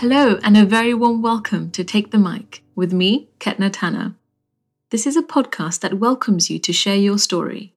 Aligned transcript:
Hello, 0.00 0.38
and 0.44 0.56
a 0.56 0.64
very 0.64 0.94
warm 0.94 1.22
welcome 1.22 1.72
to 1.72 1.82
Take 1.82 2.12
the 2.12 2.18
Mic 2.18 2.62
with 2.76 2.92
me, 2.92 3.30
Ketna 3.40 3.68
Tanner. 3.72 4.14
This 4.90 5.08
is 5.08 5.16
a 5.16 5.22
podcast 5.22 5.80
that 5.80 5.98
welcomes 5.98 6.48
you 6.48 6.60
to 6.60 6.72
share 6.72 6.94
your 6.94 7.18
story. 7.18 7.74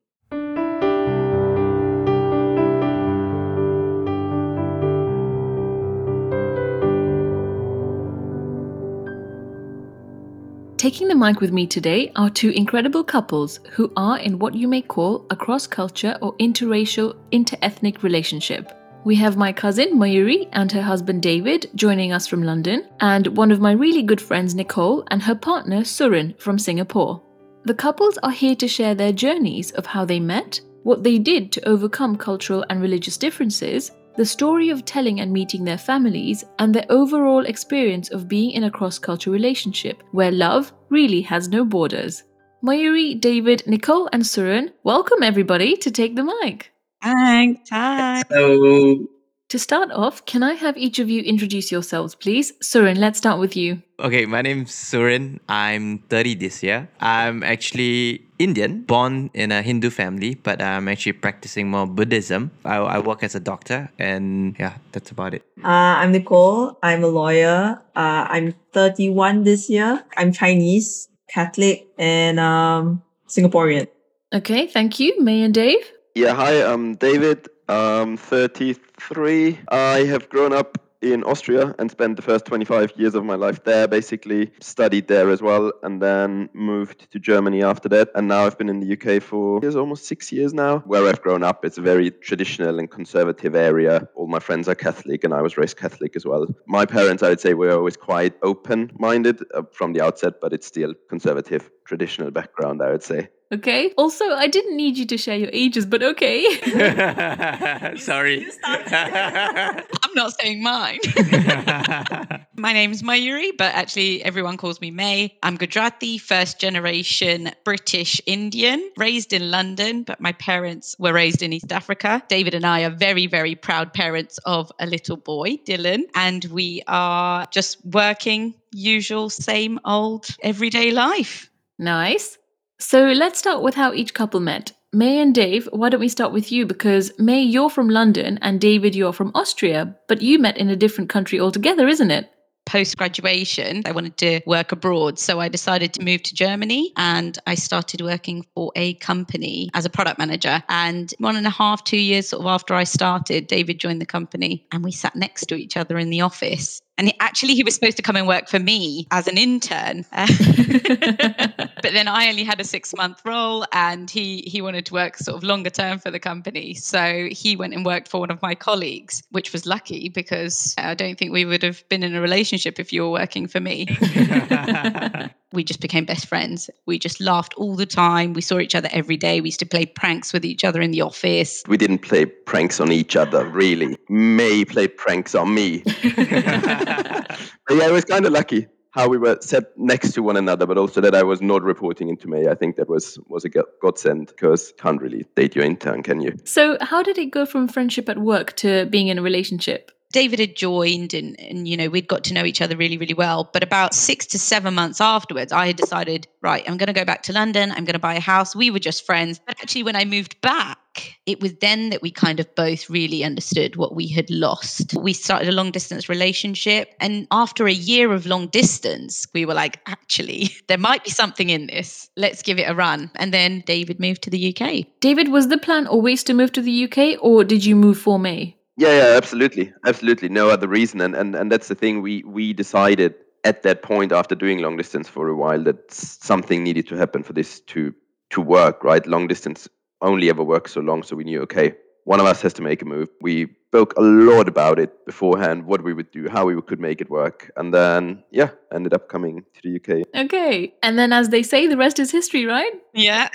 Taking 10.78 11.08
the 11.08 11.16
mic 11.16 11.42
with 11.42 11.52
me 11.52 11.66
today 11.66 12.12
are 12.16 12.30
two 12.30 12.52
incredible 12.52 13.04
couples 13.04 13.59
who 13.72 13.92
are 13.98 14.20
in 14.20 14.38
what 14.38 14.53
you 14.53 14.67
may 14.67 14.84
call 14.84 15.26
a 15.31 15.36
cross 15.36 15.66
culture 15.66 16.20
or 16.22 16.38
interracial, 16.38 17.16
interethnic 17.31 18.03
relationship. 18.03 18.72
We 19.04 19.16
have 19.16 19.36
my 19.36 19.52
cousin 19.52 19.98
Mayuri 19.98 20.48
and 20.52 20.72
her 20.72 20.82
husband 20.84 21.23
David 21.23 21.72
joining 21.73 22.14
us 22.14 22.28
from 22.28 22.44
London, 22.44 22.88
and 23.00 23.36
one 23.36 23.52
of 23.52 23.59
my 23.59 23.72
really 23.72 24.04
good 24.04 24.22
friends 24.22 24.54
Nicole 24.54 25.04
and 25.08 25.23
her 25.23 25.34
partner 25.34 25.82
Surin 25.82 26.40
from 26.40 26.59
Singapore. 26.59 27.20
The 27.64 27.73
couples 27.73 28.20
are 28.22 28.30
here 28.30 28.56
to 28.58 28.68
share 28.68 28.94
their 28.94 29.12
journeys 29.12 29.72
of 29.72 29.88
how 29.88 30.06
they 30.06 30.20
met, 30.20 30.62
what 30.84 31.04
they 31.04 31.18
did 31.18 31.52
to 31.54 31.68
overcome 31.68 32.16
cultural 32.16 32.64
and 32.70 32.80
religious 32.80 33.18
differences, 33.18 33.92
the 34.18 34.26
story 34.26 34.70
of 34.70 34.86
telling 34.86 35.20
and 35.20 35.34
meeting 35.34 35.64
their 35.64 35.80
families, 35.80 36.44
and 36.59 36.72
their 36.72 36.86
overall 36.90 37.48
experience 37.48 38.12
of 38.12 38.28
being 38.28 38.52
in 38.52 38.66
a 38.66 38.72
cross 38.72 39.00
cultural 39.00 39.34
relationship 39.34 40.04
where 40.12 40.31
love 40.31 40.73
really 40.90 41.22
has 41.22 41.50
no 41.50 41.66
borders. 41.66 42.22
Mayuri, 42.64 43.20
David, 43.20 43.64
Nicole, 43.66 44.09
and 44.14 44.22
Surin, 44.22 44.72
welcome 44.84 45.23
everybody 45.23 45.75
to 45.78 45.90
take 45.90 46.16
the 46.16 46.23
mic. 46.23 46.70
Thanks. 47.02 47.69
Hi. 47.71 48.21
So, 48.30 49.07
To 49.49 49.59
start 49.59 49.91
off, 49.91 50.23
can 50.25 50.44
I 50.44 50.53
have 50.53 50.77
each 50.77 50.99
of 50.99 51.09
you 51.09 51.21
introduce 51.23 51.71
yourselves, 51.73 52.16
please? 52.16 52.53
Surin, 52.63 52.97
let's 52.97 53.17
start 53.17 53.38
with 53.39 53.57
you. 53.57 53.81
okay, 53.99 54.25
my 54.25 54.41
name's 54.41 54.71
Surin. 54.71 55.39
I'm 55.49 55.99
30 56.09 56.35
this 56.35 56.63
year. 56.63 56.88
I'm 57.02 57.44
actually 57.44 58.22
Indian, 58.39 58.83
born 58.88 59.29
in 59.33 59.52
a 59.52 59.61
Hindu 59.61 59.89
family, 59.89 60.35
but 60.35 60.61
I'm 60.61 60.88
actually 60.88 61.13
practicing 61.13 61.69
more 61.69 61.85
Buddhism. 61.85 62.49
I, 62.63 62.77
I 62.77 62.99
work 62.99 63.23
as 63.23 63.35
a 63.35 63.39
doctor, 63.41 63.91
and 63.99 64.55
yeah, 64.57 64.77
that's 64.94 65.11
about 65.11 65.33
it. 65.33 65.44
Uh, 65.63 65.99
I'm 65.99 66.11
Nicole. 66.13 66.79
I'm 66.81 67.03
a 67.03 67.07
lawyer. 67.11 67.81
Uh, 67.94 68.25
I'm 68.29 68.55
31 68.73 69.44
this 69.44 69.69
year. 69.69 70.02
I'm 70.17 70.31
Chinese, 70.31 71.09
Catholic, 71.29 71.88
and 71.99 72.39
um, 72.39 73.03
Singaporean. 73.27 73.88
Okay, 74.33 74.66
thank 74.67 74.97
you. 74.99 75.19
May 75.22 75.44
and 75.44 75.53
Dave? 75.53 75.83
Yeah, 76.14 76.34
hi, 76.34 76.62
I'm 76.62 76.95
David. 76.95 77.48
I'm 77.70 78.17
33. 78.17 79.59
I 79.70 80.00
have 80.00 80.28
grown 80.28 80.52
up 80.52 80.78
in 81.02 81.23
Austria 81.23 81.73
and 81.80 81.90
spent 81.90 82.18
the 82.18 82.22
first 82.22 82.45
25 82.45 82.92
years 82.98 83.16
of 83.16 83.23
my 83.23 83.36
life 83.36 83.64
there, 83.64 83.88
basically 83.88 84.52
studied 84.59 85.08
there 85.08 85.30
as 85.30 85.42
well, 85.42 85.72
and 85.84 86.02
then 86.02 86.50
moved 86.52 87.09
to 87.14 87.18
Germany 87.18 87.64
after 87.64 87.88
that. 87.88 88.09
And 88.14 88.28
now 88.28 88.45
I've 88.45 88.58
been 88.58 88.68
in 88.68 88.81
the 88.81 88.92
UK 88.92 89.23
for 89.23 89.62
years, 89.62 89.78
almost 89.78 90.06
six 90.06 90.34
years 90.34 90.53
now. 90.53 90.80
Where 90.80 91.08
I've 91.08 91.22
grown 91.22 91.44
up, 91.44 91.64
it's 91.64 91.78
a 91.78 91.81
very 91.81 92.12
traditional 92.12 92.78
and 92.78 92.92
conservative 92.92 93.56
area. 93.56 94.09
All 94.16 94.28
my 94.28 94.40
friends 94.40 94.68
are 94.68 94.75
Catholic, 94.75 95.23
and 95.23 95.34
I 95.34 95.42
was 95.42 95.58
raised 95.58 95.78
Catholic 95.78 96.18
as 96.18 96.25
well. 96.25 96.46
My 96.68 96.86
parents, 96.86 97.23
I 97.23 97.30
would 97.30 97.40
say, 97.40 97.53
were 97.53 97.72
always 97.72 97.96
quite 97.96 98.34
open 98.44 98.92
minded 99.00 99.40
uh, 99.53 99.62
from 99.72 99.94
the 99.94 100.02
outset, 100.02 100.42
but 100.42 100.52
it's 100.52 100.68
still 100.68 100.94
conservative, 101.08 101.72
traditional 101.86 102.31
background, 102.31 102.81
I 102.84 102.92
would 102.92 103.03
say. 103.03 103.30
Okay. 103.53 103.91
Also, 103.97 104.23
I 104.30 104.47
didn't 104.47 104.77
need 104.77 104.97
you 104.97 105.05
to 105.07 105.17
share 105.17 105.35
your 105.35 105.49
ages, 105.52 105.85
but 105.85 106.02
okay. 106.02 106.45
Sorry. 107.97 108.47
I'm 108.63 110.13
not 110.16 110.39
saying 110.39 110.63
mine. 110.63 111.00
My 112.56 112.72
name's 112.72 113.03
Mayuri, 113.03 113.51
but 113.57 113.73
actually 113.75 114.23
everyone 114.23 114.56
calls 114.56 114.79
me 114.79 114.90
May. 114.90 115.38
I'm 115.44 115.57
Gujarati, 115.57 116.17
first 116.17 116.61
generation 116.61 117.51
British 117.66 118.22
Indian, 118.25 118.90
raised 118.95 119.34
in 119.34 119.51
London, 119.51 120.03
but 120.03 120.22
my 120.22 120.31
parents 120.34 120.95
were 120.97 121.11
raised 121.11 121.41
in 121.41 121.51
East 121.51 121.73
Africa. 121.73 122.23
David 122.29 122.53
and 122.53 122.66
I 122.66 122.84
are 122.84 122.90
very, 122.90 123.28
very 123.28 123.56
proud 123.56 123.94
parents 123.94 124.38
of 124.45 124.72
a 124.79 124.85
little 124.85 125.17
boy, 125.17 125.57
Dylan, 125.67 126.03
and 126.16 126.45
we 126.45 126.84
are 126.88 127.45
just 127.51 127.84
working 127.85 128.56
usual, 128.72 129.29
same 129.29 129.78
old 129.84 130.28
everyday 130.41 130.91
life. 130.91 131.50
nice. 131.78 132.38
So 132.81 133.06
let's 133.09 133.38
start 133.38 133.62
with 133.62 133.75
how 133.75 133.94
each 133.94 134.16
couple 134.16 134.40
met. 134.40 134.72
May 134.92 135.19
and 135.19 135.36
Dave, 135.36 135.69
why 135.72 135.90
don't 135.90 136.00
we 136.00 136.09
start 136.09 136.34
with 136.34 136.52
you? 136.52 136.66
Because 136.66 137.12
May, 137.19 137.44
you're 137.44 137.69
from 137.69 137.90
London, 137.90 138.40
and 138.42 138.59
David, 138.59 138.96
you're 138.96 139.14
from 139.14 139.31
Austria, 139.36 139.96
but 140.08 140.24
you 140.24 140.40
met 140.40 140.58
in 140.58 140.68
a 140.68 140.75
different 140.75 141.08
country 141.08 141.40
altogether, 141.40 141.88
isn't 141.88 142.09
it? 142.09 142.31
post 142.72 142.96
graduation, 142.97 143.81
I 143.86 143.91
wanted 143.91 144.16
to 144.18 144.40
work 144.46 144.72
abroad. 144.72 145.20
So 145.20 145.41
I 145.41 145.50
decided 145.50 145.94
to 145.94 146.03
move 146.03 146.24
to 146.24 146.34
Germany 146.34 146.94
and 146.96 147.38
I 147.46 147.56
started 147.56 148.00
working 148.02 148.46
for 148.56 148.72
a 148.75 148.94
company 148.96 149.70
as 149.74 149.86
a 149.86 149.90
product 149.90 150.18
manager. 150.18 150.64
And 150.70 151.14
one 151.18 151.36
and 151.36 151.46
a 151.46 151.50
half, 151.50 151.84
two 151.84 151.97
years 151.97 152.30
sort 152.30 152.41
of 152.41 152.47
after 152.47 152.74
I 152.74 152.86
started, 152.86 153.47
David 153.47 153.80
joined 153.80 154.00
the 154.00 154.06
company 154.06 154.66
and 154.72 154.86
we 154.86 154.91
sat 154.94 155.16
next 155.16 155.47
to 155.47 155.56
each 155.56 155.75
other 155.75 155.97
in 155.97 156.12
the 156.12 156.22
office. 156.22 156.81
And 157.01 157.07
he, 157.07 157.16
actually, 157.19 157.56
he 157.56 157.63
was 157.63 157.73
supposed 157.73 157.97
to 157.97 158.03
come 158.03 158.16
and 158.16 158.28
work 158.28 158.47
for 158.47 158.59
me 158.59 159.07
as 159.09 159.28
an 159.28 159.35
intern. 159.35 160.06
but 160.12 161.81
then 161.81 162.07
I 162.07 162.29
only 162.29 162.44
had 162.44 162.62
a 162.62 162.63
six 162.63 162.94
month 162.95 163.23
role 163.25 163.66
and 163.72 164.07
he, 164.07 164.41
he 164.41 164.62
wanted 164.62 164.85
to 164.85 164.94
work 164.94 165.17
sort 165.17 165.35
of 165.35 165.44
longer 165.44 165.72
term 165.72 165.97
for 165.97 166.11
the 166.11 166.19
company. 166.19 166.75
So 166.75 167.28
he 167.31 167.56
went 167.56 167.73
and 167.73 167.84
worked 167.84 168.07
for 168.07 168.19
one 168.19 168.29
of 168.29 168.40
my 168.44 168.53
colleagues, 168.53 169.23
which 169.31 169.51
was 169.51 169.66
lucky 169.66 170.09
because 170.09 170.75
uh, 170.78 170.90
I 170.90 170.94
don't 170.94 171.17
think 171.17 171.31
we 171.31 171.44
would 171.44 171.63
have 171.63 171.84
been 171.90 172.03
in 172.03 172.13
a 172.13 172.22
relationship 172.22 172.79
if 172.79 172.94
you 172.94 173.01
were 173.01 173.09
working 173.09 173.47
for 173.47 173.59
me. 173.59 173.88
we 175.53 175.63
just 175.63 175.81
became 175.81 176.06
best 176.06 176.28
friends. 176.28 176.69
We 176.85 177.00
just 177.00 177.19
laughed 177.19 177.53
all 177.56 177.75
the 177.75 177.85
time. 177.85 178.34
We 178.34 178.41
saw 178.41 178.59
each 178.59 178.75
other 178.75 178.89
every 178.91 179.17
day. 179.17 179.41
We 179.41 179.47
used 179.47 179.59
to 179.59 179.66
play 179.66 179.85
pranks 179.85 180.34
with 180.34 180.45
each 180.45 180.63
other 180.63 180.81
in 180.81 180.91
the 180.91 181.01
office. 181.01 181.63
We 181.67 181.78
didn't 181.78 182.00
play 182.00 182.25
pranks 182.25 182.79
on 182.79 182.91
each 182.91 183.16
other, 183.16 183.45
really. 183.45 183.97
May 184.09 184.66
played 184.66 184.97
pranks 184.97 185.35
on 185.35 185.53
me. 185.53 185.84
But 187.72 187.78
yeah, 187.78 187.88
it 187.88 187.94
was 187.94 188.03
kind 188.03 188.25
of 188.25 188.34
lucky 188.34 188.67
how 188.91 189.07
we 189.07 189.17
were 189.17 189.38
set 189.41 189.63
next 189.78 190.11
to 190.13 190.22
one 190.22 190.38
another, 190.38 190.66
but 190.66 190.78
also 190.78 191.01
that 191.01 191.16
I 191.16 191.23
was 191.23 191.41
not 191.41 191.63
reporting 191.63 192.09
into 192.09 192.28
May. 192.28 192.47
I 192.47 192.56
think 192.56 192.75
that 192.75 192.90
was 192.90 193.17
was 193.28 193.45
a 193.45 193.50
godsend 193.81 194.28
because 194.28 194.73
can't 194.78 195.01
really 195.01 195.25
date 195.35 195.56
your 195.56 195.66
intern, 195.66 196.03
can 196.03 196.22
you? 196.22 196.35
So, 196.45 196.78
how 196.81 197.01
did 197.01 197.17
it 197.17 197.31
go 197.31 197.45
from 197.45 197.67
friendship 197.67 198.09
at 198.09 198.17
work 198.17 198.56
to 198.57 198.85
being 198.88 199.07
in 199.07 199.17
a 199.17 199.22
relationship? 199.22 199.91
David 200.11 200.39
had 200.39 200.55
joined 200.55 201.13
and, 201.13 201.39
and 201.39 201.67
you 201.67 201.77
know 201.77 201.89
we'd 201.89 202.07
got 202.07 202.23
to 202.25 202.33
know 202.33 202.45
each 202.45 202.61
other 202.61 202.77
really 202.77 202.97
really 202.97 203.13
well. 203.13 203.49
But 203.51 203.63
about 203.63 203.94
6 203.94 204.25
to 204.27 204.39
7 204.39 204.73
months 204.73 205.01
afterwards 205.01 205.51
I 205.51 205.67
had 205.67 205.75
decided 205.75 206.27
right 206.41 206.63
I'm 206.67 206.77
going 206.77 206.88
to 206.88 206.94
go 206.94 207.05
back 207.05 207.23
to 207.23 207.33
London. 207.33 207.72
I'm 207.72 207.85
going 207.85 207.94
to 207.94 207.99
buy 207.99 208.16
a 208.16 208.19
house. 208.19 208.55
We 208.55 208.72
were 208.72 208.79
just 208.79 209.05
friends. 209.05 209.39
But 209.45 209.57
actually 209.61 209.83
when 209.83 209.95
I 209.95 210.05
moved 210.05 210.39
back 210.41 210.77
it 211.25 211.39
was 211.39 211.53
then 211.55 211.89
that 211.89 212.01
we 212.01 212.11
kind 212.11 212.39
of 212.39 212.53
both 212.55 212.89
really 212.89 213.23
understood 213.23 213.77
what 213.77 213.95
we 213.95 214.07
had 214.07 214.29
lost. 214.29 214.94
We 214.95 215.13
started 215.13 215.47
a 215.47 215.53
long 215.53 215.72
distance 215.72 216.09
relationship. 216.09 216.93
And 216.99 217.28
after 217.31 217.66
a 217.66 217.72
year 217.72 218.11
of 218.11 218.25
long 218.25 218.47
distance 218.47 219.25
we 219.33 219.45
were 219.45 219.53
like 219.53 219.79
actually 219.88 220.49
there 220.67 220.78
might 220.78 221.03
be 221.03 221.11
something 221.11 221.49
in 221.49 221.67
this. 221.67 222.09
Let's 222.17 222.41
give 222.41 222.59
it 222.59 222.69
a 222.69 222.75
run. 222.75 223.11
And 223.16 223.33
then 223.33 223.63
David 223.66 223.99
moved 223.99 224.23
to 224.23 224.29
the 224.29 224.55
UK 224.55 224.61
David, 224.99 225.29
was 225.29 225.47
the 225.47 225.57
plan 225.57 225.88
always 225.88 226.23
to 226.23 226.33
move 226.33 226.51
to 226.53 226.61
the 226.61 226.85
UK, 226.85 227.17
or 227.22 227.43
did 227.43 227.66
you 227.66 227.75
move 227.75 227.97
for 227.97 228.19
May? 228.19 228.55
Yeah, 228.81 228.97
yeah, 228.97 229.16
absolutely, 229.16 229.72
absolutely. 229.86 230.28
No 230.28 230.50
other 230.50 230.68
reason, 230.68 231.02
and 231.02 231.14
and 231.14 231.36
and 231.36 231.52
that's 231.52 231.68
the 231.68 231.75
thing. 231.75 232.02
We 232.02 232.24
we 232.24 232.52
decided 232.52 233.14
at 233.44 233.62
that 233.62 233.84
point 233.84 234.12
after 234.12 234.34
doing 234.34 234.58
long 234.58 234.75
distance 234.75 235.08
for 235.08 235.28
a 235.28 235.36
while 235.36 235.64
that 235.66 235.92
something 235.92 236.64
needed 236.64 236.88
to 236.88 236.96
happen 236.96 237.22
for 237.22 237.34
this 237.34 237.59
to 237.73 237.94
to 238.32 238.41
work. 238.41 238.84
Right, 238.84 239.05
long 239.05 239.28
distance 239.28 239.70
only 240.02 240.32
ever 240.32 240.44
works 240.44 240.72
so 240.72 240.82
long, 240.82 241.03
so 241.03 241.16
we 241.16 241.23
knew 241.23 241.41
okay, 241.41 241.76
one 242.05 242.20
of 242.20 242.26
us 242.26 242.41
has 242.41 242.53
to 242.53 242.64
make 242.64 242.82
a 242.82 242.85
move. 242.85 243.08
We 243.22 243.50
spoke 243.67 243.94
a 243.97 244.02
lot 244.02 244.47
about 244.47 244.79
it 244.79 245.05
beforehand, 245.05 245.67
what 245.67 245.84
we 245.84 245.94
would 245.94 246.09
do, 246.09 246.28
how 246.28 246.46
we 246.46 246.59
could 246.64 246.79
make 246.79 247.02
it 247.02 247.09
work, 247.11 247.52
and 247.58 247.72
then 247.72 248.23
yeah, 248.32 248.50
ended 248.73 248.96
up 248.96 249.09
coming 249.09 249.44
to 249.53 249.61
the 249.64 249.76
UK. 249.76 250.08
Okay. 250.26 250.73
And 250.82 250.97
then, 250.97 251.14
as 251.14 251.29
they 251.29 251.44
say, 251.44 251.67
the 251.67 251.78
rest 251.78 252.00
is 252.00 252.09
history, 252.09 252.47
right? 252.47 252.73
yeah 252.96 253.29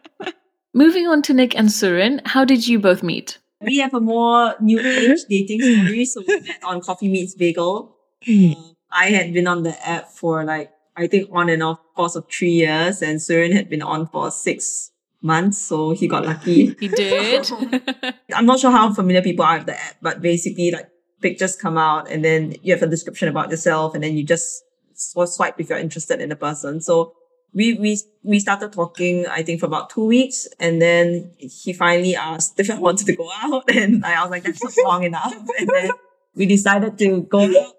Moving 0.72 1.08
on 1.08 1.22
to 1.22 1.34
Nick 1.34 1.56
and 1.58 1.68
Surin, 1.68 2.20
how 2.24 2.44
did 2.44 2.68
you 2.68 2.78
both 2.78 3.02
meet? 3.02 3.38
We 3.60 3.78
have 3.78 3.94
a 3.94 4.00
more 4.00 4.54
new 4.60 4.78
age 4.80 5.20
dating 5.28 5.60
story. 5.60 6.04
So 6.04 6.22
we 6.26 6.40
met 6.40 6.62
on 6.62 6.80
Coffee 6.80 7.08
Meets 7.08 7.34
Bagel. 7.34 7.96
Uh, 8.26 8.54
I 8.90 9.06
had 9.10 9.32
been 9.32 9.46
on 9.46 9.62
the 9.62 9.74
app 9.86 10.10
for 10.10 10.44
like, 10.44 10.70
I 10.96 11.06
think 11.06 11.28
on 11.32 11.48
and 11.48 11.62
off 11.62 11.78
course 11.94 12.16
of 12.16 12.26
three 12.30 12.50
years 12.50 13.02
and 13.02 13.18
Surin 13.18 13.52
had 13.52 13.68
been 13.68 13.82
on 13.82 14.06
for 14.06 14.30
six 14.30 14.90
months. 15.22 15.58
So 15.58 15.90
he 15.90 16.06
got 16.06 16.24
lucky. 16.24 16.76
He 16.78 16.88
did. 16.88 17.50
I'm 18.34 18.46
not 18.46 18.60
sure 18.60 18.70
how 18.70 18.92
familiar 18.92 19.22
people 19.22 19.44
are 19.44 19.58
with 19.58 19.66
the 19.66 19.80
app, 19.80 19.96
but 20.00 20.22
basically 20.22 20.70
like 20.70 20.88
pictures 21.20 21.56
come 21.56 21.76
out 21.76 22.10
and 22.10 22.24
then 22.24 22.54
you 22.62 22.72
have 22.72 22.82
a 22.82 22.86
description 22.86 23.28
about 23.28 23.50
yourself 23.50 23.94
and 23.94 24.04
then 24.04 24.16
you 24.16 24.24
just 24.24 24.62
swipe 24.94 25.58
if 25.58 25.68
you're 25.68 25.78
interested 25.78 26.20
in 26.20 26.28
the 26.28 26.36
person. 26.36 26.80
So 26.80 27.14
we, 27.54 27.74
we, 27.74 27.98
we 28.22 28.38
started 28.38 28.72
talking, 28.72 29.26
I 29.26 29.42
think 29.42 29.60
for 29.60 29.66
about 29.66 29.90
two 29.90 30.04
weeks 30.04 30.46
and 30.60 30.80
then 30.80 31.32
he 31.38 31.72
finally 31.72 32.14
asked 32.14 32.58
if 32.60 32.70
I 32.70 32.78
wanted 32.78 33.06
to 33.06 33.16
go 33.16 33.30
out 33.42 33.70
and 33.74 34.04
I 34.04 34.22
was 34.22 34.30
like, 34.30 34.44
that's 34.44 34.62
not 34.62 34.74
long 34.84 35.04
enough. 35.04 35.34
And 35.58 35.68
then 35.68 35.90
we 36.34 36.46
decided 36.46 36.98
to 36.98 37.22
go 37.22 37.44
out. 37.44 37.74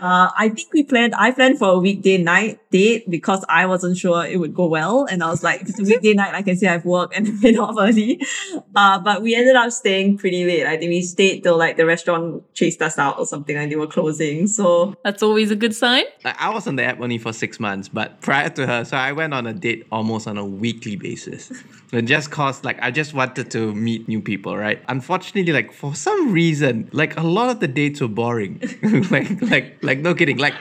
Uh, 0.00 0.30
I 0.36 0.48
think 0.50 0.72
we 0.72 0.82
planned, 0.82 1.14
I 1.14 1.30
planned 1.32 1.58
for 1.58 1.68
a 1.68 1.78
weekday 1.78 2.18
night 2.18 2.60
date 2.70 3.10
because 3.10 3.44
I 3.48 3.66
wasn't 3.66 3.96
sure 3.96 4.24
it 4.24 4.38
would 4.38 4.54
go 4.54 4.66
well. 4.66 5.06
And 5.06 5.22
I 5.22 5.30
was 5.30 5.42
like, 5.42 5.62
if 5.62 5.70
it's 5.70 5.80
a 5.80 5.82
weekday 5.82 6.14
night, 6.14 6.34
I 6.34 6.42
can 6.42 6.56
say 6.56 6.68
I've 6.68 6.84
worked 6.84 7.16
and 7.16 7.40
been 7.42 7.58
off 7.58 7.76
early. 7.78 8.20
Uh, 8.74 8.98
but 9.00 9.22
we 9.22 9.34
ended 9.34 9.56
up 9.56 9.72
staying 9.72 10.18
pretty 10.18 10.44
late. 10.44 10.66
I 10.66 10.76
think 10.76 10.90
we 10.90 11.02
stayed 11.02 11.42
till 11.42 11.58
like 11.58 11.76
the 11.76 11.86
restaurant 11.86 12.42
chased 12.54 12.80
us 12.82 12.98
out 12.98 13.18
or 13.18 13.26
something 13.26 13.56
and 13.56 13.70
they 13.70 13.76
were 13.76 13.86
closing. 13.86 14.46
So 14.46 14.94
That's 15.04 15.22
always 15.22 15.50
a 15.50 15.56
good 15.56 15.74
sign. 15.74 16.04
Like, 16.24 16.40
I 16.40 16.50
was 16.50 16.66
on 16.66 16.76
the 16.76 16.84
app 16.84 17.00
only 17.00 17.18
for 17.18 17.32
six 17.32 17.58
months, 17.58 17.88
but 17.88 18.20
prior 18.20 18.50
to 18.50 18.66
her, 18.66 18.84
so 18.84 18.96
I 18.96 19.12
went 19.12 19.34
on 19.34 19.46
a 19.46 19.52
date 19.52 19.86
almost 19.90 20.26
on 20.26 20.38
a 20.38 20.44
weekly 20.44 20.96
basis. 20.96 21.52
And 21.90 22.06
just 22.06 22.30
cause 22.30 22.64
like 22.64 22.78
I 22.82 22.90
just 22.90 23.14
wanted 23.14 23.50
to 23.52 23.74
meet 23.74 24.08
new 24.08 24.20
people, 24.20 24.54
right? 24.54 24.82
Unfortunately, 24.88 25.50
like 25.54 25.72
for 25.72 25.94
some 25.94 26.32
reason, 26.32 26.90
like 26.92 27.16
a 27.16 27.22
lot 27.22 27.48
of 27.48 27.60
the 27.60 27.68
dates 27.68 28.02
were 28.02 28.08
boring. 28.08 28.60
like 29.10 29.42
like 29.42 29.78
like 29.88 29.98
no 30.00 30.14
kidding. 30.14 30.36
Like 30.36 30.54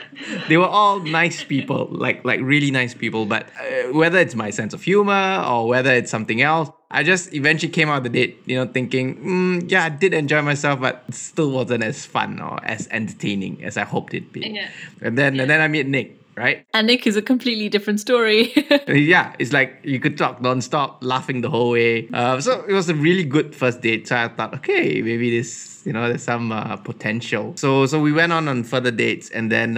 they 0.47 0.57
were 0.57 0.71
all 0.79 0.99
nice 0.99 1.43
people, 1.43 1.87
like 1.91 2.23
like 2.23 2.39
really 2.39 2.71
nice 2.71 2.93
people. 2.93 3.25
But 3.25 3.47
uh, 3.59 3.91
whether 3.91 4.17
it's 4.17 4.35
my 4.35 4.49
sense 4.49 4.73
of 4.73 4.81
humor 4.81 5.43
or 5.45 5.67
whether 5.67 5.91
it's 5.91 6.09
something 6.09 6.41
else, 6.41 6.71
I 6.89 7.03
just 7.03 7.33
eventually 7.33 7.71
came 7.71 7.89
out 7.89 7.99
of 7.99 8.03
the 8.03 8.09
date, 8.09 8.41
you 8.45 8.55
know, 8.55 8.65
thinking, 8.65 9.17
mm, 9.17 9.71
yeah, 9.71 9.83
I 9.85 9.89
did 9.89 10.13
enjoy 10.13 10.41
myself, 10.41 10.79
but 10.79 11.03
still 11.13 11.51
wasn't 11.51 11.83
as 11.83 12.05
fun 12.05 12.39
or 12.39 12.63
as 12.63 12.87
entertaining 12.89 13.63
as 13.63 13.75
I 13.75 13.83
hoped 13.83 14.13
it'd 14.13 14.31
be. 14.31 14.47
Yeah. 14.47 14.69
And 15.01 15.17
then 15.17 15.39
and 15.39 15.49
then 15.49 15.59
I 15.59 15.67
meet 15.67 15.87
Nick, 15.87 16.17
right? 16.37 16.65
And 16.73 16.87
Nick 16.87 17.07
is 17.07 17.15
a 17.15 17.21
completely 17.21 17.67
different 17.69 17.99
story. 17.99 18.53
yeah, 18.87 19.35
it's 19.39 19.51
like 19.51 19.79
you 19.83 19.99
could 19.99 20.17
talk 20.17 20.41
non-stop, 20.41 21.03
laughing 21.03 21.41
the 21.41 21.49
whole 21.49 21.71
way. 21.71 22.07
Uh, 22.13 22.39
so 22.39 22.63
it 22.67 22.73
was 22.73 22.89
a 22.89 22.95
really 22.95 23.23
good 23.23 23.55
first 23.55 23.81
date. 23.81 24.07
So 24.07 24.15
I 24.15 24.27
thought, 24.27 24.53
okay, 24.55 25.01
maybe 25.01 25.29
this, 25.35 25.81
you 25.85 25.93
know, 25.93 26.07
there's 26.07 26.23
some 26.23 26.51
uh, 26.51 26.77
potential. 26.77 27.53
So 27.57 27.85
so 27.85 27.99
we 27.99 28.11
went 28.11 28.31
on 28.31 28.47
on 28.47 28.63
further 28.63 28.91
dates, 28.91 29.29
and 29.29 29.51
then 29.51 29.73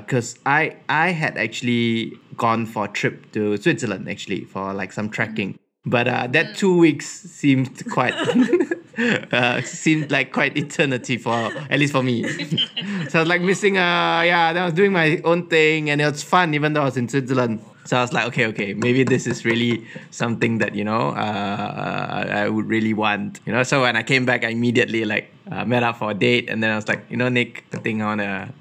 because 0.00 0.38
I 0.44 0.76
I 0.88 1.10
had 1.10 1.38
actually 1.38 2.18
gone 2.36 2.66
for 2.66 2.86
a 2.86 2.88
trip 2.88 3.30
to 3.32 3.56
Switzerland 3.56 4.08
actually 4.08 4.44
for 4.44 4.72
like 4.74 4.92
some 4.92 5.08
trekking. 5.08 5.58
But 5.84 6.06
uh, 6.06 6.28
that 6.28 6.56
two 6.56 6.76
weeks 6.78 7.06
seemed 7.06 7.84
quite 7.90 8.14
uh, 9.32 9.62
seemed 9.62 10.10
like 10.10 10.32
quite 10.32 10.56
eternity 10.56 11.16
for 11.16 11.50
at 11.70 11.78
least 11.78 11.92
for 11.92 12.02
me. 12.02 12.28
so 13.08 13.18
I 13.18 13.22
was 13.22 13.28
like 13.28 13.40
missing. 13.40 13.78
Uh, 13.78 14.22
yeah, 14.24 14.52
I 14.54 14.64
was 14.64 14.74
doing 14.74 14.92
my 14.92 15.20
own 15.24 15.48
thing, 15.48 15.90
and 15.90 16.00
it 16.00 16.10
was 16.10 16.22
fun, 16.22 16.54
even 16.54 16.72
though 16.72 16.82
I 16.82 16.86
was 16.86 16.96
in 16.96 17.08
Switzerland. 17.08 17.64
So 17.84 17.96
I 17.96 18.02
was 18.02 18.12
like, 18.12 18.26
okay, 18.28 18.46
okay, 18.46 18.74
maybe 18.74 19.02
this 19.02 19.26
is 19.26 19.44
really 19.44 19.86
something 20.10 20.58
that 20.58 20.74
you 20.74 20.84
know 20.84 21.10
uh, 21.10 22.26
I 22.30 22.48
would 22.48 22.66
really 22.66 22.94
want. 22.94 23.40
You 23.46 23.52
know, 23.52 23.62
so 23.62 23.82
when 23.82 23.96
I 23.96 24.02
came 24.02 24.26
back, 24.26 24.44
I 24.44 24.48
immediately 24.48 25.04
like 25.04 25.32
uh, 25.50 25.64
met 25.64 25.82
up 25.82 25.96
for 25.96 26.10
a 26.10 26.14
date, 26.14 26.50
and 26.50 26.62
then 26.62 26.70
I 26.70 26.76
was 26.76 26.86
like, 26.86 27.04
you 27.08 27.16
know, 27.16 27.28
Nick, 27.28 27.64
I 27.72 27.78
think 27.78 28.02
I 28.02 28.04
wanna 28.04 28.54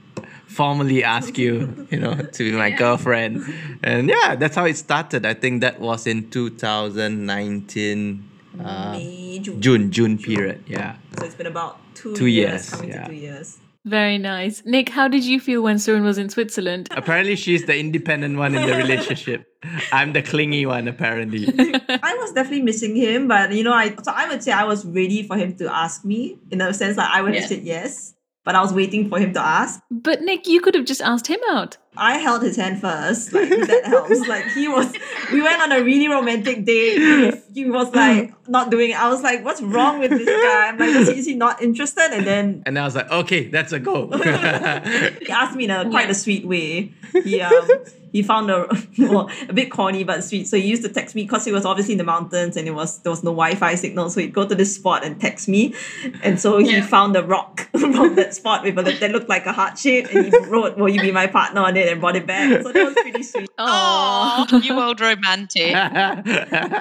formally 0.48 1.04
ask 1.04 1.38
you, 1.38 1.88
you 1.92 2.00
know, 2.00 2.16
to 2.16 2.44
be 2.44 2.52
my 2.52 2.72
girlfriend. 2.72 3.44
And 3.84 4.10
yeah, 4.10 4.36
that's 4.36 4.56
how 4.56 4.66
it 4.66 4.78
started. 4.78 5.26
I 5.26 5.34
think 5.34 5.62
that 5.62 5.80
was 5.80 6.08
in 6.08 6.30
2019. 6.30 8.31
Uh, 8.60 8.92
May, 8.94 9.40
June. 9.40 9.62
June, 9.62 9.92
June 9.92 10.18
period. 10.18 10.64
Yeah. 10.68 10.98
So 11.18 11.26
it's 11.26 11.36
been 11.36 11.48
about 11.48 11.80
two, 11.96 12.16
Two 12.16 12.26
years, 12.26 12.52
years, 12.52 12.70
coming 12.70 12.90
yeah. 12.90 13.04
to 13.04 13.10
two 13.10 13.16
years. 13.16 13.58
Very 13.84 14.20
nice. 14.20 14.62
Nick, 14.64 14.90
how 14.90 15.08
did 15.08 15.24
you 15.24 15.40
feel 15.40 15.64
when 15.64 15.78
Surin 15.78 16.04
was 16.04 16.20
in 16.20 16.30
Switzerland? 16.30 16.88
Apparently, 16.96 17.36
she's 17.36 17.66
the 17.66 17.76
independent 17.78 18.38
one 18.38 18.54
in 18.54 18.68
the 18.68 18.76
relationship. 18.86 19.48
I'm 19.92 20.14
the 20.14 20.22
clingy 20.22 20.66
one, 20.68 20.88
apparently. 20.88 21.48
I 21.58 22.16
was 22.20 22.32
definitely 22.34 22.62
missing 22.64 22.96
him, 22.96 23.28
but 23.28 23.52
you 23.54 23.64
know, 23.64 23.74
I 23.74 23.96
so 24.04 24.12
I 24.14 24.28
would 24.28 24.44
say 24.44 24.52
I 24.52 24.66
was 24.66 24.86
ready 24.86 25.24
for 25.24 25.36
him 25.36 25.56
to 25.58 25.72
ask 25.74 26.06
me 26.06 26.38
in 26.52 26.62
a 26.62 26.74
sense 26.74 26.98
like 26.98 27.10
I 27.10 27.22
would 27.22 27.34
have 27.36 27.46
said 27.46 27.64
yes, 27.64 28.14
but 28.44 28.56
I 28.56 28.62
was 28.62 28.74
waiting 28.74 29.10
for 29.10 29.20
him 29.20 29.34
to 29.34 29.40
ask. 29.40 29.82
But 29.92 30.22
Nick, 30.22 30.48
you 30.48 30.62
could 30.62 30.74
have 30.76 30.86
just 30.86 31.02
asked 31.02 31.28
him 31.28 31.40
out. 31.50 31.78
I 31.96 32.18
held 32.18 32.42
his 32.42 32.56
hand 32.56 32.80
first, 32.80 33.34
like 33.34 33.50
that 33.50 33.86
helps. 33.86 34.28
Like 34.28 34.46
he 34.54 34.68
was, 34.68 34.94
we 35.34 35.42
went 35.42 35.62
on 35.62 35.72
a 35.74 35.84
really 35.84 36.08
romantic 36.08 36.64
date. 36.64 37.42
He 37.54 37.70
was 37.70 37.94
like 37.94 38.34
not 38.48 38.72
doing 38.72 38.92
it. 38.92 39.02
I 39.02 39.10
was 39.10 39.22
like, 39.22 39.44
"What's 39.44 39.62
wrong 39.62 40.00
with 40.00 40.12
this 40.12 40.26
guy?" 40.26 40.68
I'm 40.70 40.78
like, 40.78 40.90
"Is 40.90 41.10
he, 41.10 41.20
is 41.20 41.26
he 41.26 41.36
not 41.36 41.62
interested?" 41.62 42.12
And 42.14 42.26
then 42.26 42.64
and 42.66 42.80
I 42.80 42.86
was 42.86 42.96
like, 42.96 43.12
okay, 43.12 43.48
that's 43.48 43.74
a 43.74 43.80
go. 43.80 44.08
he 44.12 45.30
asked 45.32 45.56
me 45.58 45.66
in 45.66 45.72
a 45.72 45.90
quite 45.90 46.10
a 46.10 46.14
sweet 46.16 46.46
way. 46.46 46.94
He 47.12 47.42
um 47.42 47.68
he 48.12 48.24
found 48.24 48.50
a 48.52 48.68
well, 49.00 49.30
a 49.50 49.54
bit 49.54 49.72
corny 49.72 50.04
but 50.04 50.24
sweet. 50.24 50.48
So 50.48 50.58
he 50.58 50.68
used 50.68 50.84
to 50.84 50.90
text 50.90 51.16
me 51.16 51.24
because 51.24 51.46
he 51.46 51.52
was 51.52 51.66
obviously 51.66 51.94
in 51.94 51.98
the 51.98 52.04
mountains 52.04 52.58
and 52.58 52.68
it 52.68 52.72
was 52.72 53.00
there 53.00 53.12
was 53.12 53.24
no 53.24 53.32
Wi-Fi 53.32 53.76
signal. 53.76 54.10
So 54.10 54.22
he'd 54.22 54.34
go 54.34 54.48
to 54.48 54.56
this 54.56 54.76
spot 54.76 55.04
and 55.06 55.20
text 55.20 55.48
me, 55.48 55.74
and 56.22 56.40
so 56.40 56.58
he 56.58 56.82
found 56.82 57.16
a 57.16 57.24
rock 57.24 57.70
from 57.80 58.16
that 58.16 58.34
spot 58.34 58.64
with 58.64 58.78
a 58.80 58.84
that 59.00 59.12
looked 59.12 59.30
like 59.30 59.46
a 59.46 59.54
heart 59.54 59.78
shape, 59.78 60.08
and 60.14 60.26
he 60.26 60.38
wrote, 60.48 60.78
"Will 60.78 60.90
you 60.90 61.02
be 61.02 61.12
my 61.12 61.28
partner?" 61.28 61.62
on 61.62 61.78
it 61.78 61.88
and 61.88 62.02
brought 62.02 62.16
it 62.16 62.26
back. 62.26 62.62
So 62.64 62.72
that 62.72 62.86
was 62.86 62.94
pretty 62.96 63.24
sweet. 63.24 63.50
Oh, 63.64 64.46
Oh, 64.52 64.58
you 64.58 64.80
old 64.80 65.00
romantic. 65.00 65.74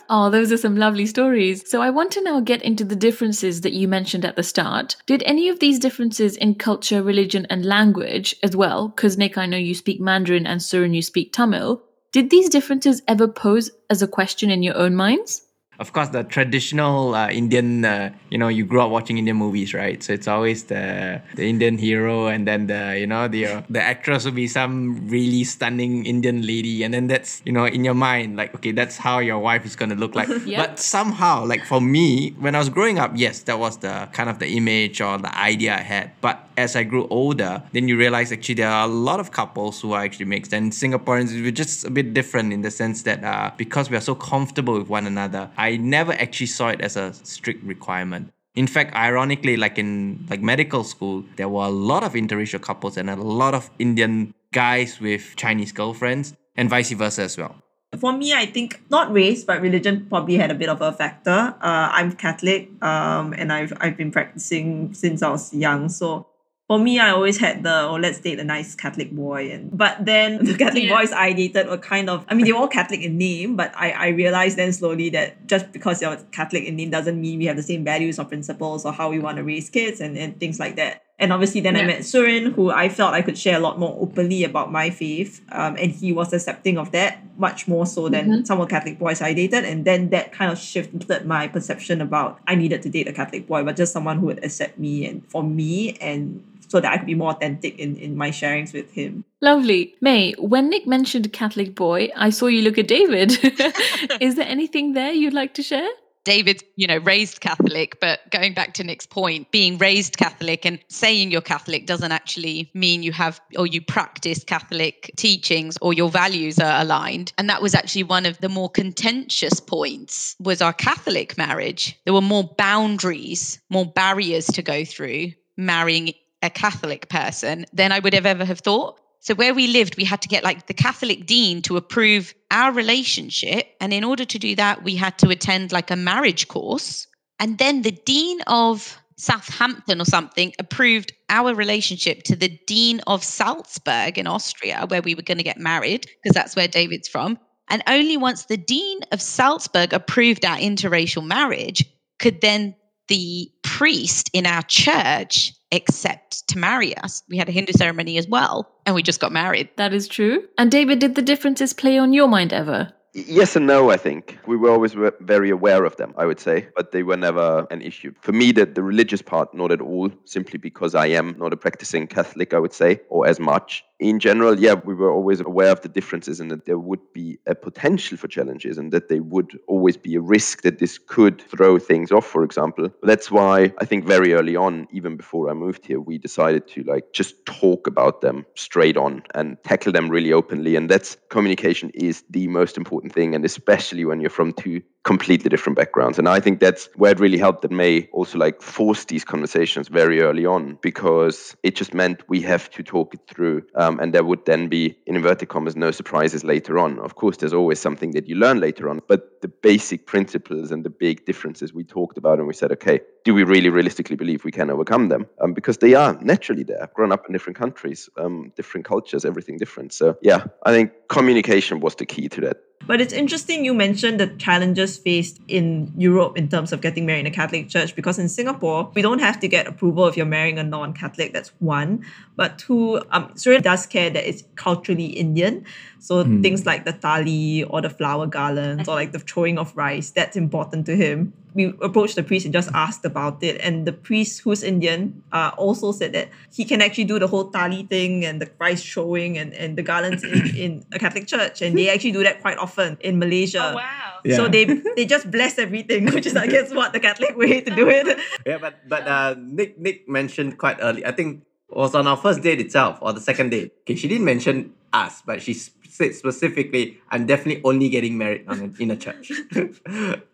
oh, 0.09 0.31
those 0.31 0.51
are 0.53 0.57
some 0.57 0.77
lovely 0.77 1.07
stories. 1.07 1.69
So 1.69 1.83
I 1.83 1.91
want 1.91 2.11
to 2.13 2.23
now 2.23 2.41
get 2.41 2.63
into 2.63 2.85
the 2.85 2.97
differences 2.97 3.61
that 3.63 3.73
you 3.73 3.87
mentioned 3.89 4.25
at 4.25 4.37
the 4.37 4.43
start. 4.43 4.97
Did 5.07 5.23
any 5.27 5.49
of 5.49 5.59
these 5.59 5.79
differences 5.79 6.37
in 6.37 6.55
culture, 6.55 7.03
religion, 7.03 7.47
and 7.51 7.65
language 7.65 8.35
as 8.43 8.57
well? 8.57 8.89
Because 8.89 9.19
Nick, 9.19 9.37
I 9.37 9.47
know 9.47 9.57
you 9.59 9.75
speak 9.75 10.01
Mandarin 10.01 10.47
and 10.47 10.61
Surin, 10.61 10.95
you 10.95 11.03
speak 11.03 11.20
Tamil. 11.27 11.83
Did 12.13 12.31
these 12.31 12.49
differences 12.49 13.03
ever 13.07 13.29
pose 13.29 13.71
as 13.89 14.03
a 14.03 14.09
question 14.09 14.51
in 14.51 14.63
your 14.63 14.77
own 14.77 14.95
minds? 14.95 15.43
Of 15.81 15.95
course, 15.95 16.11
the 16.11 16.23
traditional 16.23 17.15
uh, 17.15 17.31
Indian, 17.31 17.85
uh, 17.85 18.13
you 18.29 18.37
know, 18.37 18.49
you 18.49 18.65
grew 18.67 18.83
up 18.83 18.91
watching 18.91 19.17
Indian 19.17 19.37
movies, 19.37 19.73
right? 19.73 20.03
So 20.03 20.13
it's 20.13 20.29
always 20.29 20.65
the 20.65 21.23
the 21.35 21.49
Indian 21.49 21.79
hero, 21.79 22.27
and 22.27 22.47
then 22.47 22.67
the 22.67 22.99
you 23.01 23.07
know 23.07 23.29
the 23.29 23.47
uh, 23.47 23.63
the 23.71 23.83
actress 23.83 24.27
will 24.27 24.37
be 24.37 24.47
some 24.47 25.09
really 25.09 25.43
stunning 25.45 26.05
Indian 26.05 26.47
lady, 26.47 26.85
and 26.85 26.93
then 26.93 27.07
that's 27.07 27.41
you 27.47 27.53
know 27.53 27.65
in 27.65 27.83
your 27.83 27.95
mind 27.95 28.37
like 28.37 28.55
okay, 28.57 28.73
that's 28.73 28.99
how 28.99 29.19
your 29.21 29.39
wife 29.39 29.65
is 29.65 29.75
gonna 29.75 29.97
look 29.97 30.15
like. 30.15 30.29
Yep. 30.51 30.59
But 30.59 30.79
somehow, 30.81 31.45
like 31.45 31.65
for 31.65 31.81
me, 31.81 32.33
when 32.41 32.55
I 32.55 32.59
was 32.59 32.71
growing 32.71 32.99
up, 32.99 33.13
yes, 33.15 33.41
that 33.43 33.59
was 33.59 33.77
the 33.79 34.09
kind 34.13 34.29
of 34.29 34.39
the 34.39 34.49
image 34.57 35.01
or 35.01 35.17
the 35.19 35.31
idea 35.39 35.75
I 35.75 35.83
had. 35.83 36.11
But 36.21 36.49
as 36.57 36.75
I 36.77 36.83
grew 36.83 37.07
older, 37.09 37.63
then 37.73 37.89
you 37.89 37.97
realize 37.97 38.33
actually 38.33 38.57
there 38.57 38.69
are 38.69 38.85
a 38.85 38.91
lot 38.91 39.21
of 39.21 39.31
couples 39.31 39.81
who 39.81 39.93
are 39.93 40.03
actually 40.03 40.27
mixed, 40.27 40.53
and 40.53 40.73
Singaporeans 40.73 41.31
we're 41.31 41.53
just 41.53 41.85
a 41.85 41.91
bit 41.91 42.15
different 42.15 42.53
in 42.53 42.63
the 42.63 42.71
sense 42.71 43.03
that 43.03 43.23
uh, 43.23 43.51
because 43.57 43.91
we 43.91 43.97
are 43.97 44.01
so 44.01 44.15
comfortable 44.15 44.75
with 44.79 44.89
one 44.89 45.07
another, 45.07 45.51
I 45.57 45.70
never 45.77 46.13
actually 46.13 46.47
saw 46.47 46.69
it 46.69 46.81
as 46.81 46.97
a 46.97 47.13
strict 47.13 47.65
requirement. 47.65 48.33
In 48.55 48.67
fact, 48.67 48.95
ironically, 48.95 49.57
like 49.57 49.79
in 49.79 50.27
like 50.29 50.43
medical 50.43 50.83
school, 50.85 51.25
there 51.37 51.49
were 51.49 51.65
a 51.65 51.71
lot 51.71 52.03
of 52.03 52.15
interracial 52.15 52.61
couples 52.61 52.97
and 52.97 53.09
a 53.09 53.17
lot 53.17 53.55
of 53.55 53.71
Indian 53.79 54.35
guys 54.53 55.01
with 55.01 55.35
Chinese 55.37 55.73
girlfriends, 55.73 56.35
and 56.57 56.69
vice 56.69 56.91
versa 56.93 57.23
as 57.23 57.39
well. 57.39 57.55
For 57.99 58.13
me, 58.13 58.35
I 58.35 58.47
think 58.47 58.83
not 58.91 59.13
race, 59.13 59.43
but 59.43 59.61
religion 59.61 60.07
probably 60.09 60.37
had 60.37 60.51
a 60.51 60.55
bit 60.55 60.69
of 60.69 60.81
a 60.81 60.93
factor. 60.93 61.55
Uh, 61.61 61.91
I'm 61.91 62.13
Catholic, 62.13 62.71
um, 62.83 63.33
and 63.35 63.53
I've 63.53 63.73
I've 63.81 63.97
been 63.97 64.11
practicing 64.11 64.95
since 64.95 65.23
I 65.23 65.31
was 65.31 65.53
young. 65.53 65.89
So 65.89 66.27
for 66.71 66.79
me, 66.79 67.01
I 67.01 67.11
always 67.11 67.37
had 67.37 67.65
the 67.65 67.83
oh, 67.83 67.97
let's 67.97 68.21
date 68.21 68.39
a 68.39 68.45
nice 68.45 68.77
Catholic 68.77 69.11
boy, 69.11 69.51
and 69.51 69.77
but 69.77 70.05
then 70.05 70.45
the 70.45 70.55
Catholic 70.57 70.85
Yeah. 70.85 70.97
boys 70.97 71.11
I 71.11 71.33
dated 71.33 71.67
were 71.67 71.79
kind 71.79 72.09
of 72.09 72.25
I 72.29 72.35
mean 72.35 72.47
they 72.47 72.53
were 72.53 72.61
all 72.61 72.69
Catholic 72.69 73.01
in 73.03 73.19
name, 73.19 73.57
but 73.57 73.73
I 73.75 73.91
I 73.91 74.09
realized 74.11 74.57
then 74.57 74.73
slowly 74.73 75.11
that 75.11 75.49
just 75.49 75.73
because 75.73 76.01
you're 76.01 76.17
Catholic 76.31 76.63
in 76.63 76.77
name 76.77 76.91
doesn't 76.91 77.21
mean 77.21 77.41
we 77.41 77.47
have 77.47 77.57
the 77.57 77.65
same 77.65 77.83
values 77.83 78.21
or 78.21 78.25
principles 78.25 78.87
or 78.87 78.93
how 78.93 79.11
we 79.11 79.19
want 79.19 79.39
to 79.39 79.43
raise 79.43 79.69
kids 79.69 80.01
and 80.01 80.17
and 80.17 80.39
things 80.39 80.61
like 80.61 80.77
that. 80.77 81.03
And 81.19 81.35
obviously, 81.35 81.61
then 81.61 81.77
I 81.77 81.85
met 81.85 81.99
Surin, 82.01 82.55
who 82.55 82.71
I 82.71 82.89
felt 82.89 83.13
I 83.13 83.21
could 83.21 83.37
share 83.37 83.59
a 83.59 83.61
lot 83.61 83.79
more 83.79 83.95
openly 84.01 84.43
about 84.43 84.73
my 84.73 84.89
faith. 84.89 85.43
Um, 85.53 85.77
and 85.77 85.91
he 85.93 86.15
was 86.15 86.33
accepting 86.33 86.79
of 86.79 86.93
that 86.93 87.19
much 87.37 87.69
more 87.69 87.85
so 87.85 88.09
than 88.09 88.47
some 88.47 88.59
of 88.59 88.69
the 88.69 88.75
Catholic 88.75 88.99
boys 88.99 89.21
I 89.21 89.35
dated. 89.35 89.65
And 89.67 89.85
then 89.85 90.09
that 90.11 90.33
kind 90.33 90.51
of 90.51 90.59
shifted 90.59 91.27
my 91.27 91.47
perception 91.47 92.01
about 92.01 92.41
I 92.47 92.55
needed 92.55 92.81
to 92.83 92.89
date 92.89 93.07
a 93.07 93.13
Catholic 93.13 93.47
boy, 93.47 93.65
but 93.65 93.77
just 93.77 93.93
someone 93.93 94.19
who 94.19 94.27
would 94.33 94.43
accept 94.43 94.79
me 94.79 95.05
and 95.05 95.21
for 95.29 95.43
me 95.43 95.99
and 96.01 96.43
so 96.71 96.81
that 96.81 96.93
I 96.93 96.99
could 96.99 97.07
be 97.07 97.17
more 97.17 97.33
authentic 97.33 97.79
in, 97.79 97.97
in 97.97 98.17
my 98.17 98.31
sharings 98.31 98.73
with 98.73 98.93
him. 98.93 99.25
Lovely. 99.41 99.97
May, 100.01 100.35
when 100.39 100.71
Nick 100.71 100.87
mentioned 100.87 101.33
Catholic 101.33 101.75
boy, 101.75 102.11
I 102.17 102.31
saw 102.31 102.47
you 102.47 102.63
look 102.63 102.79
at 102.79 102.87
David. 102.87 103.33
Is 104.21 104.37
there 104.37 104.47
anything 104.47 104.93
there 104.93 105.13
you'd 105.13 105.35
like 105.35 105.55
to 105.55 105.63
share? 105.65 105.89
David's, 106.23 106.63
you 106.77 106.87
know, 106.87 106.99
raised 106.99 107.41
Catholic, 107.41 107.99
but 107.99 108.21
going 108.31 108.55
back 108.55 108.75
to 108.75 108.85
Nick's 108.85 109.07
point, 109.07 109.51
being 109.51 109.79
raised 109.79 110.17
Catholic 110.17 110.65
and 110.65 110.79
saying 110.89 111.31
you're 111.31 111.41
Catholic 111.41 111.87
doesn't 111.87 112.13
actually 112.13 112.71
mean 112.75 113.03
you 113.03 113.11
have 113.11 113.41
or 113.57 113.67
you 113.67 113.81
practice 113.81 114.45
Catholic 114.45 115.11
teachings 115.17 115.77
or 115.81 115.93
your 115.93 116.11
values 116.11 116.61
are 116.61 116.83
aligned. 116.83 117.33
And 117.39 117.49
that 117.49 117.63
was 117.63 117.75
actually 117.75 118.05
one 118.05 118.27
of 118.27 118.39
the 118.39 118.51
more 118.51 118.69
contentious 118.69 119.59
points 119.61 120.37
was 120.39 120.61
our 120.63 120.75
Catholic 120.75 121.37
marriage. 121.39 121.99
There 122.05 122.15
were 122.15 122.21
more 122.21 122.45
boundaries, 122.45 123.59
more 123.71 123.87
barriers 123.87 124.47
to 124.49 124.63
go 124.63 124.85
through 124.85 125.33
marrying 125.57 126.13
a 126.43 126.51
Catholic 126.51 127.09
person 127.09 127.67
than 127.73 127.93
I 127.93 127.99
would 127.99 128.15
have 128.15 128.27
ever 128.27 128.45
have 128.45 128.61
thought. 128.61 129.01
So 129.21 129.35
where 129.35 129.55
we 129.55 129.67
lived, 129.67 129.97
we 129.97 130.05
had 130.05 130.23
to 130.23 130.29
get 130.29 130.45
like 130.45 130.67
the 130.67 130.75
Catholic 130.75 131.27
dean 131.27 131.61
to 131.63 131.77
approve 131.77 132.35
our 132.51 132.73
relationship. 132.73 133.67
And 133.81 133.93
in 133.93 134.05
order 134.05 134.25
to 134.25 134.39
do 134.39 134.57
that, 134.57 134.83
we 134.83 134.97
had 134.97 135.19
to 135.19 135.29
attend 135.29 135.73
like 135.73 135.91
a 135.91 135.97
marriage 135.97 136.49
course. 136.49 137.07
And 137.39 137.59
then 137.59 137.83
the 137.83 137.91
dean 137.91 138.41
of 138.47 138.99
Southampton 139.21 140.01
or 140.01 140.07
something 140.07 140.53
approved 140.59 141.13
our 141.29 141.55
relationship 141.55 142.23
to 142.25 142.37
the 142.37 142.49
Dean 142.67 143.01
of 143.07 143.23
Salzburg 143.23 144.17
in 144.17 144.27
Austria, 144.27 144.87
where 144.89 145.03
we 145.03 145.15
were 145.15 145.23
going 145.23 145.39
to 145.39 145.45
get 145.45 145.59
married, 145.59 146.07
because 146.23 146.35
that's 146.35 146.57
where 146.57 146.69
David's 146.69 147.09
from. 147.09 147.39
And 147.69 147.83
only 147.87 148.17
once 148.17 148.47
the 148.47 148.57
Dean 148.57 149.01
of 149.13 149.21
Salzburg 149.21 149.93
approved 149.93 150.45
our 150.45 150.57
interracial 150.57 151.25
marriage 151.25 151.85
could 152.19 152.41
then 152.41 152.75
the 153.09 153.51
priest 153.63 154.31
in 154.33 154.47
our 154.47 154.63
church 154.63 155.53
accept 155.73 156.49
to 156.49 156.59
marry 156.59 156.97
us. 156.99 157.23
We 157.29 157.37
had 157.37 157.49
a 157.49 157.53
Hindu 157.53 157.73
ceremony 157.73 158.19
as 158.19 158.29
well, 158.29 158.71
and 158.87 158.95
we 158.95 159.03
just 159.03 159.21
got 159.21 159.33
married. 159.33 159.69
That 159.77 159.93
is 159.93 160.09
true. 160.09 160.49
And 160.59 160.71
David, 160.71 160.99
did 160.99 161.15
the 161.15 161.23
differences 161.23 161.73
play 161.73 161.99
on 161.99 162.13
your 162.13 162.29
mind 162.29 162.53
ever? 162.53 162.93
Yes 163.13 163.57
and 163.57 163.67
no, 163.67 163.91
I 163.91 163.97
think. 163.97 164.39
We 164.47 164.57
were 164.57 164.71
always 164.71 164.95
very 165.21 165.51
aware 165.51 165.85
of 165.85 165.97
them, 165.97 166.15
I 166.17 166.27
would 166.27 166.39
say, 166.39 166.69
but 166.77 166.93
they 166.93 167.03
were 167.03 167.17
never 167.17 167.67
an 167.71 167.83
issue. 167.83 168.13
For 168.21 168.31
me, 168.33 168.53
the, 168.53 168.67
the 168.67 168.85
religious 168.85 169.21
part, 169.21 169.53
not 169.53 169.73
at 169.73 169.81
all, 169.81 170.11
simply 170.27 170.59
because 170.59 170.95
I 170.95 171.07
am 171.07 171.35
not 171.37 171.53
a 171.53 171.57
practicing 171.57 172.07
Catholic, 172.07 172.55
I 172.55 172.61
would 172.61 172.73
say, 172.73 173.01
or 173.09 173.27
as 173.27 173.41
much 173.41 173.85
in 174.01 174.19
general, 174.19 174.59
yeah, 174.59 174.75
we 174.75 174.95
were 174.95 175.13
always 175.13 175.41
aware 175.41 175.71
of 175.71 175.83
the 175.83 175.89
differences 175.89 176.41
and 176.41 176.51
that 176.51 176.65
there 176.65 176.79
would 176.79 177.01
be 177.13 177.39
a 177.47 177.55
potential 177.55 178.17
for 178.17 178.29
challenges 178.29 178.79
and 178.79 178.93
that 178.93 179.09
they 179.09 179.21
would 179.21 179.59
always 179.69 179.97
be 179.97 180.15
a 180.15 180.21
risk 180.21 180.63
that 180.63 180.79
this 180.79 180.99
could 180.99 181.43
throw 181.43 181.79
things 181.79 182.11
off, 182.11 182.27
for 182.27 182.43
example. 182.43 182.89
That's 183.03 183.31
why 183.31 183.73
I 183.79 183.85
think 183.85 184.07
very 184.07 184.33
early 184.33 184.57
on, 184.57 184.89
even 184.91 185.17
before 185.17 185.51
I 185.51 185.53
moved 185.53 185.87
here, 185.87 186.01
we 186.01 186.17
decided 186.17 186.67
to 186.69 186.83
like 186.85 187.13
just 187.13 187.45
talk 187.45 187.87
about 187.87 188.23
them 188.23 188.47
straight 188.55 188.97
on 188.97 189.23
and 189.35 189.63
tackle 189.65 189.93
them 189.93 190.09
really 190.09 190.33
openly. 190.33 190.77
And 190.77 190.89
that's 190.89 191.19
communication 191.29 191.91
is 191.93 192.25
the 192.31 192.49
most 192.49 192.79
important 192.79 193.13
thing. 193.13 193.35
And 193.35 193.45
especially 193.45 194.07
when 194.07 194.21
you're 194.21 194.31
from 194.31 194.55
two 194.55 194.81
completely 195.03 195.49
different 195.49 195.77
backgrounds. 195.77 196.19
And 196.19 196.29
I 196.29 196.41
think 196.41 196.61
that's 196.61 196.89
where 196.95 197.13
it 197.13 197.21
really 197.21 197.39
helped 197.39 197.63
that 197.63 197.71
May 197.71 198.09
also 198.13 198.39
like 198.39 198.61
force 198.61 199.05
these 199.07 199.25
conversations 199.25 199.89
very 199.89 200.21
early 200.21 200.45
on 200.45 200.79
because 200.83 201.57
it 201.63 201.75
just 201.75 201.95
meant 201.95 202.23
we 202.29 202.43
have 202.43 202.71
to 202.71 202.83
talk 202.83 203.15
it 203.15 203.21
through. 203.27 203.63
Um, 203.75 203.99
and 203.99 204.13
there 204.13 204.25
would 204.25 204.45
then 204.45 204.69
be, 204.69 204.97
in 205.07 205.17
inverted 205.17 205.49
commas, 205.49 205.75
no 205.75 205.91
surprises 205.91 206.45
later 206.45 206.79
on. 206.79 206.99
Of 206.99 207.15
course, 207.15 207.39
there's 207.39 207.55
always 207.55 207.79
something 207.79 208.11
that 208.13 208.29
you 208.29 208.37
learn 208.37 208.61
later 208.61 208.91
on, 208.91 209.01
but 209.09 209.41
the 209.41 209.49
basic 209.49 210.07
principles 210.07 210.71
and 210.71 210.85
the 210.85 210.91
big 210.91 211.25
differences 211.25 211.73
we 211.73 211.85
talked 211.85 212.19
about 212.19 212.39
and 212.39 212.47
we 212.47 212.55
said, 212.55 212.71
okay, 212.73 213.01
do 213.25 213.33
we 213.33 213.43
really 213.45 213.71
realistically 213.71 214.17
believe 214.17 214.45
we 214.45 214.53
can 214.53 214.71
overcome 214.71 215.09
them? 215.09 215.27
Um, 215.41 215.55
because 215.55 215.79
they 215.79 215.95
are 215.95 216.19
naturally 216.21 216.63
there, 216.63 216.91
grown 216.95 217.13
up 217.13 217.27
in 217.27 217.33
different 217.33 217.59
countries, 217.59 218.11
um, 218.19 218.53
different 218.55 218.87
cultures, 218.87 219.25
everything 219.25 219.57
different. 219.57 219.95
So 219.95 220.19
yeah, 220.21 220.45
I 220.63 220.73
think 220.73 220.93
communication 221.09 221.81
was 221.81 221.95
the 221.95 222.07
key 222.07 222.29
to 222.29 222.41
that. 222.43 222.59
But 222.87 223.01
it's 223.01 223.13
interesting 223.13 223.65
you 223.65 223.75
mentioned 223.75 224.19
the 224.19 224.27
challenges 224.27 224.97
faced 224.97 225.41
in 225.49 225.93
Europe 225.97 226.37
in 226.37 226.49
terms 226.49 226.73
of 226.73 226.81
getting 226.81 227.05
married 227.05 227.21
in 227.21 227.27
a 227.27 227.31
Catholic 227.31 227.69
church 227.69 227.95
because 227.95 228.19
in 228.19 228.29
Singapore, 228.29 228.91
we 228.95 229.03
don't 229.03 229.19
have 229.19 229.39
to 229.41 229.49
get 229.49 229.67
approval 229.67 230.09
if 230.09 230.17
you're 230.17 230.27
marrying 230.27 230.59
a 230.59 230.65
non 230.65 230.95
Catholic. 230.95 231.33
That's 231.33 231.51
one. 231.59 232.05
But 232.37 232.59
two, 232.59 233.03
um, 233.11 233.29
Surin 233.35 233.63
does 233.63 233.87
care 233.87 234.09
that 234.11 234.27
it's 234.27 234.45
culturally 234.57 235.07
Indian. 235.07 235.67
So 235.99 236.25
mm. 236.25 236.43
things 236.43 236.65
like 236.65 236.85
the 236.85 236.93
tali 236.93 237.65
or 237.65 237.83
the 237.83 237.91
flower 237.91 238.27
garlands 238.27 238.89
or 238.89 238.95
like 238.95 239.13
the 239.13 239.19
throwing 239.19 239.59
of 239.59 239.77
rice, 239.77 240.11
that's 240.11 240.37
important 240.37 240.87
to 240.87 240.97
him. 240.97 241.35
We 241.55 241.75
approached 241.83 242.17
the 242.17 242.23
priest 242.23 242.45
and 242.45 242.53
just 242.53 242.71
asked 242.75 243.05
about 243.05 243.43
it. 243.43 243.61
And 243.61 243.87
the 243.87 243.93
priest, 243.93 244.43
who's 244.43 244.63
Indian, 244.63 245.23
uh, 245.33 245.53
also 245.57 245.93
said 245.93 246.13
that 246.13 246.29
he 246.53 246.65
can 246.65 246.81
actually 246.81 247.05
do 247.05 247.19
the 247.19 247.27
whole 247.27 247.51
tali 247.51 247.85
thing 247.85 248.25
and 248.25 248.41
the 248.41 248.47
Christ 248.47 248.85
showing 248.85 249.39
and, 249.39 249.53
and 249.55 249.77
the 249.77 249.83
garlands 249.83 250.23
in, 250.23 250.47
in 250.57 250.85
a 250.93 250.99
Catholic 250.99 251.27
church. 251.27 251.63
And 251.63 251.77
they 251.77 251.89
actually 251.89 252.13
do 252.13 252.23
that 252.23 252.41
quite 252.41 252.59
often 252.59 252.99
in 253.01 253.19
Malaysia. 253.19 253.73
Oh, 253.73 253.77
wow. 253.77 254.11
Yeah. 254.25 254.37
So 254.37 254.49
they 254.49 254.65
they 254.97 255.07
just 255.07 255.31
bless 255.31 255.59
everything, 255.59 256.07
which 256.15 256.27
is 256.27 256.37
I 256.37 256.47
guess 256.47 256.73
what 256.73 256.93
the 256.93 257.01
Catholic 257.01 257.37
way 257.37 257.61
to 257.61 257.71
do 257.75 257.89
it. 257.89 258.19
Yeah, 258.47 258.59
but 258.59 258.89
but 258.89 259.07
uh, 259.07 259.35
Nick 259.39 259.79
Nick 259.79 260.09
mentioned 260.09 260.59
quite 260.59 260.79
early. 260.81 261.05
I 261.05 261.13
think 261.13 261.45
was 261.69 261.95
on 261.95 262.07
our 262.07 262.17
first 262.17 262.43
date 262.43 262.61
itself 262.61 262.99
or 263.01 263.13
the 263.13 263.21
second 263.21 263.51
date. 263.51 263.73
Okay, 263.83 263.95
she 263.95 264.09
didn't 264.09 264.25
mention 264.25 264.75
us, 264.93 265.23
but 265.25 265.43
she 265.43 265.55
said 265.55 266.15
specifically, 266.15 266.99
I'm 267.11 267.27
definitely 267.27 267.63
only 267.65 267.89
getting 267.89 268.17
married 268.17 268.45
on 268.49 268.61
a, 268.61 268.83
in 268.83 268.91
a 268.91 268.97
church. 268.97 269.33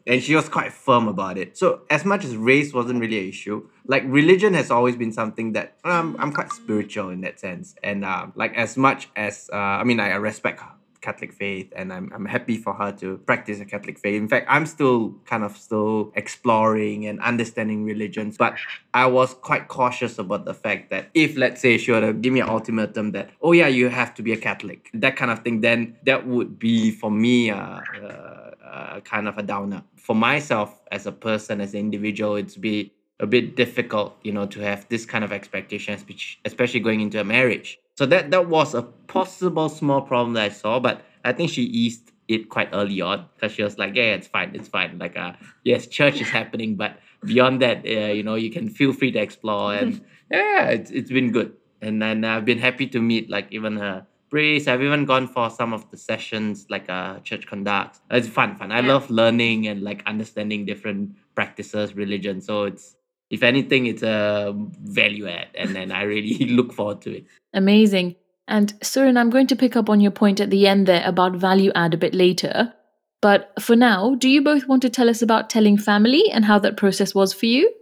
and 0.06 0.22
she 0.22 0.34
was 0.34 0.48
quite 0.48 0.72
firm 0.72 1.08
about 1.08 1.38
it. 1.38 1.56
So, 1.56 1.82
as 1.90 2.04
much 2.04 2.24
as 2.24 2.36
race 2.36 2.72
wasn't 2.72 3.00
really 3.00 3.18
an 3.18 3.28
issue, 3.28 3.68
like 3.86 4.02
religion 4.06 4.54
has 4.54 4.70
always 4.70 4.96
been 4.96 5.12
something 5.12 5.52
that 5.52 5.76
um, 5.84 6.16
I'm 6.18 6.32
quite 6.32 6.52
spiritual 6.52 7.10
in 7.10 7.22
that 7.22 7.40
sense. 7.40 7.74
And 7.82 8.04
uh, 8.04 8.28
like, 8.34 8.54
as 8.54 8.76
much 8.76 9.08
as, 9.16 9.50
uh, 9.52 9.56
I 9.56 9.84
mean, 9.84 10.00
I 10.00 10.14
respect 10.14 10.60
her 10.60 10.75
Catholic 11.00 11.32
faith 11.32 11.72
and 11.76 11.92
I'm, 11.92 12.10
I'm 12.14 12.24
happy 12.24 12.56
for 12.56 12.72
her 12.74 12.92
to 12.92 13.18
practice 13.18 13.60
a 13.60 13.64
Catholic 13.64 13.98
faith. 13.98 14.14
In 14.14 14.28
fact, 14.28 14.46
I'm 14.48 14.66
still 14.66 15.14
kind 15.24 15.44
of 15.44 15.56
still 15.56 16.12
exploring 16.14 17.06
and 17.06 17.20
understanding 17.20 17.84
religions, 17.84 18.36
but 18.36 18.54
I 18.94 19.06
was 19.06 19.34
quite 19.34 19.68
cautious 19.68 20.18
about 20.18 20.44
the 20.44 20.54
fact 20.54 20.90
that 20.90 21.10
if, 21.14 21.36
let's 21.36 21.60
say, 21.60 21.78
she 21.78 21.92
were 21.92 22.00
to 22.00 22.12
give 22.12 22.32
me 22.32 22.40
an 22.40 22.48
ultimatum 22.48 23.12
that, 23.12 23.30
oh 23.42 23.52
yeah, 23.52 23.68
you 23.68 23.88
have 23.88 24.14
to 24.14 24.22
be 24.22 24.32
a 24.32 24.36
Catholic, 24.36 24.90
that 24.94 25.16
kind 25.16 25.30
of 25.30 25.40
thing, 25.40 25.60
then 25.60 25.96
that 26.04 26.26
would 26.26 26.58
be 26.58 26.90
for 26.90 27.10
me 27.10 27.50
a, 27.50 27.56
uh, 27.56 28.46
uh, 28.66 29.00
kind 29.00 29.28
of 29.28 29.38
a 29.38 29.42
downer. 29.42 29.82
For 29.96 30.14
myself 30.14 30.80
as 30.92 31.06
a 31.06 31.12
person, 31.12 31.60
as 31.60 31.74
an 31.74 31.80
individual, 31.80 32.36
it's 32.36 32.56
be 32.56 32.92
a 33.20 33.26
bit 33.26 33.56
difficult, 33.56 34.16
you 34.22 34.32
know, 34.32 34.46
to 34.46 34.60
have 34.60 34.88
this 34.88 35.06
kind 35.06 35.24
of 35.24 35.32
expectation, 35.32 35.98
especially 36.44 36.80
going 36.80 37.00
into 37.00 37.20
a 37.20 37.24
marriage. 37.24 37.78
So 37.96 38.04
that 38.06 38.30
that 38.30 38.48
was 38.48 38.74
a 38.74 38.82
possible 38.82 39.68
small 39.68 40.02
problem 40.02 40.34
that 40.34 40.44
I 40.44 40.48
saw, 40.50 40.78
but 40.78 41.02
I 41.24 41.32
think 41.32 41.50
she 41.50 41.62
eased 41.62 42.12
it 42.28 42.48
quite 42.48 42.68
early 42.72 43.00
on 43.00 43.26
because 43.34 43.52
she 43.52 43.62
was 43.62 43.78
like, 43.78 43.94
yeah, 43.94 44.14
it's 44.14 44.26
fine, 44.26 44.54
it's 44.54 44.68
fine. 44.68 44.98
Like, 44.98 45.16
uh, 45.16 45.32
yes, 45.64 45.86
church 45.86 46.20
is 46.20 46.28
happening, 46.28 46.76
but 46.76 46.98
beyond 47.24 47.62
that, 47.62 47.86
uh, 47.86 48.12
you 48.12 48.22
know, 48.22 48.34
you 48.34 48.50
can 48.50 48.68
feel 48.68 48.92
free 48.92 49.12
to 49.12 49.18
explore, 49.18 49.74
and 49.74 50.04
yeah, 50.30 50.66
it's 50.68 50.90
it's 50.90 51.10
been 51.10 51.32
good. 51.32 51.54
And 51.80 52.02
then 52.02 52.24
I've 52.24 52.44
been 52.44 52.58
happy 52.58 52.86
to 52.88 53.00
meet 53.00 53.30
like 53.30 53.46
even 53.50 53.76
her 53.76 54.06
priest. 54.28 54.68
I've 54.68 54.82
even 54.82 55.04
gone 55.04 55.28
for 55.28 55.50
some 55.50 55.72
of 55.72 55.90
the 55.90 55.96
sessions 55.96 56.66
like 56.68 56.90
uh 56.90 57.20
church 57.20 57.46
conducts. 57.46 58.00
It's 58.10 58.28
fun, 58.28 58.56
fun. 58.56 58.72
I 58.72 58.80
yeah. 58.80 58.92
love 58.92 59.08
learning 59.10 59.68
and 59.68 59.82
like 59.82 60.02
understanding 60.06 60.66
different 60.66 61.16
practices, 61.34 61.94
religion. 61.94 62.40
So 62.40 62.64
it's 62.64 62.95
if 63.30 63.42
anything, 63.42 63.86
it's 63.86 64.02
a 64.02 64.52
value 64.54 65.28
add, 65.28 65.48
and 65.54 65.74
then 65.74 65.92
I 65.92 66.02
really 66.02 66.44
look 66.50 66.72
forward 66.72 67.00
to 67.02 67.18
it. 67.18 67.26
Amazing. 67.52 68.16
And 68.48 68.78
Surin, 68.80 69.18
I'm 69.18 69.30
going 69.30 69.48
to 69.48 69.56
pick 69.56 69.76
up 69.76 69.90
on 69.90 70.00
your 70.00 70.12
point 70.12 70.40
at 70.40 70.50
the 70.50 70.68
end 70.68 70.86
there 70.86 71.02
about 71.04 71.34
value 71.34 71.72
add 71.74 71.94
a 71.94 71.96
bit 71.96 72.14
later. 72.14 72.72
But 73.20 73.52
for 73.60 73.74
now, 73.74 74.14
do 74.14 74.28
you 74.28 74.42
both 74.42 74.68
want 74.68 74.82
to 74.82 74.90
tell 74.90 75.08
us 75.08 75.22
about 75.22 75.50
telling 75.50 75.78
family 75.78 76.30
and 76.30 76.44
how 76.44 76.58
that 76.60 76.76
process 76.76 77.14
was 77.14 77.32
for 77.32 77.46
you? 77.46 77.72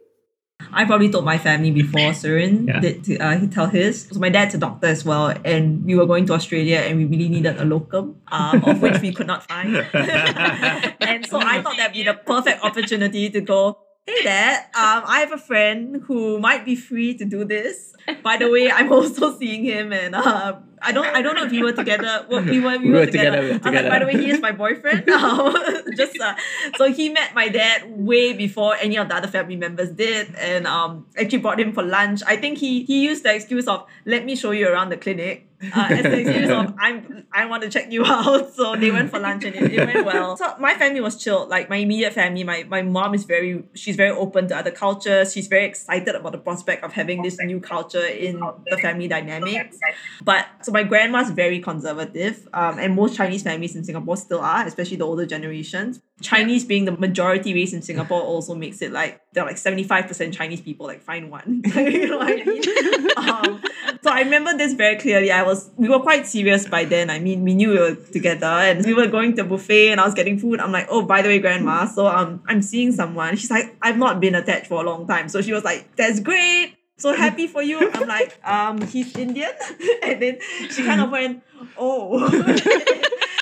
I 0.72 0.84
probably 0.84 1.10
told 1.10 1.24
my 1.24 1.36
family 1.36 1.70
before 1.70 2.12
Surin 2.12 2.68
yeah. 2.68 2.80
did 2.80 3.20
uh, 3.20 3.36
he 3.36 3.48
tell 3.48 3.66
his. 3.66 4.08
So 4.10 4.20
my 4.20 4.30
dad's 4.30 4.54
a 4.54 4.58
doctor 4.58 4.86
as 4.86 5.04
well, 5.04 5.34
and 5.44 5.84
we 5.84 5.96
were 5.96 6.06
going 6.06 6.26
to 6.26 6.32
Australia, 6.32 6.78
and 6.78 6.96
we 6.96 7.04
really 7.04 7.28
needed 7.28 7.60
a 7.60 7.64
locum, 7.64 8.16
um, 8.28 8.64
of 8.64 8.80
which 8.80 9.00
we 9.02 9.12
could 9.12 9.26
not 9.26 9.46
find. 9.46 9.76
and 9.94 11.26
so 11.26 11.38
I 11.40 11.60
thought 11.60 11.76
that'd 11.76 11.92
be 11.92 12.04
the 12.04 12.14
perfect 12.14 12.62
opportunity 12.64 13.28
to 13.30 13.40
go 13.40 13.83
Hey 14.06 14.22
Dad, 14.22 14.64
um, 14.74 15.04
I 15.06 15.20
have 15.20 15.32
a 15.32 15.38
friend 15.38 16.02
who 16.04 16.38
might 16.38 16.66
be 16.66 16.76
free 16.76 17.16
to 17.16 17.24
do 17.24 17.42
this. 17.42 17.94
By 18.22 18.36
the 18.36 18.50
way, 18.50 18.70
I'm 18.70 18.92
also 18.92 19.34
seeing 19.38 19.64
him, 19.64 19.94
and 19.94 20.14
uh, 20.14 20.56
I 20.82 20.92
don't, 20.92 21.06
I 21.06 21.22
don't 21.22 21.34
know 21.36 21.44
if 21.44 21.50
we 21.50 21.62
were 21.62 21.72
together. 21.72 22.26
Well, 22.28 22.44
we 22.44 22.60
were, 22.60 22.76
we, 22.76 22.84
we 22.84 22.90
were, 22.90 22.98
were 23.00 23.06
together. 23.06 23.30
together. 23.30 23.42
We 23.46 23.52
were 23.52 23.58
together. 23.60 23.88
Like, 23.88 23.90
by 23.90 23.98
the 24.00 24.04
way, 24.04 24.22
he 24.22 24.30
is 24.30 24.40
my 24.42 24.52
boyfriend. 24.52 25.08
Um, 25.14 25.56
just 25.96 26.20
uh, 26.20 26.34
so 26.76 26.92
he 26.92 27.08
met 27.08 27.34
my 27.34 27.48
dad 27.48 27.84
way 27.86 28.34
before 28.34 28.76
any 28.76 28.98
of 28.98 29.08
the 29.08 29.16
other 29.16 29.28
family 29.28 29.56
members 29.56 29.90
did, 29.90 30.34
and 30.34 30.66
um, 30.66 31.06
actually 31.16 31.38
brought 31.38 31.58
him 31.58 31.72
for 31.72 31.82
lunch. 31.82 32.20
I 32.26 32.36
think 32.36 32.58
he 32.58 32.84
he 32.84 33.04
used 33.04 33.24
the 33.24 33.34
excuse 33.34 33.66
of 33.66 33.86
"Let 34.04 34.26
me 34.26 34.36
show 34.36 34.50
you 34.50 34.68
around 34.68 34.90
the 34.90 34.98
clinic." 34.98 35.48
Uh, 35.74 35.88
as 35.90 36.04
an 36.04 36.14
excuse 36.14 36.50
of 36.50 36.74
I'm 36.78 37.26
I 37.32 37.46
want 37.46 37.62
to 37.62 37.68
check 37.70 37.90
you 37.90 38.04
out. 38.04 38.54
So 38.54 38.76
they 38.76 38.90
went 38.90 39.10
for 39.10 39.18
lunch 39.18 39.44
and 39.44 39.54
it, 39.54 39.72
it 39.72 39.86
went 39.86 40.06
well. 40.06 40.36
So 40.36 40.54
my 40.58 40.74
family 40.74 41.00
was 41.00 41.22
chilled. 41.22 41.48
Like 41.48 41.68
my 41.68 41.76
immediate 41.76 42.12
family, 42.12 42.44
my 42.44 42.64
my 42.64 42.82
mom 42.82 43.14
is 43.14 43.24
very 43.24 43.64
she's 43.74 43.96
very 43.96 44.10
open 44.10 44.48
to 44.48 44.56
other 44.56 44.70
cultures. 44.70 45.32
She's 45.32 45.46
very 45.46 45.64
excited 45.64 46.14
about 46.14 46.32
the 46.32 46.38
prospect 46.38 46.84
of 46.84 46.92
having 46.92 47.22
this 47.22 47.38
new 47.38 47.60
culture 47.60 48.06
in 48.06 48.40
the 48.70 48.76
family 48.78 49.08
dynamics. 49.08 49.78
But 50.22 50.46
so 50.62 50.72
my 50.72 50.82
grandma's 50.82 51.30
very 51.30 51.60
conservative, 51.60 52.48
um, 52.52 52.78
and 52.78 52.94
most 52.94 53.16
Chinese 53.16 53.42
families 53.42 53.76
in 53.76 53.84
Singapore 53.84 54.16
still 54.16 54.40
are, 54.40 54.66
especially 54.66 54.96
the 54.96 55.06
older 55.06 55.26
generations. 55.26 56.00
Chinese 56.20 56.64
being 56.64 56.84
the 56.84 56.92
majority 56.92 57.52
race 57.54 57.72
in 57.72 57.82
Singapore 57.82 58.22
also 58.22 58.54
makes 58.54 58.80
it 58.82 58.92
like 58.92 59.20
there 59.32 59.42
are 59.42 59.46
like 59.46 59.56
75% 59.56 60.32
Chinese 60.32 60.60
people, 60.60 60.86
like 60.86 61.02
find 61.02 61.30
one. 61.30 61.62
you 61.74 62.08
know 62.08 62.18
what 62.18 62.28
I 62.28 62.44
mean? 62.44 63.10
um, 63.16 63.62
so 64.04 64.10
I 64.10 64.20
remember 64.20 64.54
this 64.54 64.74
very 64.74 64.96
clearly. 64.96 65.32
I 65.32 65.42
was 65.42 65.70
we 65.76 65.88
were 65.88 65.98
quite 65.98 66.26
serious 66.26 66.68
by 66.68 66.84
then. 66.84 67.08
I 67.08 67.18
mean, 67.18 67.42
we 67.42 67.54
knew 67.54 67.70
we 67.70 67.78
were 67.78 67.94
together 67.94 68.46
and 68.46 68.84
we 68.84 68.92
were 68.92 69.06
going 69.06 69.34
to 69.36 69.42
a 69.42 69.44
buffet 69.44 69.92
and 69.92 69.98
I 69.98 70.04
was 70.04 70.12
getting 70.12 70.38
food. 70.38 70.60
I'm 70.60 70.72
like, 70.72 70.88
oh, 70.90 71.00
by 71.00 71.22
the 71.22 71.28
way, 71.30 71.38
grandma, 71.38 71.86
so 71.86 72.06
um 72.06 72.42
I'm 72.46 72.60
seeing 72.60 72.92
someone. 72.92 73.36
She's 73.36 73.50
like, 73.50 73.74
I've 73.80 73.96
not 73.96 74.20
been 74.20 74.34
attached 74.34 74.66
for 74.66 74.82
a 74.82 74.86
long 74.86 75.06
time. 75.06 75.30
So 75.30 75.40
she 75.40 75.54
was 75.54 75.64
like, 75.64 75.96
that's 75.96 76.20
great. 76.20 76.76
So 76.98 77.14
happy 77.14 77.46
for 77.46 77.62
you. 77.62 77.90
I'm 77.94 78.06
like, 78.06 78.38
um, 78.46 78.80
he's 78.82 79.16
Indian. 79.16 79.50
and 80.02 80.20
then 80.22 80.38
she 80.70 80.84
kind 80.84 81.00
of 81.00 81.10
went, 81.10 81.42
oh. 81.78 82.28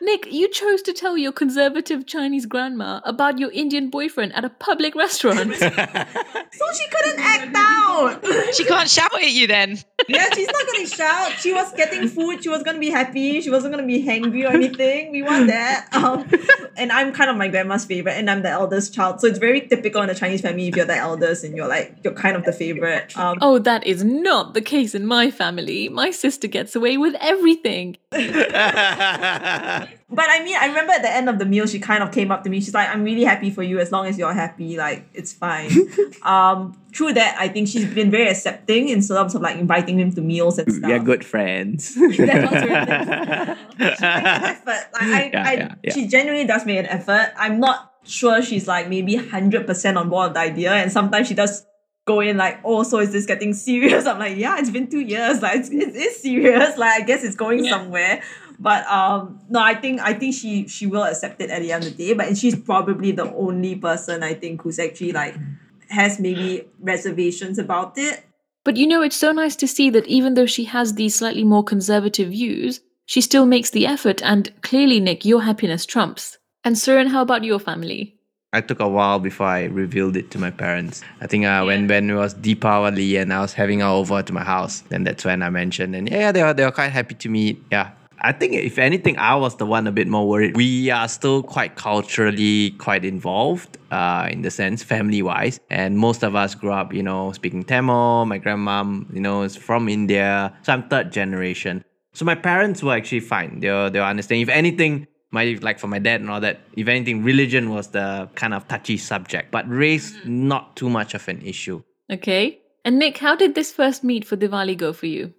Nick, 0.00 0.32
you 0.32 0.48
chose 0.50 0.82
to 0.82 0.92
tell 0.92 1.16
your 1.16 1.32
conservative 1.32 2.06
Chinese 2.06 2.46
grandma 2.46 3.00
about 3.04 3.38
your 3.38 3.50
Indian 3.52 3.90
boyfriend 3.90 4.32
at 4.34 4.44
a 4.44 4.50
public 4.50 4.94
restaurant. 4.94 5.54
So 6.54 6.64
she 6.72 6.88
couldn't 6.88 7.18
act 7.18 7.52
out. 7.56 8.24
She 8.54 8.64
can't 8.64 8.88
shout 8.88 9.12
at 9.14 9.32
you 9.32 9.48
then. 9.48 9.76
yeah, 10.08 10.28
she's 10.32 10.46
not 10.46 10.66
gonna 10.72 10.86
shout. 10.86 11.32
She 11.40 11.52
was 11.52 11.72
getting 11.72 12.06
food. 12.08 12.44
She 12.44 12.48
was 12.48 12.62
gonna 12.62 12.78
be 12.78 12.90
happy. 12.90 13.40
She 13.40 13.50
wasn't 13.50 13.72
gonna 13.74 13.86
be 13.86 14.04
hangry 14.06 14.44
or 14.48 14.52
anything. 14.52 15.10
We 15.10 15.22
want 15.22 15.48
that. 15.48 15.88
Um, 15.92 16.30
and 16.76 16.92
I'm 16.92 17.12
kind 17.12 17.28
of 17.28 17.36
my 17.36 17.48
grandma's 17.48 17.84
favorite, 17.84 18.12
and 18.12 18.30
I'm 18.30 18.42
the 18.42 18.50
eldest 18.50 18.94
child. 18.94 19.20
So 19.20 19.26
it's 19.26 19.38
very 19.40 19.62
typical 19.62 20.00
in 20.02 20.10
a 20.10 20.14
Chinese 20.14 20.42
family 20.42 20.68
if 20.68 20.76
you're 20.76 20.84
the 20.86 20.96
eldest 20.96 21.42
and 21.42 21.56
you're 21.56 21.66
like 21.66 21.96
you're 22.04 22.14
kind 22.14 22.36
of 22.36 22.44
the 22.44 22.52
favorite. 22.52 23.16
Um, 23.18 23.38
oh, 23.40 23.58
that 23.58 23.84
is 23.84 24.04
not 24.04 24.54
the 24.54 24.60
case 24.62 24.94
in 24.94 25.06
my 25.06 25.32
family. 25.32 25.88
My 25.88 26.12
sister 26.12 26.46
gets 26.46 26.76
away 26.76 26.96
with 26.98 27.16
everything. 27.20 27.96
But 30.10 30.26
I 30.28 30.44
mean, 30.44 30.56
I 30.60 30.66
remember 30.66 30.92
at 30.92 31.02
the 31.02 31.10
end 31.12 31.28
of 31.28 31.38
the 31.38 31.44
meal, 31.44 31.66
she 31.66 31.78
kind 31.80 32.02
of 32.02 32.12
came 32.12 32.30
up 32.30 32.44
to 32.44 32.50
me. 32.50 32.60
She's 32.60 32.74
like, 32.74 32.88
"I'm 32.88 33.02
really 33.02 33.24
happy 33.24 33.50
for 33.50 33.62
you. 33.62 33.78
As 33.80 33.90
long 33.90 34.06
as 34.06 34.18
you're 34.18 34.32
happy, 34.32 34.76
like 34.76 35.06
it's 35.14 35.32
fine." 35.32 35.70
um, 36.22 36.76
through 36.94 37.14
that, 37.14 37.36
I 37.38 37.48
think 37.48 37.68
she's 37.68 37.92
been 37.92 38.10
very 38.10 38.28
accepting 38.28 38.88
in 38.88 39.02
terms 39.02 39.34
of 39.34 39.42
like 39.42 39.56
inviting 39.58 39.98
him 39.98 40.12
to 40.12 40.20
meals 40.20 40.58
and 40.58 40.72
stuff. 40.72 40.88
We 40.88 40.94
are 40.94 41.00
good 41.00 41.24
friends. 41.24 41.94
That 41.94 42.00
was 42.06 42.18
really- 42.18 43.74
she 43.76 43.84
makes 43.84 44.02
an 44.02 44.26
effort. 44.44 44.86
Like, 44.92 45.02
I, 45.02 45.30
Yeah, 45.32 45.44
I, 45.48 45.52
yeah, 45.54 45.74
yeah. 45.82 45.92
She 45.94 46.06
genuinely 46.06 46.46
does 46.46 46.64
make 46.64 46.78
an 46.78 46.86
effort. 46.86 47.32
I'm 47.36 47.58
not 47.60 47.92
sure 48.04 48.42
she's 48.42 48.68
like 48.68 48.88
maybe 48.88 49.16
100% 49.16 49.96
on 49.96 50.08
board 50.10 50.28
with 50.28 50.34
the 50.34 50.40
idea. 50.40 50.72
And 50.72 50.92
sometimes 50.92 51.28
she 51.28 51.34
does 51.34 51.64
go 52.06 52.20
in 52.20 52.36
like, 52.36 52.60
oh, 52.64 52.82
so 52.82 52.98
is 52.98 53.12
this 53.12 53.26
getting 53.26 53.54
serious? 53.54 54.06
I'm 54.10 54.18
like, 54.18 54.36
yeah, 54.36 54.58
it's 54.58 54.70
been 54.70 54.88
two 54.90 55.00
years. 55.00 55.40
Like, 55.42 55.56
it's, 55.60 55.70
it 55.70 55.94
is 55.96 56.20
serious. 56.22 56.76
Like, 56.76 57.02
I 57.02 57.04
guess 57.04 57.24
it's 57.24 57.36
going 57.36 57.64
somewhere. 57.66 58.22
But 58.64 58.86
um, 58.86 59.40
no, 59.50 59.60
I 59.60 59.74
think 59.74 60.00
I 60.00 60.14
think 60.14 60.34
she 60.34 60.66
she 60.68 60.86
will 60.86 61.04
accept 61.04 61.38
it 61.42 61.50
at 61.50 61.60
the 61.60 61.70
end 61.70 61.84
of 61.84 61.98
the 61.98 62.06
day. 62.06 62.14
But 62.14 62.34
she's 62.38 62.58
probably 62.58 63.12
the 63.12 63.30
only 63.34 63.76
person 63.76 64.22
I 64.22 64.32
think 64.32 64.62
who's 64.62 64.78
actually 64.78 65.12
like 65.12 65.36
has 65.90 66.18
maybe 66.18 66.66
reservations 66.80 67.58
about 67.58 67.92
it. 67.98 68.24
But 68.64 68.78
you 68.78 68.86
know, 68.86 69.02
it's 69.02 69.16
so 69.16 69.32
nice 69.32 69.54
to 69.56 69.68
see 69.68 69.90
that 69.90 70.06
even 70.06 70.32
though 70.32 70.46
she 70.46 70.64
has 70.64 70.94
these 70.94 71.14
slightly 71.14 71.44
more 71.44 71.62
conservative 71.62 72.30
views, 72.30 72.80
she 73.04 73.20
still 73.20 73.44
makes 73.44 73.68
the 73.68 73.86
effort. 73.86 74.22
And 74.22 74.50
clearly, 74.62 74.98
Nick, 74.98 75.26
your 75.26 75.42
happiness 75.42 75.84
trumps. 75.84 76.38
And 76.64 76.74
Surin, 76.74 77.08
how 77.08 77.20
about 77.20 77.44
your 77.44 77.58
family? 77.58 78.16
I 78.54 78.62
took 78.62 78.80
a 78.80 78.88
while 78.88 79.18
before 79.18 79.48
I 79.48 79.64
revealed 79.64 80.16
it 80.16 80.30
to 80.30 80.38
my 80.38 80.50
parents. 80.50 81.02
I 81.20 81.26
think 81.26 81.44
uh, 81.44 81.64
when 81.64 81.86
when 81.86 82.08
it 82.08 82.14
was 82.14 82.34
Deepavali 82.34 83.20
and 83.20 83.30
I 83.30 83.42
was 83.42 83.52
having 83.52 83.80
her 83.80 83.88
over 83.88 84.22
to 84.22 84.32
my 84.32 84.44
house, 84.44 84.80
then 84.88 85.04
that's 85.04 85.26
when 85.26 85.42
I 85.42 85.50
mentioned. 85.50 85.94
And 85.94 86.08
yeah, 86.08 86.32
they 86.32 86.42
were 86.42 86.54
they 86.54 86.64
were 86.64 86.72
quite 86.72 86.92
happy 86.92 87.14
to 87.16 87.28
meet. 87.28 87.62
Yeah. 87.70 87.90
I 88.24 88.32
think 88.32 88.54
if 88.54 88.78
anything, 88.78 89.18
I 89.18 89.34
was 89.34 89.56
the 89.56 89.66
one 89.66 89.86
a 89.86 89.92
bit 89.92 90.08
more 90.08 90.26
worried. 90.26 90.56
We 90.56 90.90
are 90.90 91.08
still 91.08 91.42
quite 91.42 91.76
culturally 91.76 92.70
quite 92.78 93.04
involved, 93.04 93.76
uh, 93.90 94.28
in 94.32 94.40
the 94.40 94.50
sense 94.50 94.82
family 94.82 95.20
wise, 95.20 95.60
and 95.68 95.98
most 95.98 96.22
of 96.22 96.34
us 96.34 96.54
grew 96.54 96.72
up, 96.72 96.94
you 96.94 97.02
know, 97.02 97.32
speaking 97.32 97.64
Tamil. 97.64 98.24
My 98.24 98.38
grandmom, 98.38 99.12
you 99.12 99.20
know, 99.20 99.42
is 99.42 99.56
from 99.56 99.90
India, 99.90 100.56
so 100.62 100.72
I'm 100.72 100.88
third 100.88 101.12
generation. 101.12 101.84
So 102.14 102.24
my 102.24 102.34
parents 102.34 102.82
were 102.82 102.94
actually 102.94 103.20
fine. 103.20 103.60
They 103.60 103.68
were, 103.68 103.90
they 103.90 103.98
were 103.98 104.06
understanding. 104.06 104.40
If 104.40 104.48
anything, 104.48 105.06
my 105.30 105.58
like 105.60 105.78
for 105.78 105.88
my 105.88 105.98
dad 105.98 106.22
and 106.22 106.30
all 106.30 106.40
that, 106.40 106.60
if 106.78 106.88
anything, 106.88 107.22
religion 107.24 107.68
was 107.68 107.88
the 107.88 108.30
kind 108.36 108.54
of 108.54 108.66
touchy 108.68 108.96
subject, 108.96 109.50
but 109.50 109.68
race 109.68 110.14
not 110.24 110.76
too 110.76 110.88
much 110.88 111.12
of 111.12 111.28
an 111.28 111.42
issue. 111.42 111.82
Okay. 112.10 112.58
And 112.86 112.98
Nick, 112.98 113.18
how 113.18 113.36
did 113.36 113.54
this 113.54 113.70
first 113.70 114.02
meet 114.02 114.26
for 114.26 114.36
Diwali 114.36 114.76
go 114.76 114.92
for 114.94 115.06
you? 115.06 115.34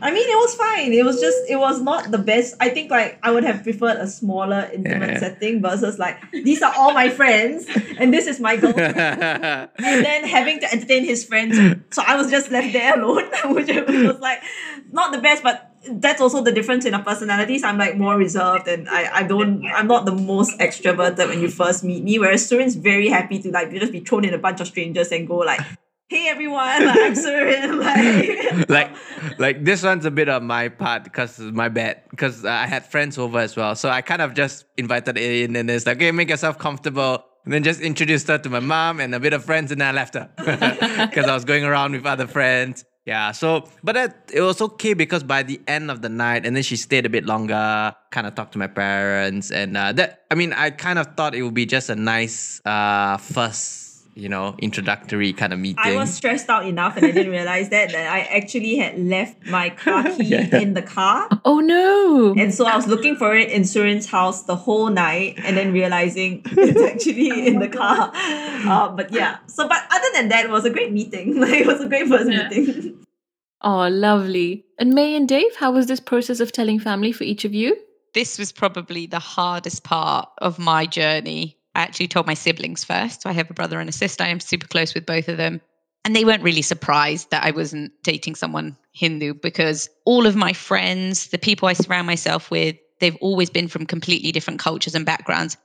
I 0.00 0.12
mean, 0.12 0.28
it 0.28 0.36
was 0.36 0.54
fine. 0.54 0.92
It 0.92 1.04
was 1.04 1.20
just, 1.20 1.38
it 1.48 1.56
was 1.56 1.80
not 1.80 2.12
the 2.12 2.18
best. 2.18 2.54
I 2.60 2.68
think 2.68 2.88
like 2.90 3.18
I 3.22 3.32
would 3.32 3.42
have 3.42 3.64
preferred 3.64 3.96
a 3.96 4.06
smaller, 4.06 4.70
intimate 4.72 5.10
Yeah. 5.10 5.18
setting 5.18 5.60
versus 5.60 5.98
like 5.98 6.18
these 6.30 6.62
are 6.62 6.72
all 6.76 6.92
my 6.92 7.08
friends 7.08 7.66
and 7.98 8.14
this 8.14 8.28
is 8.28 8.38
my 8.38 8.56
girlfriend. 8.56 8.96
and 8.98 9.70
then 10.04 10.24
having 10.24 10.60
to 10.60 10.72
entertain 10.72 11.04
his 11.04 11.24
friends. 11.24 11.58
So 11.90 12.02
I 12.06 12.16
was 12.16 12.30
just 12.30 12.50
left 12.52 12.72
there 12.72 12.94
alone, 13.00 13.24
which 13.54 13.66
was 13.68 14.20
like 14.20 14.40
not 14.92 15.10
the 15.10 15.18
best, 15.18 15.42
but 15.42 15.64
that's 15.90 16.20
also 16.20 16.42
the 16.44 16.52
difference 16.52 16.84
in 16.84 16.94
our 16.94 17.02
personalities. 17.02 17.64
I'm 17.64 17.78
like 17.78 17.96
more 17.96 18.16
reserved 18.16 18.68
and 18.68 18.88
I, 18.88 19.18
I 19.18 19.22
don't 19.24 19.64
I'm 19.66 19.88
not 19.88 20.04
the 20.06 20.14
most 20.14 20.58
extroverted 20.60 21.26
when 21.28 21.40
you 21.40 21.48
first 21.48 21.82
meet 21.82 22.04
me. 22.04 22.20
Whereas 22.20 22.48
Surin's 22.48 22.76
very 22.76 23.08
happy 23.08 23.40
to 23.42 23.50
like 23.50 23.72
just 23.72 23.90
be 23.90 24.00
thrown 24.00 24.24
in 24.24 24.32
a 24.32 24.38
bunch 24.38 24.60
of 24.60 24.68
strangers 24.68 25.10
and 25.10 25.26
go 25.26 25.38
like, 25.38 25.60
hey 26.08 26.28
everyone, 26.28 26.86
like, 26.86 26.98
I'm 26.98 27.14
Surin. 27.14 27.78
Like 27.78 28.68
like 28.76 28.90
like 29.38 29.64
this 29.64 29.82
one's 29.82 30.06
a 30.06 30.10
bit 30.10 30.28
of 30.28 30.42
my 30.42 30.68
part 30.68 31.04
because 31.04 31.38
my 31.38 31.68
bad 31.68 32.02
because 32.10 32.44
I 32.44 32.66
had 32.66 32.86
friends 32.86 33.18
over 33.18 33.38
as 33.38 33.56
well. 33.56 33.74
So 33.76 33.90
I 33.90 34.00
kind 34.00 34.22
of 34.22 34.34
just 34.34 34.64
invited 34.76 35.18
in 35.18 35.54
and 35.54 35.70
it's 35.70 35.86
like 35.86 35.98
okay 35.98 36.10
make 36.10 36.30
yourself 36.30 36.58
comfortable. 36.58 37.24
And 37.44 37.52
then 37.54 37.62
just 37.62 37.80
introduced 37.80 38.28
her 38.28 38.36
to 38.36 38.50
my 38.50 38.60
mom 38.60 39.00
and 39.00 39.14
a 39.14 39.20
bit 39.20 39.32
of 39.32 39.42
friends 39.42 39.72
and 39.72 39.80
then 39.80 39.88
I 39.88 39.92
left 39.92 40.14
her. 40.14 40.28
Because 41.08 41.26
I 41.26 41.32
was 41.32 41.46
going 41.46 41.64
around 41.64 41.92
with 41.92 42.04
other 42.04 42.26
friends. 42.26 42.84
Yeah 43.06 43.32
so 43.32 43.64
but 43.82 43.94
that, 43.94 44.30
it 44.34 44.42
was 44.42 44.60
okay 44.60 44.92
because 44.92 45.22
by 45.22 45.42
the 45.42 45.60
end 45.66 45.90
of 45.90 46.02
the 46.02 46.10
night 46.10 46.44
and 46.44 46.54
then 46.54 46.62
she 46.62 46.76
stayed 46.76 47.06
a 47.06 47.08
bit 47.08 47.24
longer 47.24 47.94
kind 48.10 48.26
of 48.26 48.34
talked 48.34 48.52
to 48.52 48.58
my 48.58 48.66
parents 48.66 49.50
and 49.50 49.76
uh, 49.78 49.92
that 49.92 50.24
I 50.30 50.34
mean 50.34 50.52
I 50.52 50.70
kind 50.70 50.98
of 50.98 51.16
thought 51.16 51.34
it 51.34 51.42
would 51.42 51.54
be 51.54 51.64
just 51.64 51.88
a 51.88 51.96
nice 51.96 52.60
uh 52.66 53.16
first 53.16 53.87
you 54.18 54.28
know 54.28 54.54
introductory 54.58 55.32
kind 55.32 55.52
of 55.52 55.58
meeting 55.58 55.78
I 55.78 55.94
was 55.94 56.12
stressed 56.12 56.48
out 56.48 56.66
enough 56.66 56.96
and 56.96 57.06
I 57.06 57.12
didn't 57.12 57.30
realize 57.30 57.68
that 57.68 57.92
that 57.92 58.12
I 58.12 58.20
actually 58.36 58.76
had 58.76 58.98
left 58.98 59.46
my 59.46 59.70
car 59.70 60.02
key 60.16 60.34
in 60.34 60.74
the 60.74 60.82
car. 60.82 61.28
Oh 61.44 61.60
no! 61.60 62.34
And 62.36 62.52
so 62.52 62.66
I 62.66 62.74
was 62.76 62.86
looking 62.86 63.14
for 63.16 63.34
it 63.34 63.50
in 63.50 63.62
Surin's 63.62 64.06
house 64.06 64.42
the 64.42 64.56
whole 64.56 64.90
night 64.90 65.38
and 65.44 65.56
then 65.56 65.72
realizing 65.72 66.42
it's 66.46 66.82
actually 66.82 67.46
in 67.46 67.60
the 67.60 67.68
car. 67.68 68.10
Uh, 68.14 68.88
but 68.90 69.12
yeah. 69.12 69.38
So 69.46 69.68
but 69.68 69.82
other 69.90 70.08
than 70.14 70.28
that, 70.30 70.44
it 70.44 70.50
was 70.50 70.64
a 70.64 70.70
great 70.70 70.92
meeting. 70.92 71.40
Like 71.40 71.60
it 71.60 71.66
was 71.66 71.80
a 71.80 71.88
great 71.88 72.08
first 72.08 72.26
meeting. 72.26 73.04
Oh, 73.60 73.88
lovely. 73.88 74.64
And 74.78 74.94
May 74.94 75.16
and 75.16 75.28
Dave, 75.28 75.54
how 75.56 75.72
was 75.72 75.86
this 75.86 76.00
process 76.00 76.40
of 76.40 76.52
telling 76.52 76.78
family 76.78 77.10
for 77.10 77.24
each 77.24 77.44
of 77.44 77.54
you? 77.54 77.76
This 78.14 78.38
was 78.38 78.52
probably 78.52 79.06
the 79.06 79.18
hardest 79.18 79.84
part 79.84 80.28
of 80.38 80.58
my 80.58 80.86
journey. 80.86 81.57
I 81.78 81.82
actually 81.82 82.08
told 82.08 82.26
my 82.26 82.34
siblings 82.34 82.82
first. 82.82 83.22
So 83.22 83.30
I 83.30 83.32
have 83.34 83.50
a 83.50 83.54
brother 83.54 83.78
and 83.78 83.88
a 83.88 83.92
sister. 83.92 84.24
I 84.24 84.28
am 84.28 84.40
super 84.40 84.66
close 84.66 84.94
with 84.94 85.06
both 85.06 85.28
of 85.28 85.36
them. 85.36 85.60
And 86.04 86.16
they 86.16 86.24
weren't 86.24 86.42
really 86.42 86.62
surprised 86.62 87.30
that 87.30 87.44
I 87.44 87.52
wasn't 87.52 87.92
dating 88.02 88.34
someone 88.34 88.76
Hindu 88.94 89.34
because 89.34 89.88
all 90.04 90.26
of 90.26 90.34
my 90.34 90.52
friends, 90.52 91.28
the 91.28 91.38
people 91.38 91.68
I 91.68 91.74
surround 91.74 92.08
myself 92.08 92.50
with, 92.50 92.76
they've 92.98 93.16
always 93.20 93.48
been 93.48 93.68
from 93.68 93.86
completely 93.86 94.32
different 94.32 94.58
cultures 94.58 94.96
and 94.96 95.06
backgrounds. 95.06 95.56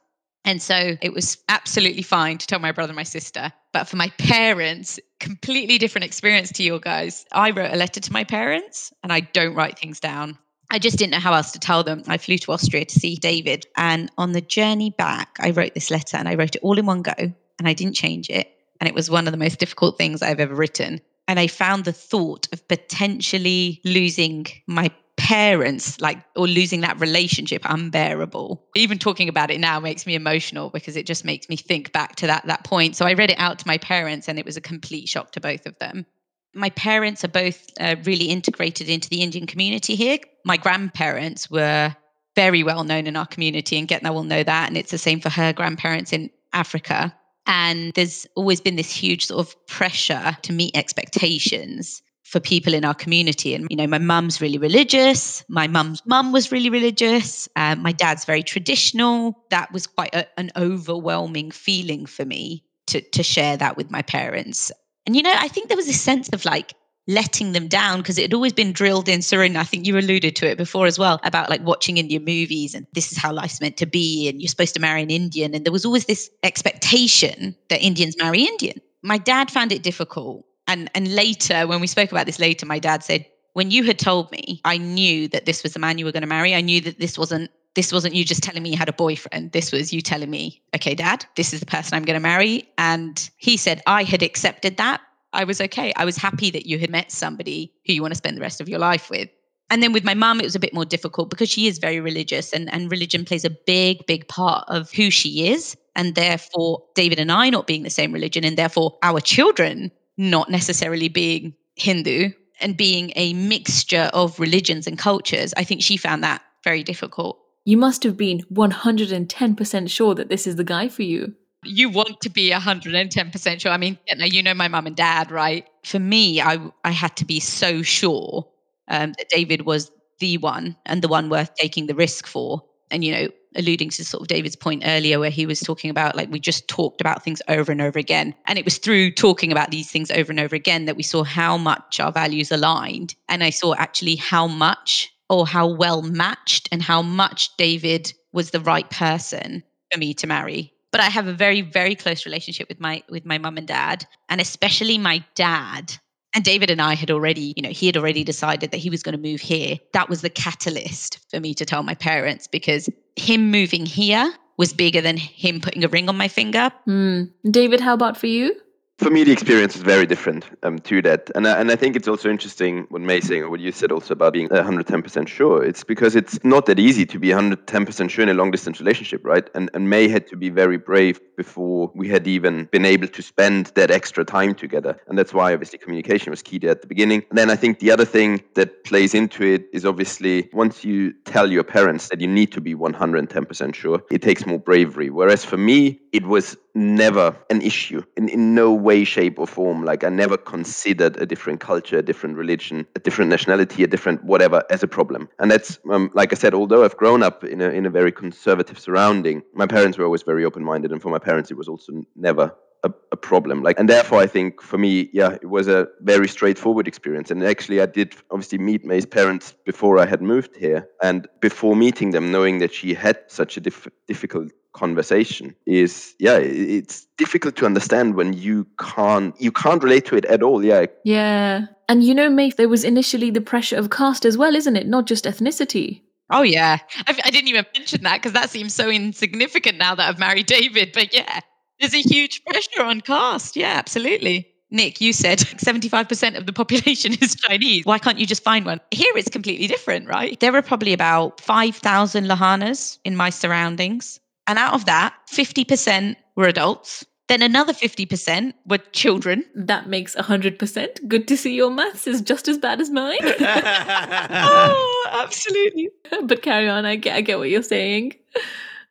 And 0.46 0.62
so 0.62 0.98
it 1.02 1.14
was 1.14 1.38
absolutely 1.50 2.04
fine 2.04 2.38
to 2.38 2.46
tell 2.46 2.60
my 2.60 2.72
brother 2.72 2.92
and 2.92 2.96
my 2.96 3.04
sister. 3.04 3.52
But 3.72 3.88
for 3.88 3.96
my 3.96 4.10
parents, 4.20 5.00
completely 5.20 5.80
different 5.80 6.06
experience 6.06 6.52
to 6.54 6.64
your 6.64 6.80
guys. 6.80 7.26
I 7.32 7.50
wrote 7.50 7.74
a 7.74 7.78
letter 7.78 8.02
to 8.02 8.14
my 8.14 8.24
parents 8.24 8.94
and 9.02 9.12
I 9.12 9.22
don't 9.22 9.56
write 9.56 9.80
things 9.80 10.00
down. 10.00 10.38
I 10.74 10.80
just 10.80 10.98
didn't 10.98 11.12
know 11.12 11.20
how 11.20 11.36
else 11.36 11.52
to 11.52 11.60
tell 11.60 11.84
them. 11.84 12.02
I 12.08 12.18
flew 12.18 12.40
to 12.40 12.52
Austria 12.52 12.84
to 12.84 13.00
see 13.00 13.16
David. 13.16 13.68
And 13.78 14.12
on 14.18 14.32
the 14.32 14.42
journey 14.42 14.90
back, 14.90 15.38
I 15.40 15.52
wrote 15.52 15.76
this 15.76 15.92
letter 15.92 16.18
and 16.18 16.28
I 16.28 16.34
wrote 16.34 16.56
it 16.56 16.64
all 16.64 16.80
in 16.80 16.88
one 16.88 17.04
go 17.04 17.14
and 17.16 17.68
I 17.68 17.74
didn't 17.74 17.94
change 17.94 18.28
it. 18.28 18.52
And 18.82 18.88
it 18.88 18.96
was 18.96 19.08
one 19.08 19.28
of 19.28 19.34
the 19.34 19.38
most 19.38 19.60
difficult 19.60 20.00
things 20.00 20.24
I've 20.24 20.40
ever 20.40 20.56
written. 20.56 21.00
And 21.28 21.40
I 21.40 21.46
found 21.46 21.86
the 21.86 21.94
thought 21.94 22.48
of 22.52 22.68
potentially 22.68 23.82
losing 23.86 24.48
my 24.66 24.90
parents, 25.16 26.02
like, 26.02 26.18
or 26.36 26.48
losing 26.48 26.82
that 26.82 27.00
relationship 27.00 27.62
unbearable. 27.66 28.66
Even 28.76 28.98
talking 28.98 29.30
about 29.30 29.52
it 29.52 29.60
now 29.60 29.80
makes 29.80 30.08
me 30.08 30.16
emotional 30.16 30.72
because 30.72 30.98
it 30.98 31.06
just 31.06 31.24
makes 31.24 31.50
me 31.50 31.56
think 31.56 31.92
back 31.92 32.16
to 32.16 32.26
that, 32.26 32.48
that 32.48 32.64
point. 32.64 32.96
So 32.96 33.06
I 33.06 33.14
read 33.14 33.30
it 33.30 33.38
out 33.38 33.60
to 33.60 33.68
my 33.68 33.78
parents 33.78 34.28
and 34.28 34.40
it 34.40 34.46
was 34.46 34.58
a 34.58 34.62
complete 34.62 35.08
shock 35.08 35.34
to 35.34 35.40
both 35.40 35.68
of 35.68 35.78
them 35.78 36.08
my 36.54 36.70
parents 36.72 37.24
are 37.24 37.30
both 37.30 37.66
uh, 37.80 37.96
really 38.04 38.26
integrated 38.26 38.90
into 38.90 39.10
the 39.10 39.22
Indian 39.22 39.48
community 39.48 39.96
here. 39.96 40.18
My 40.46 40.58
grandparents 40.58 41.50
were 41.50 41.96
very 42.36 42.64
well 42.64 42.84
known 42.84 43.08
in 43.08 43.16
our 43.16 43.28
community, 43.28 43.78
and 43.78 43.88
Ketna 43.88 44.14
will 44.14 44.24
know 44.24 44.44
that. 44.44 44.68
And 44.68 44.78
it's 44.78 44.92
the 44.92 44.98
same 44.98 45.20
for 45.20 45.30
her 45.30 45.54
grandparents 45.54 46.14
in 46.14 46.30
Africa. 46.54 47.16
And 47.46 47.94
there's 47.94 48.26
always 48.36 48.62
been 48.62 48.76
this 48.76 48.92
huge 48.92 49.26
sort 49.26 49.46
of 49.46 49.68
pressure 49.68 50.38
to 50.44 50.54
meet 50.54 50.76
expectations 50.78 52.02
for 52.24 52.40
people 52.40 52.74
in 52.74 52.86
our 52.86 52.94
community. 52.94 53.54
And, 53.54 53.68
you 53.70 53.76
know, 53.76 53.86
my 53.86 53.98
mum's 53.98 54.42
really 54.42 54.58
religious. 54.58 55.44
My 55.50 55.68
mum's 55.68 56.02
mum 56.06 56.32
was 56.32 56.52
really 56.52 56.70
religious. 56.70 57.50
Um, 57.56 57.82
my 57.82 57.92
dad's 57.92 58.26
very 58.26 58.44
traditional. 58.44 59.38
That 59.50 59.72
was 59.72 59.88
quite 59.88 60.16
a, 60.16 60.26
an 60.40 60.52
overwhelming 60.56 61.52
feeling 61.52 62.06
for 62.06 62.26
me 62.26 62.64
to, 62.88 63.02
to 63.02 63.24
share 63.24 63.58
that 63.58 63.78
with 63.78 63.92
my 63.92 64.02
parents. 64.02 64.72
And, 65.06 65.16
you 65.16 65.22
know, 65.22 65.34
I 65.36 65.48
think 65.48 65.68
there 65.68 65.78
was 65.78 65.90
a 65.90 65.94
sense 65.94 66.30
of 66.30 66.46
like 66.46 66.74
letting 67.08 67.52
them 67.52 67.68
down 67.68 68.00
because 68.00 68.18
it 68.18 68.24
had 68.24 68.34
always 68.34 68.54
been 68.54 68.72
drilled 68.72 69.10
in 69.10 69.20
Surin. 69.20 69.58
I 69.58 69.64
think 69.64 69.86
you 69.86 69.98
alluded 69.98 70.36
to 70.38 70.50
it 70.50 70.58
before 70.58 70.88
as 70.88 70.98
well 70.98 71.20
about 71.24 71.50
like 71.50 71.62
watching 71.64 71.98
Indian 71.98 72.24
movies 72.24 72.74
and 72.74 72.88
this 72.94 73.12
is 73.12 73.18
how 73.18 73.34
life's 73.34 73.60
meant 73.60 73.78
to 73.78 73.86
be 73.86 74.30
and 74.30 74.42
you're 74.42 74.48
supposed 74.48 74.74
to 74.76 74.80
marry 74.80 75.02
an 75.02 75.10
Indian. 75.10 75.54
And 75.54 75.66
there 75.66 75.74
was 75.74 75.86
always 75.86 76.06
this 76.06 76.30
expectation 76.44 77.56
that 77.70 77.82
Indians 77.82 78.18
marry 78.18 78.44
Indian. 78.44 78.80
My 79.02 79.18
dad 79.18 79.52
found 79.52 79.74
it 79.74 79.84
difficult. 79.84 80.46
And, 80.68 80.90
and 80.96 81.14
later, 81.14 81.68
when 81.68 81.82
we 81.82 81.88
spoke 81.88 82.12
about 82.12 82.26
this 82.26 82.40
later, 82.40 82.66
my 82.66 82.80
dad 82.80 83.04
said, 83.04 83.26
when 83.52 83.70
you 83.70 83.84
had 83.84 84.00
told 84.00 84.32
me, 84.32 84.62
I 84.64 84.78
knew 84.78 85.28
that 85.28 85.46
this 85.46 85.62
was 85.62 85.74
the 85.74 85.80
man 85.80 85.98
you 85.98 86.06
were 86.06 86.14
going 86.14 86.22
to 86.22 86.28
marry. 86.28 86.56
I 86.56 86.62
knew 86.62 86.80
that 86.82 87.00
this 87.00 87.18
wasn't 87.18 87.52
this 87.76 87.92
wasn't 87.92 88.16
you 88.16 88.24
just 88.24 88.44
telling 88.44 88.62
me 88.62 88.72
you 88.72 88.78
had 88.78 88.90
a 88.90 88.94
boyfriend. 88.94 89.52
This 89.52 89.72
was 89.72 89.92
you 89.92 90.02
telling 90.02 90.30
me, 90.30 90.62
okay, 90.76 90.94
dad, 90.94 91.26
this 91.36 91.54
is 91.54 91.60
the 91.60 91.66
person 91.66 91.96
I'm 91.96 92.06
going 92.06 92.16
to 92.16 92.22
marry. 92.22 92.70
And 92.78 93.30
he 93.38 93.58
said, 93.58 93.82
I 93.88 94.04
had 94.04 94.22
accepted 94.22 94.78
that. 94.78 95.02
I 95.34 95.44
was 95.44 95.60
okay. 95.60 95.92
I 95.96 96.06
was 96.06 96.16
happy 96.16 96.52
that 96.52 96.68
you 96.68 96.78
had 96.78 96.92
met 96.92 97.12
somebody 97.12 97.74
who 97.86 97.94
you 97.94 98.02
want 98.02 98.12
to 98.12 98.18
spend 98.18 98.38
the 98.38 98.42
rest 98.42 98.62
of 98.62 98.70
your 98.70 98.80
life 98.80 99.10
with. 99.10 99.30
And 99.70 99.82
then 99.82 99.92
with 99.92 100.04
my 100.04 100.14
mum, 100.14 100.40
it 100.40 100.44
was 100.44 100.56
a 100.56 100.60
bit 100.60 100.74
more 100.74 100.86
difficult 100.86 101.32
because 101.32 101.50
she 101.50 101.66
is 101.68 101.80
very 101.80 102.00
religious 102.00 102.54
and, 102.54 102.72
and 102.72 102.92
religion 102.92 103.26
plays 103.26 103.44
a 103.44 103.50
big, 103.50 104.06
big 104.06 104.28
part 104.28 104.66
of 104.68 104.92
who 104.92 105.10
she 105.10 105.48
is. 105.48 105.76
And 105.96 106.14
therefore, 106.14 106.84
David 106.94 107.20
and 107.20 107.32
I 107.32 107.50
not 107.50 107.66
being 107.66 107.84
the 107.84 107.90
same 107.90 108.12
religion, 108.12 108.44
and 108.44 108.58
therefore 108.58 108.98
our 109.02 109.20
children 109.20 109.92
not 110.18 110.50
necessarily 110.50 111.08
being 111.08 111.54
Hindu 111.76 112.30
and 112.62 112.78
being 112.78 113.14
a 113.16 113.34
mixture 113.34 114.10
of 114.14 114.40
religions 114.40 114.86
and 114.86 114.98
cultures, 114.98 115.54
I 115.58 115.64
think 115.64 115.82
she 115.82 115.98
found 115.98 116.24
that 116.24 116.44
very 116.64 116.84
difficult. 116.84 117.40
You 117.66 117.78
must 117.78 118.04
have 118.04 118.18
been 118.18 118.42
110% 118.54 119.90
sure 119.90 120.16
that 120.16 120.30
this 120.30 120.48
is 120.48 120.56
the 120.58 120.64
guy 120.64 120.90
for 120.90 121.04
you. 121.04 121.34
You 121.64 121.90
want 121.90 122.20
to 122.22 122.30
be 122.30 122.52
110% 122.52 123.62
sure. 123.62 123.72
I 123.72 123.78
mean, 123.78 123.98
you 124.08 124.44
know 124.44 124.54
my 124.54 124.68
mum 124.68 124.86
and 124.86 124.96
dad, 124.96 125.32
right? 125.32 125.66
For 125.86 126.00
me, 126.00 126.42
I, 126.42 126.60
I 126.84 126.92
had 126.92 127.16
to 127.18 127.26
be 127.26 127.40
so 127.40 127.82
sure 127.82 128.46
um, 128.90 129.14
that 129.18 129.30
David 129.30 129.62
was 129.62 129.92
the 130.20 130.38
one 130.40 130.76
and 130.86 131.02
the 131.02 131.08
one 131.08 131.30
worth 131.30 131.56
taking 131.56 131.88
the 131.88 131.96
risk 131.96 132.28
for. 132.28 132.64
And, 132.92 133.04
you 133.04 133.12
know, 133.14 133.30
alluding 133.56 133.90
to 133.90 134.06
sort 134.06 134.22
of 134.22 134.28
David's 134.28 134.56
point 134.56 134.84
earlier, 134.86 135.20
where 135.20 135.30
he 135.30 135.46
was 135.46 135.60
talking 135.60 135.90
about 135.90 136.16
like 136.16 136.30
we 136.32 136.40
just 136.40 136.68
talked 136.68 137.02
about 137.02 137.24
things 137.24 137.42
over 137.48 137.72
and 137.72 137.82
over 137.82 137.98
again. 137.98 138.36
And 138.46 138.60
it 138.60 138.66
was 138.66 138.78
through 138.78 139.12
talking 139.12 139.52
about 139.52 139.72
these 139.72 139.90
things 139.90 140.12
over 140.12 140.32
and 140.32 140.40
over 140.40 140.56
again 140.56 140.86
that 140.86 140.98
we 140.98 141.04
saw 141.04 141.24
how 141.24 141.58
much 141.58 142.00
our 142.00 142.12
values 142.12 142.52
aligned. 142.52 143.16
And 143.30 143.44
I 143.44 143.50
saw 143.50 143.74
actually 143.76 144.16
how 144.16 144.48
much 144.48 145.13
or 145.34 145.48
how 145.48 145.68
well 145.68 146.02
matched 146.02 146.70
and 146.72 146.82
how 146.82 147.02
much 147.02 147.56
David 147.58 148.14
was 148.32 148.52
the 148.52 148.60
right 148.60 148.90
person 148.90 149.64
for 149.92 150.00
me 150.00 150.14
to 150.14 150.28
marry. 150.28 150.74
But 150.92 151.02
I 151.02 151.06
have 151.06 151.28
a 151.28 151.34
very, 151.34 151.62
very 151.62 151.96
close 151.96 152.26
relationship 152.26 152.70
with 152.70 152.80
my 152.80 153.04
with 153.10 153.26
my 153.26 153.40
mum 153.40 153.58
and 153.58 153.68
dad, 153.68 154.06
and 154.30 154.40
especially 154.40 154.98
my 154.98 155.24
dad. 155.36 155.98
And 156.36 156.44
David 156.44 156.72
and 156.72 156.82
I 156.82 156.96
had 156.96 157.12
already, 157.12 157.54
you 157.56 157.62
know, 157.62 157.70
he 157.70 157.86
had 157.86 157.98
already 157.98 158.24
decided 158.24 158.72
that 158.72 158.78
he 158.78 158.90
was 158.90 159.04
going 159.04 159.16
to 159.16 159.22
move 159.22 159.40
here. 159.40 159.78
That 159.94 160.10
was 160.10 160.22
the 160.22 160.32
catalyst 160.32 161.20
for 161.30 161.40
me 161.40 161.54
to 161.56 161.66
tell 161.66 161.84
my 161.84 161.94
parents 161.94 162.48
because 162.48 162.90
him 163.16 163.52
moving 163.52 163.86
here 163.86 164.34
was 164.58 164.74
bigger 164.74 165.02
than 165.02 165.18
him 165.18 165.62
putting 165.62 165.84
a 165.84 165.88
ring 165.88 166.10
on 166.10 166.18
my 166.18 166.28
finger. 166.28 166.72
Hmm. 166.86 167.26
David, 167.50 167.82
how 167.82 167.94
about 167.94 168.18
for 168.18 168.28
you? 168.28 168.56
For 168.98 169.10
me, 169.10 169.24
the 169.24 169.32
experience 169.32 169.76
is 169.76 169.82
very 169.82 170.06
different 170.06 170.46
um, 170.62 170.78
to 170.80 171.02
that, 171.02 171.32
and 171.34 171.48
I, 171.48 171.60
and 171.60 171.72
I 171.72 171.76
think 171.76 171.96
it's 171.96 172.08
also 172.08 172.30
interesting 172.30 172.86
what 172.90 173.02
May 173.02 173.22
saying 173.22 173.50
what 173.50 173.60
you 173.60 173.72
said 173.72 173.92
also 173.92 174.14
about 174.14 174.34
being 174.34 174.50
110% 174.50 175.28
sure. 175.28 175.64
It's 175.64 175.84
because 175.84 176.16
it's 176.16 176.44
not 176.44 176.68
that 176.68 176.80
easy 176.80 177.06
to 177.08 177.20
be 177.20 177.30
110% 177.30 178.10
sure 178.10 178.24
in 178.24 178.30
a 178.30 178.34
long 178.36 178.52
distance 178.52 178.80
relationship, 178.80 179.26
right? 179.26 179.50
And 179.56 179.70
and 179.74 179.90
May 179.90 180.08
had 180.08 180.28
to 180.28 180.36
be 180.36 180.50
very 180.50 180.78
brave 180.78 181.20
before 181.36 181.92
we 181.96 182.08
had 182.08 182.28
even 182.28 182.66
been 182.66 182.86
able 182.86 183.08
to 183.08 183.22
spend 183.22 183.68
that 183.76 183.90
extra 183.90 184.24
time 184.24 184.54
together, 184.54 185.00
and 185.08 185.18
that's 185.18 185.34
why 185.34 185.54
obviously 185.54 185.80
communication 185.80 186.30
was 186.30 186.44
key 186.44 186.60
there 186.60 186.72
at 186.72 186.82
the 186.82 186.88
beginning. 186.88 187.24
And 187.30 187.38
then 187.38 187.50
I 187.50 187.56
think 187.56 187.80
the 187.80 187.92
other 187.92 188.06
thing 188.06 188.44
that 188.54 188.84
plays 188.84 189.16
into 189.16 189.44
it 189.44 189.66
is 189.74 189.86
obviously 189.86 190.50
once 190.54 190.86
you 190.86 191.14
tell 191.26 191.52
your 191.52 191.64
parents 191.64 192.10
that 192.10 192.22
you 192.22 192.28
need 192.28 192.52
to 192.52 192.62
be 192.62 192.76
110% 192.76 193.76
sure, 193.76 194.04
it 194.12 194.22
takes 194.22 194.46
more 194.46 194.60
bravery. 194.60 195.10
Whereas 195.10 195.44
for 195.44 195.58
me, 195.58 196.00
it 196.12 196.28
was 196.28 196.56
never 196.76 197.36
an 197.50 197.62
issue 197.62 198.02
in, 198.18 198.30
in 198.30 198.56
no 198.56 198.74
way, 198.74 199.04
shape, 199.04 199.40
or 199.40 199.48
form. 199.48 199.84
Like 199.84 200.04
I 200.04 200.10
never 200.10 200.38
considered 200.38 201.18
a 201.18 201.26
different 201.26 201.60
culture, 201.60 201.98
a 201.98 202.02
different 202.02 202.38
religion, 202.38 202.86
a 202.96 203.00
different 203.00 203.30
nationality, 203.30 203.84
a 203.84 203.88
different 203.88 204.24
whatever 204.24 204.64
as 204.70 204.84
a 204.84 204.88
problem. 204.88 205.30
And 205.40 205.52
that's 205.52 205.80
um, 205.90 206.12
like 206.14 206.34
I 206.34 206.36
said, 206.36 206.54
although 206.54 206.84
I've 206.84 206.98
grown 206.98 207.24
up 207.24 207.44
in 207.44 207.62
a 207.62 207.70
in 207.70 207.86
a 207.86 207.90
very 207.90 208.12
conservative 208.12 208.80
surrounding, 208.80 209.44
my 209.54 209.68
parents 209.68 209.98
were 209.98 210.06
always 210.06 210.24
very 210.24 210.46
open 210.46 210.64
minded, 210.64 210.92
and 210.92 211.02
for 211.02 211.10
my 211.10 211.20
parents, 211.20 211.52
it 211.52 211.58
was 211.58 211.68
also 211.68 212.04
never 212.16 212.54
a, 212.84 212.92
a, 213.12 213.18
problem. 213.18 213.64
Like 213.64 213.80
and 213.80 213.88
therefore 213.88 214.20
i 214.20 214.28
think 214.28 214.62
for 214.62 214.78
me 214.78 215.10
yeah 215.14 215.34
it 215.34 215.50
was 215.50 215.68
a 215.68 215.88
very 216.02 216.28
straightforward 216.28 216.88
experience. 216.88 217.32
And 217.32 217.44
actually 217.44 217.82
i 217.82 217.86
did 217.86 218.16
obviously 218.32 218.58
meet 218.58 218.86
may's 218.86 219.06
parents 219.06 219.54
before 219.66 219.98
i 220.00 220.06
had 220.06 220.22
moved 220.22 220.56
here. 220.56 220.88
And 221.02 221.28
before 221.40 221.76
meeting 221.76 222.12
them 222.12 222.32
knowing 222.32 222.60
that 222.60 222.74
she 222.74 222.94
had 222.94 223.20
such 223.28 223.58
a 223.58 223.62
diff- 223.62 223.88
difficult 224.08 224.52
conversation 224.74 225.56
is 225.68 226.16
yeah 226.18 226.38
it's 226.38 227.06
difficult 227.18 227.56
to 227.56 227.66
understand 227.66 228.16
when 228.16 228.34
you 228.34 228.66
can't 228.80 229.40
you 229.40 229.52
can't 229.52 229.84
relate 229.84 230.06
to 230.08 230.16
it 230.16 230.26
at 230.26 230.44
all. 230.44 230.64
Yeah. 230.64 230.86
Yeah. 231.04 231.68
And 231.90 232.04
you 232.04 232.16
know 232.16 232.30
May, 232.30 232.50
there 232.50 232.70
was 232.70 232.84
initially 232.84 233.30
the 233.30 233.42
pressure 233.42 233.78
of 233.78 233.90
caste 233.90 234.26
as 234.26 234.38
well 234.38 234.56
isn't 234.56 234.76
it? 234.76 234.88
Not 234.88 235.06
just 235.06 235.26
ethnicity. 235.26 236.02
Oh 236.30 236.42
yeah, 236.42 236.80
I, 237.06 237.20
I 237.26 237.30
didn't 237.30 237.50
even 237.50 237.66
mention 237.78 238.04
that 238.04 238.16
because 238.16 238.34
that 238.34 238.50
seems 238.50 238.74
so 238.74 238.90
insignificant 238.90 239.78
now 239.78 239.94
that 239.94 240.10
I've 240.10 240.20
married 240.20 240.48
David. 240.48 240.92
But 240.94 241.14
yeah, 241.14 241.42
there's 241.80 241.94
a 241.94 242.02
huge 242.02 242.44
pressure 242.46 242.84
on 242.84 243.02
caste. 243.02 243.56
Yeah, 243.56 243.74
absolutely. 243.76 244.48
Nick, 244.74 245.00
you 245.00 245.14
said 245.14 245.38
75% 245.40 246.38
of 246.38 246.46
the 246.46 246.54
population 246.54 247.14
is 247.22 247.36
Chinese. 247.36 247.86
Why 247.86 248.00
can't 248.00 248.20
you 248.20 248.26
just 248.26 248.44
find 248.44 248.66
one? 248.66 248.82
Here 248.92 249.14
it's 249.16 249.30
completely 249.30 249.68
different, 249.68 250.10
right? 250.10 250.38
There 250.40 250.56
are 250.56 250.62
probably 250.62 250.94
about 250.94 251.40
5,000 251.40 252.26
Lohanas 252.26 252.98
in 253.06 253.16
my 253.16 253.30
surroundings. 253.30 254.20
And 254.48 254.60
out 254.60 254.74
of 254.74 254.86
that, 254.86 255.14
50% 255.32 256.16
were 256.36 256.48
adults. 256.48 257.06
Then 257.30 257.42
another 257.42 257.72
50% 257.72 258.54
were 258.68 258.80
children. 258.92 259.46
That 259.56 259.88
makes 259.88 260.16
100%. 260.16 261.08
Good 261.08 261.28
to 261.30 261.38
see 261.38 261.56
your 261.56 261.72
maths 261.72 262.06
is 262.06 262.22
just 262.22 262.50
as 262.50 262.58
bad 262.58 262.82
as 262.82 262.90
mine. 262.90 263.18
oh, 263.22 265.10
absolutely. 265.14 265.90
but 266.26 266.42
carry 266.42 266.68
on. 266.68 266.86
I 266.86 266.98
get, 266.98 267.16
I 267.16 267.22
get 267.22 267.38
what 267.38 267.50
you're 267.50 267.64
saying. 267.64 268.16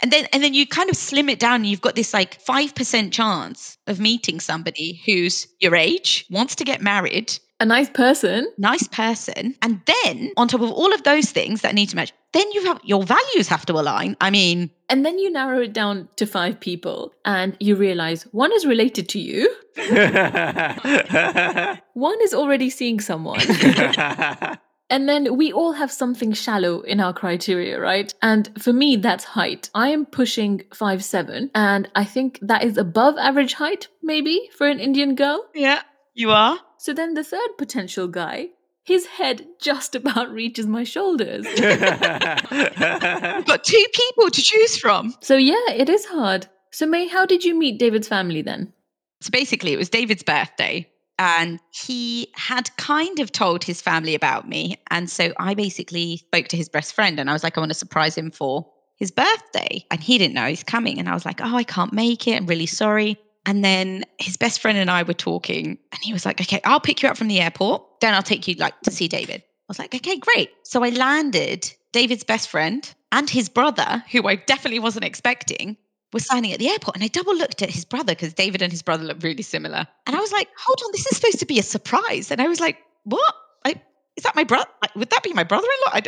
And 0.03 0.13
then, 0.13 0.27
and 0.33 0.43
then 0.43 0.53
you 0.53 0.67
kind 0.67 0.91
of 0.91 0.97
slim 0.97 1.29
it 1.29 1.39
down. 1.39 1.57
And 1.57 1.67
you've 1.67 1.81
got 1.81 1.95
this 1.95 2.13
like 2.13 2.45
5% 2.45 3.13
chance 3.13 3.79
of 3.87 4.01
meeting 4.01 4.41
somebody 4.41 5.01
who's 5.07 5.47
your 5.61 5.77
age, 5.77 6.27
wants 6.29 6.57
to 6.57 6.65
get 6.65 6.83
married, 6.83 7.39
a 7.63 7.65
nice 7.65 7.89
person. 7.89 8.53
Nice 8.59 8.89
person. 8.89 9.55
And 9.63 9.81
then 9.87 10.33
on 10.37 10.49
top 10.49 10.63
of 10.63 10.73
all 10.73 10.93
of 10.93 11.05
those 11.05 11.31
things 11.31 11.61
that 11.61 11.77
need 11.77 11.91
to 11.91 11.97
match, 11.97 12.13
then 12.33 12.51
you 12.51 12.65
have 12.65 12.81
your 12.83 13.05
values 13.05 13.47
have 13.47 13.65
to 13.67 13.75
align. 13.75 14.17
I 14.21 14.31
mean, 14.31 14.69
and 14.89 15.07
then 15.07 15.21
you 15.21 15.31
narrow 15.31 15.61
it 15.61 15.73
down 15.73 16.09
to 16.17 16.27
five 16.27 16.59
people 16.59 17.13
and 17.25 17.57
you 17.61 17.77
realize 17.77 18.25
one 18.33 18.53
is 18.53 18.67
related 18.67 19.09
to 19.11 19.21
you. 19.21 19.49
one 21.95 22.21
is 22.23 22.35
already 22.35 22.69
seeing 22.69 22.99
someone. 22.99 23.39
And 24.93 25.09
then 25.09 25.39
we 25.39 25.55
all 25.55 25.73
have 25.73 25.91
something 25.91 26.35
shallow 26.35 26.83
in 26.83 27.01
our 27.01 27.15
criteria, 27.15 27.81
right? 27.81 28.13
And 28.21 28.51
for 28.63 28.75
me, 28.75 28.97
that's 28.97 29.25
height. 29.25 29.71
I 29.75 29.89
am 29.89 30.05
pushing 30.05 30.65
five 30.75 31.03
seven, 31.03 31.51
and 31.55 31.91
I 31.95 32.05
think 32.05 32.39
that 32.43 32.63
is 32.63 32.77
above 32.77 33.17
average 33.17 33.55
height, 33.55 33.89
maybe, 34.03 34.51
for 34.55 34.69
an 34.69 34.81
Indian 34.81 35.15
girl. 35.15 35.47
Yeah, 35.55 35.81
you 36.13 36.31
are. 36.31 36.59
So 36.77 36.93
then 36.93 37.15
the 37.15 37.25
third 37.25 37.57
potential 37.57 38.07
guy, 38.07 38.49
his 38.85 39.07
head 39.07 39.47
just 39.63 39.95
about 40.01 40.31
reaches 40.31 40.67
my 40.67 40.85
shoulders. 40.85 41.47
We've 41.47 41.57
got 43.47 43.65
two 43.65 43.87
people 43.95 44.29
to 44.31 44.43
choose 44.43 44.77
from. 44.77 45.15
So 45.23 45.39
yeah, 45.39 45.71
it 45.71 45.89
is 45.89 46.05
hard. 46.05 46.49
So 46.71 46.85
May, 46.85 47.09
how 47.09 47.25
did 47.25 47.45
you 47.45 47.59
meet 47.59 47.79
David's 47.79 48.09
family 48.09 48.43
then? 48.43 48.75
So 49.23 49.31
basically, 49.31 49.73
it 49.73 49.79
was 49.79 49.89
David's 49.89 50.23
birthday. 50.23 50.87
And 51.19 51.61
he 51.71 52.29
had 52.35 52.75
kind 52.77 53.21
of 53.21 53.31
told 53.31 53.63
his 53.63 53.81
family 53.81 54.15
about 54.15 54.49
me. 54.49 54.77
And 54.91 55.09
so 55.09 55.33
I 55.39 55.55
basically 55.55 56.17
spoke 56.17 56.49
to 56.49 56.57
his 56.57 56.69
best 56.69 56.95
friend 56.95 57.21
and 57.21 57.31
I 57.31 57.33
was 57.33 57.45
like, 57.45 57.57
I 57.57 57.61
want 57.61 57.71
to 57.71 57.79
surprise 57.79 58.17
him 58.17 58.31
for 58.31 58.67
his 58.97 59.11
birthday. 59.11 59.85
And 59.91 60.01
he 60.01 60.19
didn't 60.19 60.35
know 60.35 60.47
he's 60.47 60.63
coming. 60.63 60.99
And 60.99 61.09
I 61.09 61.15
was 61.15 61.27
like, 61.27 61.41
Oh, 61.41 61.57
I 61.57 61.65
can't 61.65 61.93
make 61.93 62.27
it. 62.27 62.37
I'm 62.37 62.47
really 62.47 62.67
sorry. 62.67 63.19
And 63.45 63.65
then 63.65 64.05
his 64.19 64.37
best 64.37 64.61
friend 64.61 64.79
and 64.79 64.91
I 64.91 65.03
were 65.03 65.15
talking, 65.15 65.67
and 65.67 66.01
he 66.03 66.13
was 66.13 66.25
like, 66.25 66.41
Okay, 66.41 66.61
I'll 66.65 66.81
pick 66.81 67.03
you 67.03 67.09
up 67.09 67.17
from 67.17 67.29
the 67.29 67.41
airport. 67.41 67.83
Then 68.01 68.15
I'll 68.15 68.23
take 68.23 68.47
you 68.47 68.55
like 68.55 68.81
to 68.83 68.91
see 68.91 69.09
David. 69.09 69.43
I 69.43 69.67
was 69.69 69.79
like, 69.79 69.95
Okay, 69.95 70.17
great. 70.19 70.51
So 70.63 70.85
I 70.85 70.91
landed 70.91 71.73
David's 71.93 72.25
best 72.25 72.49
friend 72.49 72.89
and 73.11 73.29
his 73.29 73.49
brother, 73.49 74.05
who 74.11 74.27
I 74.27 74.37
definitely 74.37 74.79
wasn't 74.79 75.05
expecting, 75.05 75.77
was 76.13 76.27
signing 76.27 76.53
at 76.53 76.59
the 76.59 76.69
airport. 76.69 76.97
And 76.97 77.05
I 77.05 77.09
double 77.09 77.37
looked 77.37 77.63
at 77.63 77.71
his 77.71 77.85
brother 77.85 78.13
because 78.13 78.35
David 78.35 78.63
and 78.63 78.71
his 78.71 78.83
brother 78.83 79.05
look 79.05 79.23
really 79.23 79.43
similar. 79.43 79.87
And 80.07 80.17
I 80.17 80.21
was 80.21 80.33
like, 80.33 80.49
Hold 80.59 80.81
on, 80.85 80.91
this 80.93 81.07
is 81.07 81.17
supposed 81.17 81.39
to 81.41 81.47
be 81.47 81.59
a 81.59 81.63
surprise. 81.63 82.31
And 82.31 82.41
I 82.41 82.49
was 82.49 82.61
like, 82.61 82.79
What? 83.05 83.35
I, 83.65 83.81
is 84.17 84.25
that 84.25 84.37
my 84.37 84.45
brother? 84.45 84.69
Would 84.97 85.11
that 85.11 85.23
be 85.23 85.33
my 85.33 85.45
brother 85.45 85.67
in 85.67 85.93
law? 85.93 86.01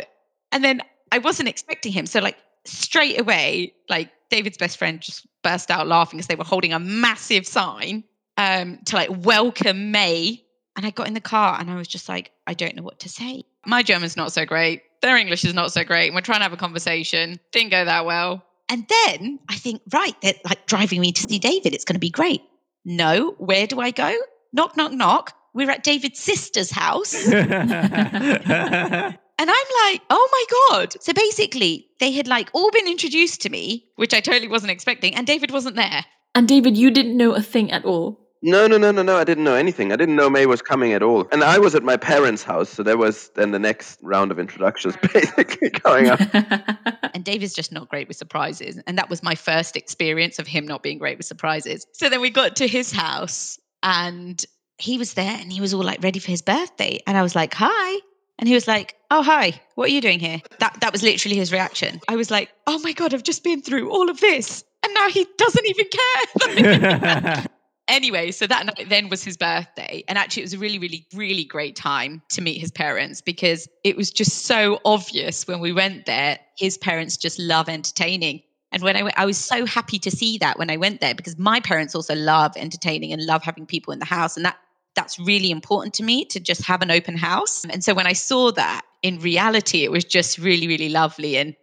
And 0.51 0.63
then 0.63 0.81
I 1.11 1.17
wasn't 1.19 1.49
expecting 1.49 1.91
him. 1.91 2.05
So, 2.05 2.19
like, 2.19 2.37
straight 2.65 3.19
away, 3.19 3.73
like 3.89 4.11
David's 4.29 4.57
best 4.57 4.77
friend 4.77 4.99
just 4.99 5.27
burst 5.43 5.71
out 5.71 5.87
laughing 5.87 6.17
because 6.17 6.27
they 6.27 6.35
were 6.35 6.43
holding 6.43 6.73
a 6.73 6.79
massive 6.79 7.45
sign 7.47 8.03
um, 8.37 8.79
to 8.85 8.95
like 8.95 9.25
welcome 9.25 9.91
May. 9.91 10.43
And 10.75 10.85
I 10.85 10.89
got 10.89 11.07
in 11.07 11.13
the 11.13 11.21
car 11.21 11.57
and 11.59 11.71
I 11.71 11.75
was 11.75 11.87
just 11.87 12.09
like, 12.09 12.31
I 12.47 12.53
don't 12.53 12.75
know 12.75 12.83
what 12.83 12.99
to 12.99 13.09
say. 13.09 13.43
My 13.65 13.81
German's 13.81 14.17
not 14.17 14.33
so 14.33 14.45
great. 14.45 14.83
Their 15.01 15.15
English 15.15 15.45
is 15.45 15.53
not 15.53 15.71
so 15.71 15.83
great. 15.83 16.13
We're 16.13 16.21
trying 16.21 16.39
to 16.39 16.43
have 16.43 16.53
a 16.53 16.57
conversation. 16.57 17.39
Didn't 17.51 17.71
go 17.71 17.85
that 17.85 18.05
well. 18.05 18.43
And 18.69 18.85
then 18.87 19.39
I 19.49 19.55
think, 19.55 19.81
right, 19.93 20.15
they're 20.21 20.33
like 20.43 20.65
driving 20.65 21.01
me 21.01 21.11
to 21.11 21.21
see 21.21 21.39
David. 21.39 21.73
It's 21.73 21.85
going 21.85 21.95
to 21.95 21.99
be 21.99 22.09
great. 22.09 22.41
No, 22.83 23.35
where 23.37 23.67
do 23.67 23.79
I 23.79 23.91
go? 23.91 24.15
Knock, 24.53 24.75
knock, 24.77 24.91
knock. 24.91 25.33
We're 25.53 25.69
at 25.71 25.83
David's 25.83 26.19
sister's 26.19 26.71
house. 26.71 27.15
And 29.37 29.49
I'm 29.49 29.91
like, 29.91 30.01
oh 30.09 30.29
my 30.31 30.77
God. 30.77 30.95
So 31.01 31.13
basically, 31.13 31.87
they 31.99 32.11
had 32.11 32.27
like 32.27 32.49
all 32.53 32.71
been 32.71 32.87
introduced 32.87 33.41
to 33.41 33.49
me, 33.49 33.85
which 33.95 34.13
I 34.13 34.21
totally 34.21 34.47
wasn't 34.47 34.71
expecting, 34.71 35.13
and 35.15 35.27
David 35.27 35.51
wasn't 35.51 35.75
there. 35.75 36.05
And 36.33 36.47
David, 36.47 36.77
you 36.77 36.89
didn't 36.89 37.17
know 37.17 37.33
a 37.33 37.41
thing 37.41 37.71
at 37.71 37.85
all. 37.85 38.24
No, 38.47 38.67
no, 38.67 38.77
no, 38.77 38.91
no, 38.91 39.01
no. 39.01 39.17
I 39.17 39.23
didn't 39.23 39.43
know 39.43 39.55
anything. 39.55 39.91
I 39.91 39.95
didn't 39.95 40.15
know 40.15 40.29
May 40.29 40.45
was 40.45 40.61
coming 40.61 40.93
at 40.93 41.01
all. 41.01 41.27
And 41.31 41.43
I 41.43 41.57
was 41.57 41.73
at 41.73 41.81
my 41.81 41.97
parents' 41.97 42.43
house. 42.43 42.69
So 42.69 42.83
there 42.83 42.95
was 42.95 43.29
then 43.29 43.49
the 43.49 43.57
next 43.57 43.97
round 44.03 44.29
of 44.29 44.37
introductions 44.37 44.95
basically 45.13 45.71
going 45.71 46.09
up. 46.09 46.19
And 47.15 47.23
David's 47.23 47.53
just 47.53 47.71
not 47.71 47.87
great 47.89 48.09
with 48.09 48.17
surprises. 48.17 48.77
And 48.85 48.97
that 48.97 49.09
was 49.09 49.23
my 49.23 49.35
first 49.35 49.77
experience 49.77 50.37
of 50.37 50.45
him 50.47 50.67
not 50.67 50.83
being 50.83 50.97
great 50.99 51.17
with 51.17 51.25
surprises. 51.25 51.87
So 51.93 52.09
then 52.09 52.19
we 52.19 52.29
got 52.29 52.57
to 52.57 52.67
his 52.67 52.91
house 52.91 53.57
and 53.83 54.45
he 54.77 54.97
was 54.97 55.13
there 55.13 55.37
and 55.39 55.51
he 55.51 55.61
was 55.61 55.73
all 55.73 55.81
like 55.81 56.03
ready 56.03 56.19
for 56.19 56.29
his 56.29 56.41
birthday. 56.41 56.99
And 57.07 57.17
I 57.17 57.23
was 57.23 57.33
like, 57.33 57.53
hi. 57.53 57.99
And 58.37 58.49
he 58.49 58.53
was 58.53 58.67
like, 58.67 58.95
"Oh 59.11 59.23
hi, 59.23 59.61
what 59.75 59.85
are 59.89 59.93
you 59.93 60.01
doing 60.01 60.19
here?" 60.19 60.41
That 60.59 60.81
that 60.81 60.91
was 60.91 61.01
literally 61.01 61.37
his 61.37 61.53
reaction. 61.53 62.01
I 62.09 62.17
was 62.17 62.29
like, 62.29 62.51
"Oh 62.67 62.77
my 62.79 62.91
god, 62.91 63.13
I've 63.13 63.23
just 63.23 63.45
been 63.45 63.61
through 63.61 63.89
all 63.89 64.09
of 64.09 64.19
this, 64.19 64.61
and 64.83 64.93
now 64.93 65.07
he 65.07 65.25
doesn't 65.37 65.65
even 65.65 65.85
care." 65.87 67.45
anyway, 67.87 68.31
so 68.31 68.47
that 68.47 68.65
night 68.65 68.89
then 68.89 69.09
was 69.09 69.23
his 69.23 69.37
birthday. 69.37 70.03
And 70.07 70.17
actually, 70.17 70.43
it 70.43 70.45
was 70.45 70.53
a 70.53 70.59
really, 70.59 70.79
really, 70.79 71.05
really 71.13 71.43
great 71.43 71.75
time 71.75 72.21
to 72.29 72.41
meet 72.41 72.59
his 72.59 72.71
parents 72.71 73.21
because 73.21 73.67
it 73.83 73.95
was 73.95 74.11
just 74.11 74.45
so 74.45 74.79
obvious 74.85 75.47
when 75.47 75.59
we 75.59 75.71
went 75.71 76.05
there. 76.05 76.39
His 76.57 76.77
parents 76.77 77.17
just 77.17 77.39
love 77.39 77.69
entertaining. 77.69 78.41
And 78.71 78.83
when 78.83 78.97
I 78.97 79.03
went, 79.03 79.17
I 79.17 79.25
was 79.25 79.37
so 79.37 79.65
happy 79.65 79.99
to 79.99 80.11
see 80.11 80.37
that 80.39 80.59
when 80.59 80.69
I 80.69 80.77
went 80.77 80.99
there 81.01 81.15
because 81.15 81.37
my 81.37 81.59
parents 81.59 81.95
also 81.95 82.15
love 82.15 82.53
entertaining 82.57 83.13
and 83.13 83.25
love 83.25 83.43
having 83.43 83.65
people 83.65 83.93
in 83.93 83.99
the 83.99 84.05
house. 84.05 84.35
And 84.35 84.45
that 84.45 84.57
that's 84.95 85.19
really 85.19 85.51
important 85.51 85.93
to 85.95 86.03
me 86.03 86.25
to 86.25 86.39
just 86.39 86.65
have 86.65 86.81
an 86.81 86.89
open 86.89 87.17
house. 87.17 87.65
And 87.65 87.83
so 87.83 87.93
when 87.93 88.07
I 88.07 88.13
saw 88.13 88.51
that 88.53 88.81
in 89.03 89.19
reality, 89.19 89.83
it 89.83 89.91
was 89.91 90.05
just 90.05 90.37
really, 90.37 90.67
really 90.67 90.89
lovely. 90.89 91.37
And 91.37 91.55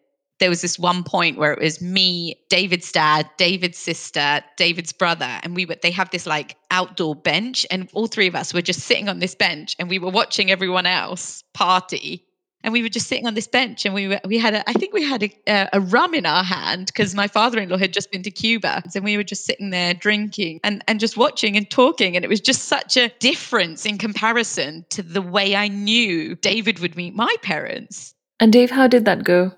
there 0.43 0.51
was 0.51 0.61
this 0.61 0.77
one 0.77 1.05
point 1.05 1.39
where 1.39 1.53
it 1.53 1.61
was 1.61 1.81
me, 1.81 2.35
David's 2.49 2.91
dad, 2.91 3.31
David's 3.37 3.79
sister, 3.79 4.43
David's 4.57 4.93
brother, 4.93 5.39
and 5.45 5.55
we 5.55 5.65
were 5.65 5.77
they 5.81 5.93
have 5.93 6.11
this 6.11 6.27
like 6.27 6.57
outdoor 6.73 7.15
bench, 7.15 7.65
and 7.71 7.89
all 7.93 8.09
three 8.09 8.27
of 8.27 8.35
us 8.35 8.53
were 8.53 8.61
just 8.61 8.81
sitting 8.81 9.09
on 9.09 9.21
this 9.21 9.37
bench 9.37 9.77
and 9.79 9.89
we 9.89 10.01
were 10.01 10.11
watching 10.11 10.51
everyone 10.51 10.85
else 10.85 11.45
party 11.55 12.27
and 12.65 12.73
we 12.73 12.83
were 12.83 12.89
just 12.89 13.07
sitting 13.07 13.29
on 13.29 13.35
this 13.35 13.47
bench 13.47 13.85
and 13.85 13.95
we 13.95 14.09
were 14.09 14.21
we 14.25 14.37
had 14.37 14.55
a 14.55 14.69
I 14.69 14.73
think 14.73 14.93
we 14.93 15.05
had 15.05 15.23
a, 15.23 15.69
a 15.73 15.81
rum 15.81 16.13
in 16.13 16.27
our 16.27 16.43
hand 16.43 16.87
because 16.87 17.15
my 17.15 17.29
father-in-law 17.29 17.77
had 17.77 17.93
just 17.93 18.11
been 18.11 18.25
to 18.25 18.31
Cuba 18.33 18.83
and 18.97 19.05
we 19.05 19.17
were 19.17 19.23
just 19.23 19.45
sitting 19.45 19.71
there 19.71 19.95
drinking 19.95 20.59
and 20.65 20.83
and 20.89 20.99
just 20.99 21.17
watching 21.17 21.57
and 21.57 21.71
talking 21.71 22.17
and 22.17 22.25
it 22.25 22.29
was 22.29 22.41
just 22.41 22.65
such 22.65 22.97
a 22.97 23.11
difference 23.21 23.87
in 23.87 23.97
comparison 23.97 24.85
to 24.91 25.05
the 25.05 25.23
way 25.23 25.55
I 25.55 25.69
knew 25.69 26.35
David 26.35 26.81
would 26.81 26.97
meet 26.97 27.15
my 27.15 27.33
parents. 27.43 28.13
And 28.41 28.53
Dave, 28.53 28.73
how 28.73 28.89
did 28.89 29.05
that 29.05 29.23
go? 29.23 29.53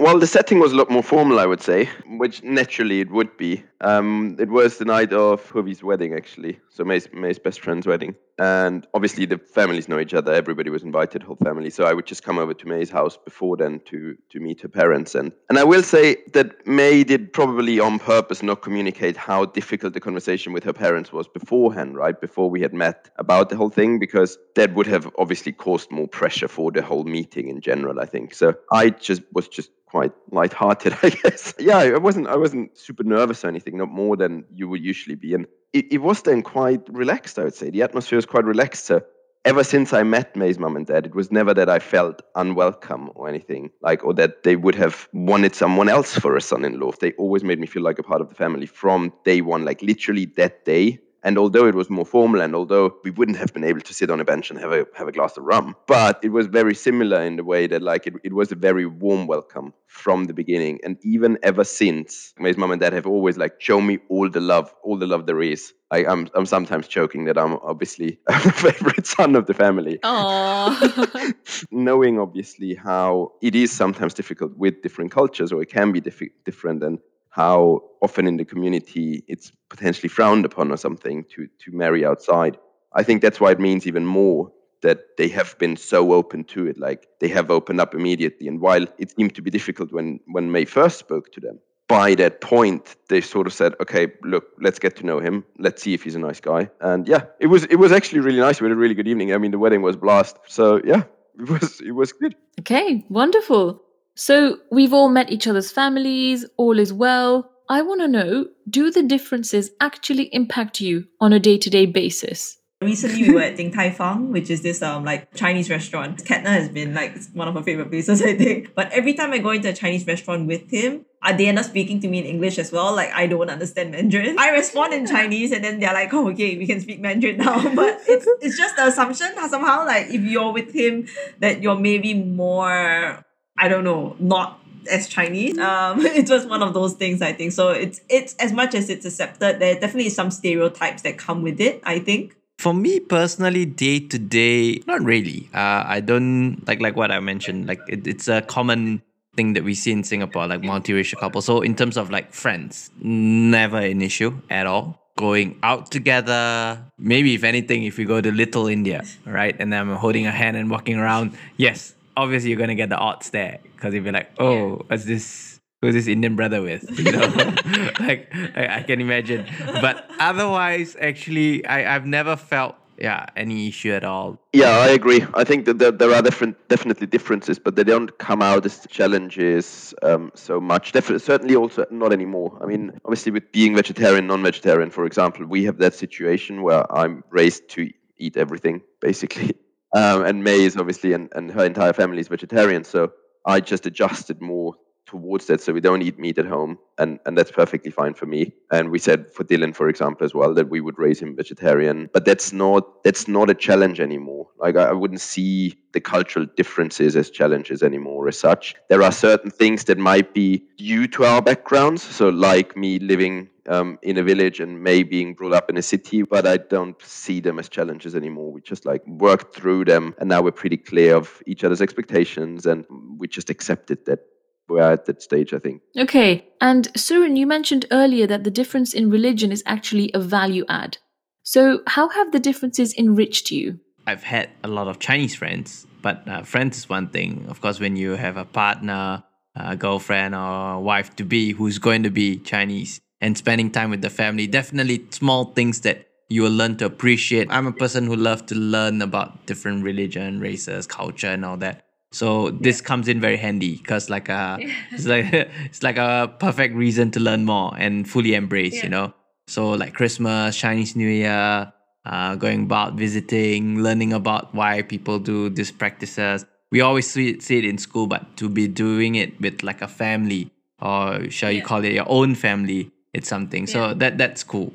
Well, 0.00 0.18
the 0.18 0.26
setting 0.26 0.60
was 0.60 0.72
a 0.72 0.76
lot 0.76 0.90
more 0.90 1.02
formal, 1.02 1.38
I 1.38 1.44
would 1.44 1.60
say, 1.60 1.90
which 2.06 2.42
naturally 2.42 3.00
it 3.00 3.10
would 3.10 3.36
be. 3.36 3.62
Um, 3.80 4.36
it 4.38 4.48
was 4.48 4.78
the 4.78 4.84
night 4.84 5.12
of 5.12 5.50
Huvi's 5.52 5.82
wedding, 5.82 6.14
actually. 6.14 6.60
So 6.68 6.84
May's, 6.84 7.08
May's 7.12 7.38
best 7.38 7.60
friend's 7.60 7.86
wedding. 7.86 8.14
And 8.40 8.86
obviously 8.94 9.26
the 9.26 9.36
families 9.36 9.86
know 9.86 10.00
each 10.00 10.14
other. 10.14 10.32
Everybody 10.32 10.70
was 10.70 10.82
invited, 10.82 11.22
whole 11.22 11.36
family. 11.36 11.68
So 11.68 11.84
I 11.84 11.92
would 11.92 12.06
just 12.06 12.22
come 12.22 12.38
over 12.38 12.54
to 12.54 12.66
May's 12.66 12.88
house 12.88 13.18
before 13.18 13.58
then 13.58 13.80
to 13.86 14.16
to 14.30 14.40
meet 14.40 14.62
her 14.62 14.68
parents. 14.68 15.14
And 15.14 15.32
and 15.50 15.58
I 15.58 15.64
will 15.64 15.82
say 15.82 16.16
that 16.32 16.66
May 16.66 17.04
did 17.04 17.34
probably 17.34 17.80
on 17.80 17.98
purpose 17.98 18.42
not 18.42 18.62
communicate 18.62 19.18
how 19.18 19.44
difficult 19.44 19.92
the 19.92 20.00
conversation 20.00 20.54
with 20.54 20.64
her 20.64 20.72
parents 20.72 21.12
was 21.12 21.28
beforehand, 21.28 21.96
right? 21.96 22.18
Before 22.18 22.48
we 22.48 22.62
had 22.62 22.72
met 22.72 23.10
about 23.16 23.50
the 23.50 23.56
whole 23.56 23.68
thing, 23.68 23.98
because 23.98 24.38
that 24.54 24.72
would 24.74 24.86
have 24.86 25.10
obviously 25.18 25.52
caused 25.52 25.90
more 25.90 26.08
pressure 26.08 26.48
for 26.48 26.72
the 26.72 26.80
whole 26.80 27.04
meeting 27.04 27.48
in 27.48 27.60
general, 27.60 28.00
I 28.00 28.06
think. 28.06 28.32
So 28.34 28.54
I 28.72 28.88
just 28.88 29.20
was 29.34 29.48
just 29.48 29.70
quite 29.90 30.12
light-hearted, 30.30 30.96
I 31.02 31.10
guess. 31.10 31.52
Yeah, 31.58 31.78
I 31.78 31.98
wasn't 31.98 32.28
I 32.28 32.36
wasn't 32.36 32.78
super 32.78 33.02
nervous 33.02 33.44
or 33.44 33.48
anything, 33.48 33.69
not 33.76 33.90
more 33.90 34.16
than 34.16 34.44
you 34.54 34.68
would 34.68 34.82
usually 34.82 35.16
be. 35.16 35.34
And 35.34 35.46
it, 35.72 35.86
it 35.92 35.98
was 35.98 36.22
then 36.22 36.42
quite 36.42 36.82
relaxed, 36.88 37.38
I 37.38 37.44
would 37.44 37.54
say. 37.54 37.70
The 37.70 37.82
atmosphere 37.82 38.16
was 38.16 38.26
quite 38.26 38.44
relaxed. 38.44 38.86
So 38.86 39.02
ever 39.44 39.64
since 39.64 39.92
I 39.92 40.02
met 40.02 40.36
May's 40.36 40.58
mom 40.58 40.76
and 40.76 40.86
dad, 40.86 41.06
it 41.06 41.14
was 41.14 41.30
never 41.30 41.54
that 41.54 41.68
I 41.68 41.78
felt 41.78 42.22
unwelcome 42.34 43.10
or 43.14 43.28
anything 43.28 43.70
like, 43.80 44.04
or 44.04 44.12
that 44.14 44.42
they 44.42 44.56
would 44.56 44.74
have 44.74 45.08
wanted 45.12 45.54
someone 45.54 45.88
else 45.88 46.18
for 46.18 46.36
a 46.36 46.40
son-in-law. 46.40 46.92
They 47.00 47.12
always 47.12 47.44
made 47.44 47.58
me 47.58 47.66
feel 47.66 47.82
like 47.82 47.98
a 47.98 48.02
part 48.02 48.20
of 48.20 48.28
the 48.28 48.34
family 48.34 48.66
from 48.66 49.12
day 49.24 49.40
one, 49.40 49.64
like 49.64 49.82
literally 49.82 50.26
that 50.36 50.64
day. 50.64 50.98
And 51.22 51.36
although 51.38 51.66
it 51.66 51.74
was 51.74 51.90
more 51.90 52.06
formal, 52.06 52.40
and 52.40 52.54
although 52.54 52.94
we 53.04 53.10
wouldn't 53.10 53.38
have 53.38 53.52
been 53.52 53.64
able 53.64 53.80
to 53.82 53.94
sit 53.94 54.10
on 54.10 54.20
a 54.20 54.24
bench 54.24 54.50
and 54.50 54.58
have 54.58 54.72
a 54.72 54.86
have 54.94 55.08
a 55.08 55.12
glass 55.12 55.36
of 55.36 55.44
rum, 55.44 55.76
but 55.86 56.18
it 56.22 56.30
was 56.30 56.46
very 56.46 56.74
similar 56.74 57.20
in 57.22 57.36
the 57.36 57.44
way 57.44 57.66
that 57.66 57.82
like 57.82 58.06
it, 58.06 58.14
it 58.24 58.32
was 58.32 58.52
a 58.52 58.54
very 58.54 58.86
warm 58.86 59.26
welcome 59.26 59.74
from 59.86 60.24
the 60.24 60.34
beginning. 60.34 60.80
And 60.82 60.96
even 61.02 61.38
ever 61.42 61.64
since, 61.64 62.32
May's 62.38 62.56
mom 62.56 62.70
and 62.70 62.80
dad 62.80 62.92
have 62.92 63.06
always 63.06 63.36
like 63.36 63.60
shown 63.60 63.86
me 63.86 63.98
all 64.08 64.30
the 64.30 64.40
love, 64.40 64.74
all 64.82 64.96
the 64.96 65.06
love 65.06 65.26
there 65.26 65.42
is. 65.42 65.72
I, 65.90 66.04
I'm 66.06 66.28
I'm 66.34 66.46
sometimes 66.46 66.86
joking 66.86 67.24
that 67.24 67.36
I'm 67.36 67.54
obviously 67.62 68.18
the 68.26 68.52
favorite 68.52 69.06
son 69.06 69.34
of 69.34 69.46
the 69.46 69.54
family. 69.54 69.98
Knowing 71.70 72.18
obviously 72.18 72.74
how 72.74 73.32
it 73.42 73.54
is 73.54 73.72
sometimes 73.72 74.14
difficult 74.14 74.56
with 74.56 74.82
different 74.82 75.10
cultures, 75.10 75.52
or 75.52 75.60
it 75.62 75.70
can 75.70 75.92
be 75.92 76.00
different, 76.00 76.82
and 76.82 76.98
how 77.30 77.82
often 78.02 78.26
in 78.26 78.36
the 78.36 78.44
community 78.44 79.24
it's 79.28 79.52
potentially 79.68 80.08
frowned 80.08 80.44
upon 80.44 80.70
or 80.70 80.76
something 80.76 81.24
to 81.24 81.48
to 81.58 81.72
marry 81.72 82.04
outside. 82.04 82.58
I 82.92 83.02
think 83.02 83.22
that's 83.22 83.40
why 83.40 83.52
it 83.52 83.60
means 83.60 83.86
even 83.86 84.04
more 84.04 84.52
that 84.82 85.16
they 85.16 85.28
have 85.28 85.56
been 85.58 85.76
so 85.76 86.12
open 86.12 86.44
to 86.44 86.66
it. 86.66 86.78
Like 86.78 87.06
they 87.20 87.28
have 87.28 87.50
opened 87.50 87.80
up 87.80 87.94
immediately. 87.94 88.48
And 88.48 88.60
while 88.60 88.86
it 88.98 89.14
seemed 89.16 89.34
to 89.34 89.42
be 89.42 89.50
difficult 89.50 89.92
when 89.92 90.20
when 90.26 90.50
May 90.50 90.64
first 90.64 90.98
spoke 90.98 91.32
to 91.32 91.40
them, 91.40 91.58
by 91.88 92.14
that 92.16 92.40
point 92.40 92.96
they 93.08 93.20
sort 93.20 93.46
of 93.46 93.52
said, 93.52 93.74
"Okay, 93.80 94.12
look, 94.22 94.44
let's 94.60 94.78
get 94.78 94.96
to 94.96 95.06
know 95.06 95.20
him. 95.20 95.44
Let's 95.58 95.82
see 95.82 95.94
if 95.94 96.02
he's 96.02 96.16
a 96.16 96.18
nice 96.18 96.40
guy." 96.40 96.70
And 96.80 97.06
yeah, 97.08 97.22
it 97.38 97.48
was 97.48 97.64
it 97.64 97.76
was 97.76 97.92
actually 97.92 98.20
really 98.20 98.40
nice. 98.40 98.60
We 98.60 98.66
had 98.66 98.72
a 98.72 98.80
really 98.80 98.94
good 98.94 99.08
evening. 99.08 99.32
I 99.34 99.38
mean, 99.38 99.50
the 99.50 99.58
wedding 99.58 99.82
was 99.82 99.96
blast. 99.96 100.38
So 100.46 100.80
yeah, 100.84 101.02
it 101.38 101.48
was 101.48 101.80
it 101.80 101.92
was 101.92 102.12
good. 102.12 102.34
okay, 102.60 103.04
wonderful. 103.08 103.82
So 104.14 104.58
we've 104.70 104.92
all 104.92 105.08
met 105.08 105.30
each 105.30 105.46
other's 105.46 105.70
families, 105.70 106.44
all 106.56 106.78
is 106.78 106.92
well. 106.92 107.50
I 107.68 107.82
want 107.82 108.00
to 108.00 108.08
know 108.08 108.46
do 108.68 108.90
the 108.90 109.02
differences 109.02 109.70
actually 109.80 110.24
impact 110.34 110.80
you 110.80 111.06
on 111.20 111.32
a 111.32 111.38
day 111.38 111.56
to 111.58 111.70
day 111.70 111.86
basis? 111.86 112.58
Recently, 112.82 113.28
we 113.28 113.34
were 113.34 113.42
at 113.42 113.56
Din 113.56 113.70
Tai 113.70 113.90
Fung, 113.90 114.32
which 114.32 114.48
is 114.48 114.62
this 114.62 114.80
um 114.80 115.04
like 115.04 115.34
Chinese 115.34 115.68
restaurant. 115.68 116.24
Ketna 116.24 116.46
has 116.46 116.70
been 116.70 116.94
like 116.94 117.14
one 117.34 117.46
of 117.46 117.54
her 117.54 117.62
favorite 117.62 117.90
places, 117.90 118.22
I 118.30 118.34
think. 118.34 118.74
But 118.74 118.90
every 118.90 119.12
time 119.12 119.32
I 119.32 119.38
go 119.38 119.50
into 119.50 119.68
a 119.68 119.72
Chinese 119.74 120.06
restaurant 120.06 120.46
with 120.46 120.70
him, 120.70 121.04
uh, 121.22 121.36
they 121.36 121.46
end 121.46 121.58
up 121.58 121.66
speaking 121.66 122.00
to 122.00 122.08
me 122.08 122.20
in 122.20 122.24
English 122.24 122.58
as 122.58 122.72
well. 122.72 122.96
Like 122.96 123.12
I 123.12 123.26
don't 123.26 123.50
understand 123.50 123.90
Mandarin. 123.92 124.38
I 124.38 124.48
respond 124.50 124.94
in 124.94 125.06
Chinese, 125.06 125.52
and 125.52 125.62
then 125.62 125.78
they're 125.78 125.92
like, 125.92 126.12
"Oh, 126.14 126.30
okay, 126.30 126.56
we 126.56 126.66
can 126.66 126.80
speak 126.80 127.00
Mandarin 127.00 127.36
now." 127.36 127.60
But 127.74 128.00
it's 128.08 128.26
it's 128.40 128.56
just 128.56 128.76
the 128.76 128.86
assumption 128.86 129.28
somehow. 129.48 129.84
Like 129.84 130.08
if 130.08 130.22
you're 130.22 130.52
with 130.52 130.72
him, 130.72 131.06
that 131.40 131.62
you're 131.62 131.78
maybe 131.78 132.14
more 132.14 133.22
I 133.60 133.68
don't 133.68 133.84
know, 133.84 134.16
not 134.18 134.58
as 134.90 135.06
Chinese. 135.06 135.58
Um, 135.58 136.00
it 136.04 136.28
was 136.28 136.46
one 136.46 136.62
of 136.62 136.74
those 136.74 136.94
things 136.94 137.22
I 137.22 137.32
think. 137.32 137.52
So 137.52 137.68
it's 137.68 138.00
it's 138.08 138.34
as 138.36 138.52
much 138.52 138.74
as 138.74 138.88
it's 138.90 139.04
accepted, 139.04 139.60
there 139.60 139.74
definitely 139.74 140.06
is 140.06 140.16
some 140.16 140.30
stereotypes 140.30 141.02
that 141.02 141.18
come 141.18 141.42
with 141.42 141.60
it. 141.60 141.80
I 141.84 142.00
think. 142.00 142.36
For 142.58 142.74
me 142.74 143.00
personally, 143.00 143.64
day 143.64 144.00
to 144.00 144.18
day, 144.18 144.82
not 144.86 145.02
really. 145.02 145.48
Uh, 145.54 145.84
I 145.86 146.00
don't 146.00 146.62
like 146.66 146.80
like 146.80 146.96
what 146.96 147.10
I 147.10 147.20
mentioned. 147.20 147.66
Like 147.66 147.80
it, 147.88 148.06
it's 148.06 148.28
a 148.28 148.42
common 148.42 149.02
thing 149.36 149.52
that 149.54 149.64
we 149.64 149.74
see 149.74 149.92
in 149.92 150.04
Singapore, 150.04 150.46
like 150.46 150.62
multiracial 150.62 151.18
couples. 151.18 151.44
So 151.44 151.60
in 151.62 151.74
terms 151.74 151.96
of 151.96 152.10
like 152.10 152.32
friends, 152.32 152.90
never 153.00 153.78
an 153.78 154.02
issue 154.02 154.40
at 154.50 154.66
all. 154.66 154.98
Going 155.16 155.58
out 155.62 155.90
together, 155.90 156.82
maybe 156.98 157.34
if 157.34 157.44
anything, 157.44 157.84
if 157.84 157.98
we 157.98 158.04
go 158.04 158.20
to 158.22 158.32
Little 158.32 158.68
India, 158.68 159.04
right, 159.26 159.54
and 159.58 159.70
then 159.70 159.80
I'm 159.82 159.96
holding 159.96 160.26
a 160.26 160.30
hand 160.30 160.56
and 160.56 160.70
walking 160.70 160.96
around, 160.96 161.36
yes, 161.58 161.94
obviously 162.20 162.50
you're 162.50 162.58
gonna 162.58 162.74
get 162.74 162.90
the 162.90 162.98
odds 162.98 163.30
there 163.30 163.58
because 163.62 163.94
you'll 163.94 164.04
be 164.04 164.12
like, 164.12 164.30
oh, 164.38 164.82
what's 164.86 165.04
this? 165.04 165.58
Who's 165.80 165.94
this 165.94 166.08
Indian 166.08 166.36
brother 166.36 166.60
with? 166.60 166.84
You 166.98 167.12
know, 167.12 167.26
like 168.00 168.28
I, 168.54 168.78
I 168.78 168.82
can 168.82 169.00
imagine. 169.00 169.46
But 169.80 170.08
otherwise, 170.20 170.96
actually, 171.00 171.64
I 171.64 171.94
I've 171.94 172.06
never 172.06 172.36
felt 172.36 172.76
yeah 172.98 173.24
any 173.34 173.68
issue 173.68 173.92
at 173.92 174.04
all. 174.04 174.38
Yeah, 174.52 174.76
I 174.86 174.88
agree. 174.88 175.24
I 175.32 175.44
think 175.44 175.64
that 175.64 175.78
there, 175.78 175.90
there 175.90 176.12
are 176.12 176.20
different, 176.20 176.56
definitely 176.68 177.06
differences, 177.06 177.58
but 177.58 177.76
they 177.76 177.84
don't 177.84 178.18
come 178.18 178.42
out 178.42 178.66
as 178.66 178.86
challenges 178.90 179.94
um, 180.02 180.30
so 180.34 180.60
much. 180.60 180.92
Definitely, 180.92 181.24
certainly 181.24 181.56
also 181.56 181.86
not 181.90 182.12
anymore. 182.12 182.58
I 182.62 182.66
mean, 182.66 183.00
obviously, 183.06 183.32
with 183.32 183.50
being 183.50 183.74
vegetarian, 183.74 184.26
non-vegetarian, 184.26 184.90
for 184.90 185.06
example, 185.06 185.46
we 185.46 185.64
have 185.64 185.78
that 185.78 185.94
situation 185.94 186.62
where 186.62 186.84
I'm 186.94 187.24
raised 187.30 187.70
to 187.70 187.88
eat 188.18 188.36
everything, 188.36 188.82
basically. 189.00 189.54
Um, 189.94 190.24
and 190.24 190.44
May 190.44 190.62
is 190.62 190.76
obviously, 190.76 191.12
and, 191.12 191.28
and 191.34 191.50
her 191.50 191.64
entire 191.64 191.92
family 191.92 192.20
is 192.20 192.28
vegetarian. 192.28 192.84
So 192.84 193.12
I 193.46 193.60
just 193.60 193.86
adjusted 193.86 194.40
more 194.40 194.74
towards 195.10 195.46
that. 195.46 195.60
So 195.60 195.72
we 195.72 195.80
don't 195.80 196.02
eat 196.02 196.18
meat 196.18 196.38
at 196.38 196.46
home, 196.46 196.78
and 196.98 197.18
and 197.26 197.36
that's 197.36 197.50
perfectly 197.50 197.90
fine 197.90 198.14
for 198.14 198.26
me. 198.26 198.52
And 198.70 198.90
we 198.90 198.98
said 198.98 199.30
for 199.32 199.44
Dylan, 199.44 199.74
for 199.74 199.88
example, 199.88 200.24
as 200.24 200.34
well, 200.34 200.54
that 200.54 200.70
we 200.70 200.80
would 200.80 200.98
raise 200.98 201.20
him 201.20 201.36
vegetarian. 201.36 202.08
But 202.12 202.24
that's 202.24 202.52
not 202.52 203.02
that's 203.02 203.26
not 203.26 203.50
a 203.50 203.54
challenge 203.54 204.00
anymore. 204.00 204.48
Like 204.58 204.76
I, 204.76 204.90
I 204.90 204.92
wouldn't 204.92 205.20
see 205.20 205.74
the 205.92 206.00
cultural 206.00 206.46
differences 206.56 207.16
as 207.16 207.30
challenges 207.30 207.82
anymore 207.82 208.28
as 208.28 208.38
such. 208.38 208.74
There 208.88 209.02
are 209.02 209.12
certain 209.12 209.50
things 209.50 209.84
that 209.84 209.98
might 209.98 210.32
be 210.32 210.64
due 210.76 211.08
to 211.08 211.24
our 211.24 211.42
backgrounds. 211.42 212.02
So 212.02 212.28
like 212.28 212.76
me 212.76 213.00
living 213.00 213.48
um, 213.66 213.98
in 214.02 214.18
a 214.18 214.22
village 214.22 214.60
and 214.60 214.82
May 214.82 215.02
being 215.02 215.34
brought 215.34 215.52
up 215.52 215.70
in 215.70 215.76
a 215.76 215.82
city, 215.82 216.22
but 216.22 216.46
I 216.46 216.56
don't 216.56 217.00
see 217.02 217.40
them 217.40 217.58
as 217.58 217.68
challenges 217.68 218.14
anymore. 218.14 218.52
We 218.52 218.60
just 218.60 218.86
like 218.86 219.06
worked 219.06 219.54
through 219.54 219.86
them, 219.86 220.14
and 220.18 220.28
now 220.28 220.42
we're 220.42 220.52
pretty 220.52 220.76
clear 220.76 221.16
of 221.16 221.42
each 221.46 221.64
other's 221.64 221.80
expectations, 221.82 222.66
and 222.66 222.84
we 223.18 223.28
just 223.28 223.50
accepted 223.50 224.06
that 224.06 224.20
we're 224.68 224.80
at 224.92 225.06
that 225.06 225.22
stage. 225.22 225.52
I 225.52 225.58
think. 225.58 225.82
Okay, 225.98 226.46
and 226.60 226.92
Surin, 226.94 227.36
you 227.36 227.46
mentioned 227.46 227.86
earlier 227.90 228.26
that 228.26 228.44
the 228.44 228.50
difference 228.50 228.94
in 228.94 229.10
religion 229.10 229.52
is 229.52 229.62
actually 229.66 230.10
a 230.14 230.20
value 230.20 230.64
add. 230.68 230.98
So, 231.42 231.80
how 231.86 232.08
have 232.10 232.32
the 232.32 232.38
differences 232.38 232.94
enriched 232.96 233.50
you? 233.50 233.80
I've 234.06 234.22
had 234.22 234.50
a 234.62 234.68
lot 234.68 234.88
of 234.88 234.98
Chinese 234.98 235.34
friends, 235.34 235.86
but 236.02 236.26
uh, 236.28 236.42
friends 236.42 236.78
is 236.78 236.88
one 236.88 237.08
thing. 237.08 237.46
Of 237.48 237.60
course, 237.60 237.80
when 237.80 237.96
you 237.96 238.12
have 238.12 238.36
a 238.36 238.44
partner, 238.44 239.24
a 239.54 239.76
girlfriend, 239.76 240.34
or 240.34 240.80
wife 240.80 241.14
to 241.16 241.24
be 241.24 241.52
who's 241.52 241.78
going 241.78 242.02
to 242.04 242.10
be 242.10 242.38
Chinese, 242.38 243.00
and 243.20 243.36
spending 243.36 243.70
time 243.70 243.90
with 243.90 244.02
the 244.02 244.10
family. 244.10 244.46
Definitely 244.46 245.06
small 245.10 245.46
things 245.46 245.80
that 245.82 246.06
you 246.28 246.42
will 246.42 246.52
learn 246.52 246.76
to 246.78 246.86
appreciate. 246.86 247.48
I'm 247.50 247.66
a 247.66 247.72
person 247.72 248.06
who 248.06 248.16
loves 248.16 248.42
to 248.42 248.54
learn 248.54 249.02
about 249.02 249.46
different 249.46 249.84
religion, 249.84 250.40
races, 250.40 250.86
culture, 250.86 251.26
and 251.26 251.44
all 251.44 251.56
that. 251.58 251.84
So 252.12 252.50
this 252.50 252.80
comes 252.80 253.08
in 253.08 253.20
very 253.20 253.36
handy 253.36 253.76
because 253.76 254.10
like 254.10 254.28
a 254.40 254.58
it's 254.92 255.06
like 255.06 255.32
it's 255.32 255.82
like 255.82 255.96
a 255.96 256.32
perfect 256.38 256.74
reason 256.74 257.10
to 257.12 257.20
learn 257.20 257.44
more 257.44 257.72
and 257.76 258.08
fully 258.08 258.34
embrace, 258.34 258.82
you 258.82 258.88
know. 258.88 259.12
So 259.48 259.70
like 259.70 259.94
Christmas, 259.94 260.56
Chinese 260.56 260.94
New 260.94 261.08
Year, 261.08 261.72
uh, 262.04 262.34
going 262.36 262.62
about 262.62 262.94
visiting, 262.94 263.82
learning 263.82 264.12
about 264.12 264.54
why 264.54 264.82
people 264.82 265.18
do 265.18 265.50
these 265.50 265.72
practices. 265.72 266.44
We 266.70 266.80
always 266.80 267.10
see 267.10 267.30
it, 267.30 267.42
see 267.42 267.58
it 267.58 267.64
in 267.64 267.78
school, 267.78 268.06
but 268.06 268.36
to 268.36 268.48
be 268.48 268.68
doing 268.68 269.16
it 269.16 269.40
with 269.40 269.64
like 269.64 269.82
a 269.82 269.88
family 269.88 270.52
or 270.80 271.28
shall 271.30 271.50
you 271.50 271.62
call 271.62 271.84
it 271.84 271.92
your 271.92 272.08
own 272.08 272.36
family 272.36 272.92
it's 273.12 273.28
something. 273.28 273.66
So 273.66 273.94
that 273.94 274.18
that's 274.18 274.44
cool. 274.44 274.72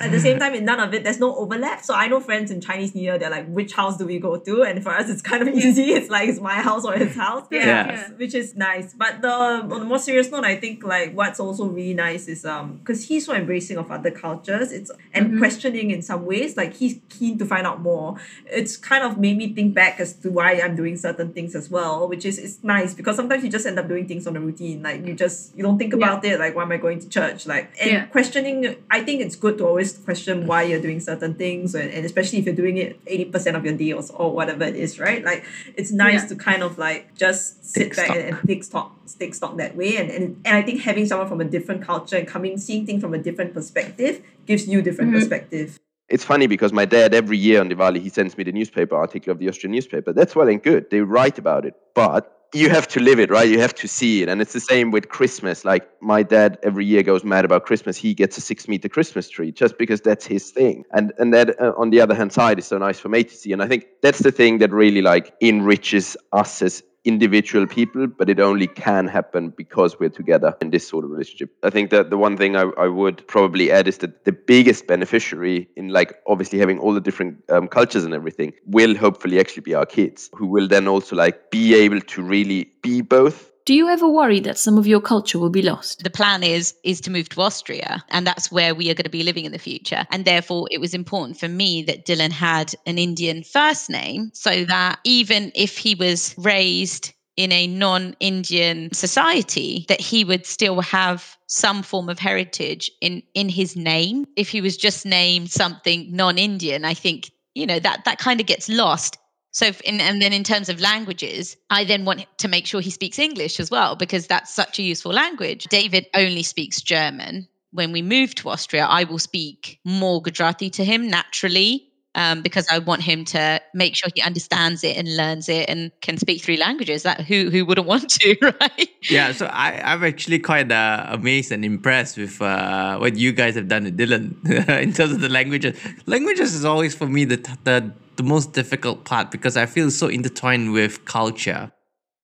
At 0.00 0.10
the 0.10 0.20
same 0.20 0.38
time, 0.42 0.54
in 0.54 0.64
none 0.64 0.80
of 0.80 0.92
it, 0.94 1.04
there's 1.04 1.20
no 1.20 1.34
overlap. 1.36 1.84
So 1.84 1.94
I 1.94 2.08
know 2.08 2.20
friends 2.20 2.50
in 2.50 2.60
Chinese 2.60 2.94
New 2.94 3.02
Year, 3.02 3.18
they're 3.18 3.30
like, 3.30 3.46
which 3.48 3.72
house 3.74 3.96
do 3.96 4.06
we 4.06 4.18
go 4.18 4.36
to? 4.36 4.62
And 4.62 4.82
for 4.82 4.90
us, 4.90 5.08
it's 5.08 5.22
kind 5.22 5.46
of 5.46 5.54
easy. 5.54 5.92
It's 5.92 6.10
like, 6.10 6.28
it's 6.28 6.40
my 6.40 6.54
house 6.54 6.84
or 6.84 6.94
his 6.94 7.14
house. 7.14 7.46
Yeah. 7.50 7.64
Yeah. 7.64 8.08
Which 8.10 8.34
is 8.34 8.54
nice. 8.56 8.92
But 8.94 9.22
the 9.22 9.28
on 9.30 9.72
a 9.72 9.84
more 9.84 9.98
serious 9.98 10.30
note, 10.30 10.44
I 10.44 10.56
think 10.56 10.82
like 10.84 11.12
what's 11.14 11.40
also 11.40 11.66
really 11.66 11.94
nice 11.94 12.28
is 12.28 12.44
um 12.44 12.76
because 12.78 13.06
he's 13.08 13.26
so 13.26 13.34
embracing 13.34 13.76
of 13.78 13.90
other 13.90 14.10
cultures, 14.10 14.72
it's 14.72 14.90
and 15.12 15.38
questioning 15.38 15.90
in 15.90 16.02
some 16.02 16.26
ways, 16.26 16.56
like 16.56 16.74
he's 16.74 17.00
keen 17.08 17.38
to 17.38 17.44
find 17.46 17.66
out 17.66 17.80
more. 17.80 18.16
It's 18.50 18.76
kind 18.76 19.04
of 19.04 19.18
made 19.18 19.36
me 19.36 19.54
think 19.54 19.74
back 19.74 20.00
as 20.00 20.12
to 20.14 20.30
why 20.30 20.60
I'm 20.60 20.76
doing 20.76 20.96
certain 20.96 21.32
things 21.32 21.54
as 21.54 21.70
well, 21.70 22.08
which 22.08 22.24
is 22.24 22.38
it's 22.38 22.62
nice 22.64 22.94
because 22.94 23.16
sometimes 23.16 23.44
you 23.44 23.50
just 23.50 23.66
end 23.66 23.78
up 23.78 23.88
doing 23.88 24.06
things 24.08 24.26
on 24.26 24.36
a 24.36 24.40
routine. 24.40 24.82
Like 24.82 25.06
you 25.06 25.14
just 25.14 25.56
you 25.56 25.62
don't 25.62 25.78
think 25.78 25.92
about 25.92 26.24
it, 26.24 26.38
like 26.38 26.54
why 26.54 26.62
am 26.62 26.72
I 26.72 26.76
going 26.78 26.98
to 27.00 27.08
church? 27.08 27.46
Like 27.46 27.72
and 27.80 27.90
Yeah. 27.90 28.06
questioning 28.06 28.76
I 28.90 29.02
think 29.02 29.20
it's 29.20 29.36
good 29.36 29.58
to 29.58 29.66
always 29.66 29.83
question 29.92 30.46
why 30.46 30.62
you're 30.62 30.80
doing 30.80 31.00
certain 31.00 31.34
things 31.34 31.74
and, 31.74 31.90
and 31.90 32.04
especially 32.04 32.38
if 32.38 32.46
you're 32.46 32.54
doing 32.54 32.76
it 32.78 33.04
80% 33.04 33.56
of 33.56 33.64
your 33.64 33.76
day 33.76 33.92
or, 33.92 34.02
or 34.14 34.32
whatever 34.32 34.64
it 34.64 34.76
is, 34.76 34.98
right? 34.98 35.24
Like 35.24 35.44
it's 35.76 35.92
nice 35.92 36.22
Yeah. 36.22 36.28
to 36.28 36.36
kind 36.36 36.62
of 36.62 36.78
like 36.78 37.14
just 37.14 37.64
sit 37.64 37.80
Take 37.88 37.96
back 37.96 38.06
stock. 38.06 38.16
and, 38.16 38.28
and 38.28 38.48
take 38.48 38.64
stock 38.64 38.90
take 39.18 39.34
stock 39.34 39.56
that 39.58 39.76
way 39.76 39.96
and, 39.96 40.10
and 40.10 40.40
and 40.44 40.56
I 40.56 40.62
think 40.62 40.80
having 40.80 41.06
someone 41.06 41.28
from 41.28 41.40
a 41.40 41.44
different 41.44 41.82
culture 41.82 42.16
and 42.16 42.26
coming 42.26 42.56
seeing 42.58 42.86
things 42.86 43.02
from 43.02 43.14
a 43.14 43.18
different 43.18 43.52
perspective 43.54 44.22
gives 44.46 44.66
you 44.66 44.82
different 44.82 45.10
mm-hmm. 45.10 45.20
perspective. 45.20 45.78
It's 46.08 46.24
funny 46.24 46.46
because 46.46 46.72
my 46.72 46.84
dad 46.84 47.14
every 47.14 47.38
year 47.38 47.60
on 47.60 47.68
Diwali 47.68 48.00
he 48.00 48.08
sends 48.08 48.36
me 48.36 48.44
the 48.44 48.52
newspaper 48.52 48.96
article 48.96 49.32
of 49.32 49.38
the 49.38 49.48
Austrian 49.48 49.72
newspaper. 49.72 50.12
That's 50.12 50.34
well 50.34 50.48
and 50.48 50.62
good. 50.62 50.90
They 50.90 51.00
write 51.00 51.38
about 51.38 51.64
it, 51.64 51.74
but 51.94 52.43
you 52.54 52.70
have 52.70 52.86
to 52.88 53.00
live 53.00 53.18
it, 53.18 53.30
right? 53.30 53.48
You 53.48 53.58
have 53.60 53.74
to 53.74 53.88
see 53.88 54.22
it, 54.22 54.28
and 54.28 54.40
it's 54.40 54.52
the 54.52 54.60
same 54.60 54.90
with 54.92 55.08
Christmas. 55.08 55.64
Like 55.64 55.88
my 56.00 56.22
dad 56.22 56.58
every 56.62 56.86
year 56.86 57.02
goes 57.02 57.24
mad 57.24 57.44
about 57.44 57.66
Christmas. 57.66 57.96
He 57.96 58.14
gets 58.14 58.38
a 58.38 58.40
six 58.40 58.68
meter 58.68 58.88
Christmas 58.88 59.28
tree 59.28 59.50
just 59.50 59.76
because 59.76 60.00
that's 60.00 60.24
his 60.24 60.50
thing, 60.50 60.84
and 60.92 61.12
and 61.18 61.34
that 61.34 61.60
uh, 61.60 61.72
on 61.76 61.90
the 61.90 62.00
other 62.00 62.14
hand 62.14 62.32
side 62.32 62.58
is 62.58 62.66
so 62.66 62.78
nice 62.78 62.98
for 62.98 63.08
me 63.08 63.24
to 63.24 63.34
see. 63.34 63.52
And 63.52 63.62
I 63.62 63.66
think 63.66 63.86
that's 64.02 64.20
the 64.20 64.32
thing 64.32 64.58
that 64.58 64.70
really 64.70 65.02
like 65.02 65.34
enriches 65.40 66.16
us 66.32 66.62
as 66.62 66.82
individual 67.04 67.66
people, 67.66 68.06
but 68.06 68.30
it 68.30 68.40
only 68.40 68.66
can 68.66 69.06
happen 69.06 69.50
because 69.50 69.98
we're 70.00 70.08
together 70.08 70.56
in 70.60 70.70
this 70.70 70.86
sort 70.86 71.04
of 71.04 71.10
relationship. 71.10 71.50
I 71.62 71.70
think 71.70 71.90
that 71.90 72.10
the 72.10 72.18
one 72.18 72.36
thing 72.36 72.56
I, 72.56 72.62
I 72.78 72.88
would 72.88 73.26
probably 73.26 73.70
add 73.70 73.86
is 73.88 73.98
that 73.98 74.24
the 74.24 74.32
biggest 74.32 74.86
beneficiary 74.86 75.68
in 75.76 75.88
like 75.88 76.14
obviously 76.26 76.58
having 76.58 76.78
all 76.78 76.94
the 76.94 77.00
different 77.00 77.44
um, 77.50 77.68
cultures 77.68 78.04
and 78.04 78.14
everything 78.14 78.52
will 78.66 78.96
hopefully 78.96 79.38
actually 79.38 79.62
be 79.62 79.74
our 79.74 79.86
kids 79.86 80.30
who 80.34 80.46
will 80.46 80.68
then 80.68 80.88
also 80.88 81.16
like 81.16 81.50
be 81.50 81.74
able 81.74 82.00
to 82.00 82.22
really 82.22 82.70
be 82.82 83.00
both 83.00 83.52
Do 83.66 83.72
you 83.72 83.88
ever 83.88 84.06
worry 84.06 84.40
that 84.40 84.58
some 84.58 84.76
of 84.76 84.86
your 84.86 85.00
culture 85.00 85.38
will 85.38 85.48
be 85.48 85.62
lost? 85.62 86.02
the 86.02 86.10
plan 86.10 86.42
is 86.42 86.74
is 86.84 87.00
to 87.00 87.10
move 87.10 87.30
to 87.30 87.40
Austria 87.40 88.04
and 88.10 88.26
that's 88.26 88.52
where 88.52 88.74
we 88.74 88.90
are 88.90 88.94
going 88.94 89.04
to 89.04 89.10
be 89.10 89.22
living 89.22 89.46
in 89.46 89.52
the 89.52 89.58
future 89.58 90.06
and 90.10 90.26
therefore 90.26 90.68
it 90.70 90.80
was 90.80 90.92
important 90.92 91.40
for 91.40 91.48
me 91.48 91.82
that 91.84 92.04
Dylan 92.04 92.30
had 92.30 92.74
an 92.84 92.98
Indian 92.98 93.42
first 93.42 93.88
name 93.88 94.30
so 94.34 94.66
that 94.66 94.98
even 95.04 95.50
if 95.54 95.78
he 95.78 95.94
was 95.94 96.34
raised 96.36 97.14
in 97.36 97.52
a 97.52 97.66
non-Indian 97.66 98.92
society 98.92 99.86
that 99.88 100.00
he 100.00 100.24
would 100.24 100.44
still 100.44 100.80
have 100.82 101.36
some 101.46 101.82
form 101.82 102.10
of 102.10 102.18
heritage 102.18 102.90
in 103.00 103.22
in 103.32 103.48
his 103.48 103.76
name 103.76 104.26
if 104.36 104.50
he 104.50 104.60
was 104.60 104.76
just 104.76 105.06
named 105.06 105.50
something 105.50 106.14
non-Indian 106.14 106.84
I 106.84 106.92
think 106.92 107.30
you 107.54 107.66
know 107.66 107.78
that 107.78 108.04
that 108.04 108.18
kind 108.18 108.40
of 108.40 108.46
gets 108.46 108.68
lost 108.68 109.16
so, 109.54 109.70
in, 109.84 110.00
and 110.00 110.20
then 110.20 110.32
in 110.32 110.42
terms 110.42 110.68
of 110.68 110.80
languages, 110.80 111.56
I 111.70 111.84
then 111.84 112.04
want 112.04 112.26
to 112.38 112.48
make 112.48 112.66
sure 112.66 112.80
he 112.80 112.90
speaks 112.90 113.20
English 113.20 113.60
as 113.60 113.70
well 113.70 113.94
because 113.94 114.26
that's 114.26 114.52
such 114.52 114.80
a 114.80 114.82
useful 114.82 115.12
language. 115.12 115.64
David 115.70 116.06
only 116.12 116.42
speaks 116.42 116.82
German. 116.82 117.46
When 117.70 117.92
we 117.92 118.02
move 118.02 118.34
to 118.36 118.48
Austria, 118.48 118.84
I 118.84 119.04
will 119.04 119.20
speak 119.20 119.78
more 119.84 120.20
Gujarati 120.20 120.70
to 120.70 120.84
him 120.84 121.08
naturally 121.08 121.86
um, 122.16 122.42
because 122.42 122.66
I 122.68 122.80
want 122.80 123.02
him 123.02 123.24
to 123.26 123.60
make 123.74 123.94
sure 123.94 124.08
he 124.12 124.22
understands 124.22 124.82
it 124.82 124.96
and 124.96 125.16
learns 125.16 125.48
it 125.48 125.68
and 125.68 125.92
can 126.00 126.18
speak 126.18 126.42
three 126.42 126.56
languages. 126.56 127.04
That 127.04 127.20
who 127.20 127.48
who 127.48 127.64
wouldn't 127.64 127.86
want 127.86 128.10
to, 128.10 128.36
right? 128.60 128.88
Yeah, 129.08 129.30
so 129.30 129.46
I, 129.46 129.80
I'm 129.84 130.02
actually 130.02 130.40
quite 130.40 130.72
uh, 130.72 131.06
amazed 131.10 131.52
and 131.52 131.64
impressed 131.64 132.16
with 132.16 132.42
uh, 132.42 132.98
what 132.98 133.16
you 133.16 133.30
guys 133.30 133.54
have 133.54 133.68
done 133.68 133.84
with 133.84 133.96
Dylan 133.96 134.34
in 134.82 134.92
terms 134.92 135.12
of 135.12 135.20
the 135.20 135.28
languages. 135.28 135.78
Languages 136.06 136.54
is 136.54 136.64
always 136.64 136.92
for 136.94 137.06
me 137.06 137.24
the, 137.24 137.36
the 137.62 137.92
the 138.16 138.22
most 138.22 138.52
difficult 138.52 139.04
part 139.04 139.30
because 139.30 139.56
I 139.56 139.66
feel 139.66 139.90
so 139.90 140.08
intertwined 140.08 140.72
with 140.72 141.04
culture, 141.04 141.72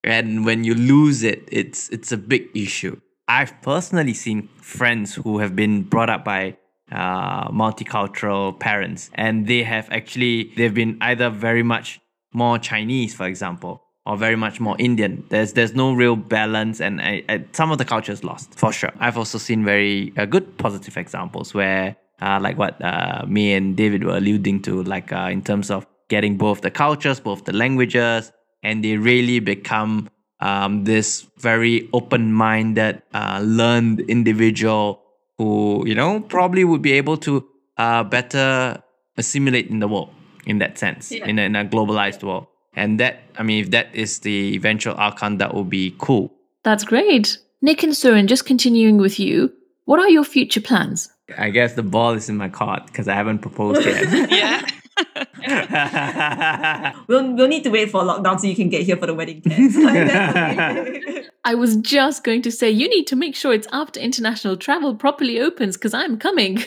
and 0.05 0.45
when 0.45 0.65
you 0.65 0.75
lose 0.75 1.23
it, 1.23 1.49
it's 1.51 1.89
it's 1.91 2.13
a 2.13 2.17
big 2.17 2.49
issue. 2.55 3.01
I've 3.29 3.61
personally 3.63 4.15
seen 4.15 4.49
friends 4.57 5.15
who 5.15 5.39
have 5.39 5.55
been 5.55 5.85
brought 5.85 6.11
up 6.11 6.25
by 6.25 6.57
uh, 6.91 7.49
multicultural 7.51 8.59
parents, 8.59 9.11
and 9.15 9.47
they 9.47 9.63
have 9.63 9.89
actually 9.91 10.53
they've 10.57 10.75
been 10.75 10.99
either 11.01 11.31
very 11.31 11.63
much 11.63 12.01
more 12.33 12.59
Chinese, 12.59 13.15
for 13.15 13.27
example, 13.27 13.83
or 14.07 14.17
very 14.17 14.37
much 14.37 14.61
more 14.61 14.77
Indian. 14.79 15.25
There's 15.29 15.53
there's 15.53 15.75
no 15.75 15.93
real 15.93 16.17
balance, 16.17 16.81
and 16.81 17.01
I, 17.01 17.23
I, 17.29 17.45
some 17.53 17.71
of 17.71 17.79
the 17.79 17.85
culture 17.85 18.13
is 18.13 18.25
lost 18.25 18.59
for 18.59 18.73
sure. 18.73 18.93
I've 18.99 19.19
also 19.19 19.39
seen 19.39 19.65
very 19.65 20.13
uh, 20.17 20.25
good 20.27 20.59
positive 20.59 20.97
examples 20.97 21.55
where, 21.55 21.97
uh, 22.21 22.39
like 22.41 22.59
what 22.59 22.81
uh, 22.83 23.25
me 23.27 23.55
and 23.55 23.77
David 23.77 24.05
were 24.05 24.17
alluding 24.17 24.63
to, 24.63 24.83
like 24.85 25.13
uh, 25.13 25.29
in 25.31 25.43
terms 25.43 25.71
of 25.71 25.87
getting 26.09 26.37
both 26.37 26.61
the 26.61 26.71
cultures, 26.71 27.21
both 27.21 27.45
the 27.45 27.53
languages, 27.53 28.33
and 28.63 28.85
they 28.85 28.97
really 28.97 29.41
become 29.41 30.09
um, 30.41 30.85
this 30.85 31.27
very 31.39 31.89
open-minded, 31.93 33.03
uh, 33.15 33.41
learned 33.45 34.01
individual 34.01 35.03
who 35.39 35.85
you 35.87 35.95
know 35.95 36.21
probably 36.21 36.65
would 36.65 36.83
be 36.83 36.93
able 36.93 37.17
to 37.17 37.47
uh, 37.79 38.05
better 38.05 38.83
assimilate 39.17 39.69
in 39.69 39.81
the 39.81 39.89
world 39.89 40.11
in 40.47 40.59
that 40.59 40.79
sense 40.79 41.13
in, 41.13 41.39
a, 41.39 41.43
in 41.43 41.57
a 41.57 41.65
globalized 41.65 42.23
world 42.23 42.47
and 42.75 42.99
that 43.01 43.23
i 43.39 43.43
mean 43.43 43.63
if 43.63 43.71
that 43.71 43.95
is 43.95 44.21
the 44.21 44.55
eventual 44.55 44.95
outcome 44.99 45.37
that 45.39 45.55
would 45.55 45.69
be 45.69 45.95
cool 45.99 46.33
That's 46.63 46.85
great. 46.85 47.39
Nick 47.63 47.83
and 47.83 47.93
Surin, 47.93 48.27
just 48.27 48.45
continuing 48.45 48.99
with 48.99 49.19
you, 49.19 49.53
what 49.85 50.01
are 50.01 50.09
your 50.09 50.25
future 50.25 50.61
plans? 50.61 51.09
I 51.39 51.51
guess 51.51 51.75
the 51.75 51.83
ball 51.83 52.13
is 52.13 52.29
in 52.29 52.37
my 52.37 52.49
court 52.49 52.87
because 52.87 53.09
i 53.09 53.15
haven't 53.15 53.41
proposed 53.41 53.85
yet 53.85 54.11
yeah. 54.31 54.67
we'll, 57.09 57.35
we'll 57.35 57.49
need 57.49 57.65
to 57.65 57.71
wait 57.71 57.91
for 57.91 58.03
lockdown 58.03 58.39
so 58.39 58.47
you 58.47 58.57
can 58.57 58.69
get 58.69 58.83
here 58.83 58.97
for 58.97 59.07
the 59.07 59.15
wedding 59.15 59.43
tent. 59.43 59.75
Like, 59.81 60.09
that's 60.09 60.89
okay. 60.89 61.27
I 61.45 61.55
was 61.55 61.77
just 61.77 62.23
going 62.23 62.43
to 62.43 62.53
say, 62.53 62.71
you 62.71 62.89
need 62.89 63.07
to 63.07 63.17
make 63.17 63.35
sure 63.35 63.53
it's 63.53 63.67
after 63.73 63.99
international 63.99 64.57
travel 64.57 64.95
properly 64.95 65.41
opens 65.41 65.77
because 65.77 65.95
I'm 65.95 66.19
coming. 66.19 66.63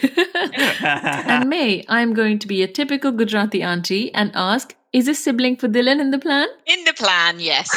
and 0.81 1.47
May, 1.47 1.85
I'm 1.87 2.13
going 2.13 2.39
to 2.39 2.47
be 2.47 2.63
a 2.63 2.67
typical 2.67 3.11
Gujarati 3.11 3.61
auntie 3.61 4.13
and 4.13 4.31
ask, 4.33 4.75
is 4.91 5.07
a 5.07 5.13
sibling 5.13 5.57
for 5.57 5.67
Dylan 5.67 5.99
in 5.99 6.11
the 6.11 6.19
plan? 6.19 6.47
In 6.65 6.83
the 6.85 6.93
plan, 6.93 7.39
yes. 7.39 7.69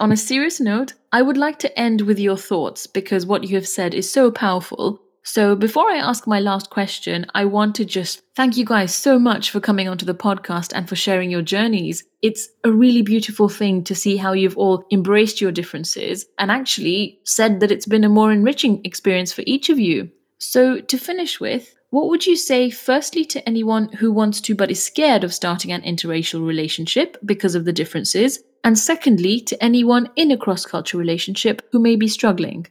On 0.00 0.12
a 0.12 0.16
serious 0.16 0.60
note, 0.60 0.94
I 1.12 1.22
would 1.22 1.36
like 1.36 1.58
to 1.60 1.78
end 1.78 2.02
with 2.02 2.18
your 2.18 2.36
thoughts 2.36 2.86
because 2.86 3.26
what 3.26 3.44
you 3.44 3.56
have 3.56 3.68
said 3.68 3.94
is 3.94 4.10
so 4.10 4.30
powerful. 4.30 5.00
So, 5.28 5.56
before 5.56 5.90
I 5.90 5.96
ask 5.96 6.28
my 6.28 6.38
last 6.38 6.70
question, 6.70 7.26
I 7.34 7.46
want 7.46 7.74
to 7.74 7.84
just 7.84 8.22
thank 8.36 8.56
you 8.56 8.64
guys 8.64 8.94
so 8.94 9.18
much 9.18 9.50
for 9.50 9.58
coming 9.58 9.88
onto 9.88 10.06
the 10.06 10.14
podcast 10.14 10.70
and 10.72 10.88
for 10.88 10.94
sharing 10.94 11.32
your 11.32 11.42
journeys. 11.42 12.04
It's 12.22 12.48
a 12.62 12.70
really 12.70 13.02
beautiful 13.02 13.48
thing 13.48 13.82
to 13.84 13.94
see 13.96 14.16
how 14.16 14.34
you've 14.34 14.56
all 14.56 14.84
embraced 14.92 15.40
your 15.40 15.50
differences 15.50 16.26
and 16.38 16.52
actually 16.52 17.18
said 17.24 17.58
that 17.58 17.72
it's 17.72 17.86
been 17.86 18.04
a 18.04 18.08
more 18.08 18.30
enriching 18.30 18.80
experience 18.84 19.32
for 19.32 19.42
each 19.48 19.68
of 19.68 19.80
you. 19.80 20.10
So, 20.38 20.80
to 20.80 20.96
finish 20.96 21.40
with, 21.40 21.74
what 21.90 22.08
would 22.08 22.24
you 22.24 22.36
say, 22.36 22.70
firstly, 22.70 23.24
to 23.24 23.48
anyone 23.48 23.88
who 23.94 24.12
wants 24.12 24.40
to 24.42 24.54
but 24.54 24.70
is 24.70 24.82
scared 24.82 25.24
of 25.24 25.34
starting 25.34 25.72
an 25.72 25.82
interracial 25.82 26.46
relationship 26.46 27.16
because 27.24 27.56
of 27.56 27.64
the 27.64 27.72
differences? 27.72 28.44
And 28.62 28.78
secondly, 28.78 29.40
to 29.40 29.60
anyone 29.60 30.08
in 30.14 30.30
a 30.30 30.36
cross 30.36 30.64
cultural 30.64 31.00
relationship 31.00 31.62
who 31.72 31.80
may 31.80 31.96
be 31.96 32.06
struggling? 32.06 32.68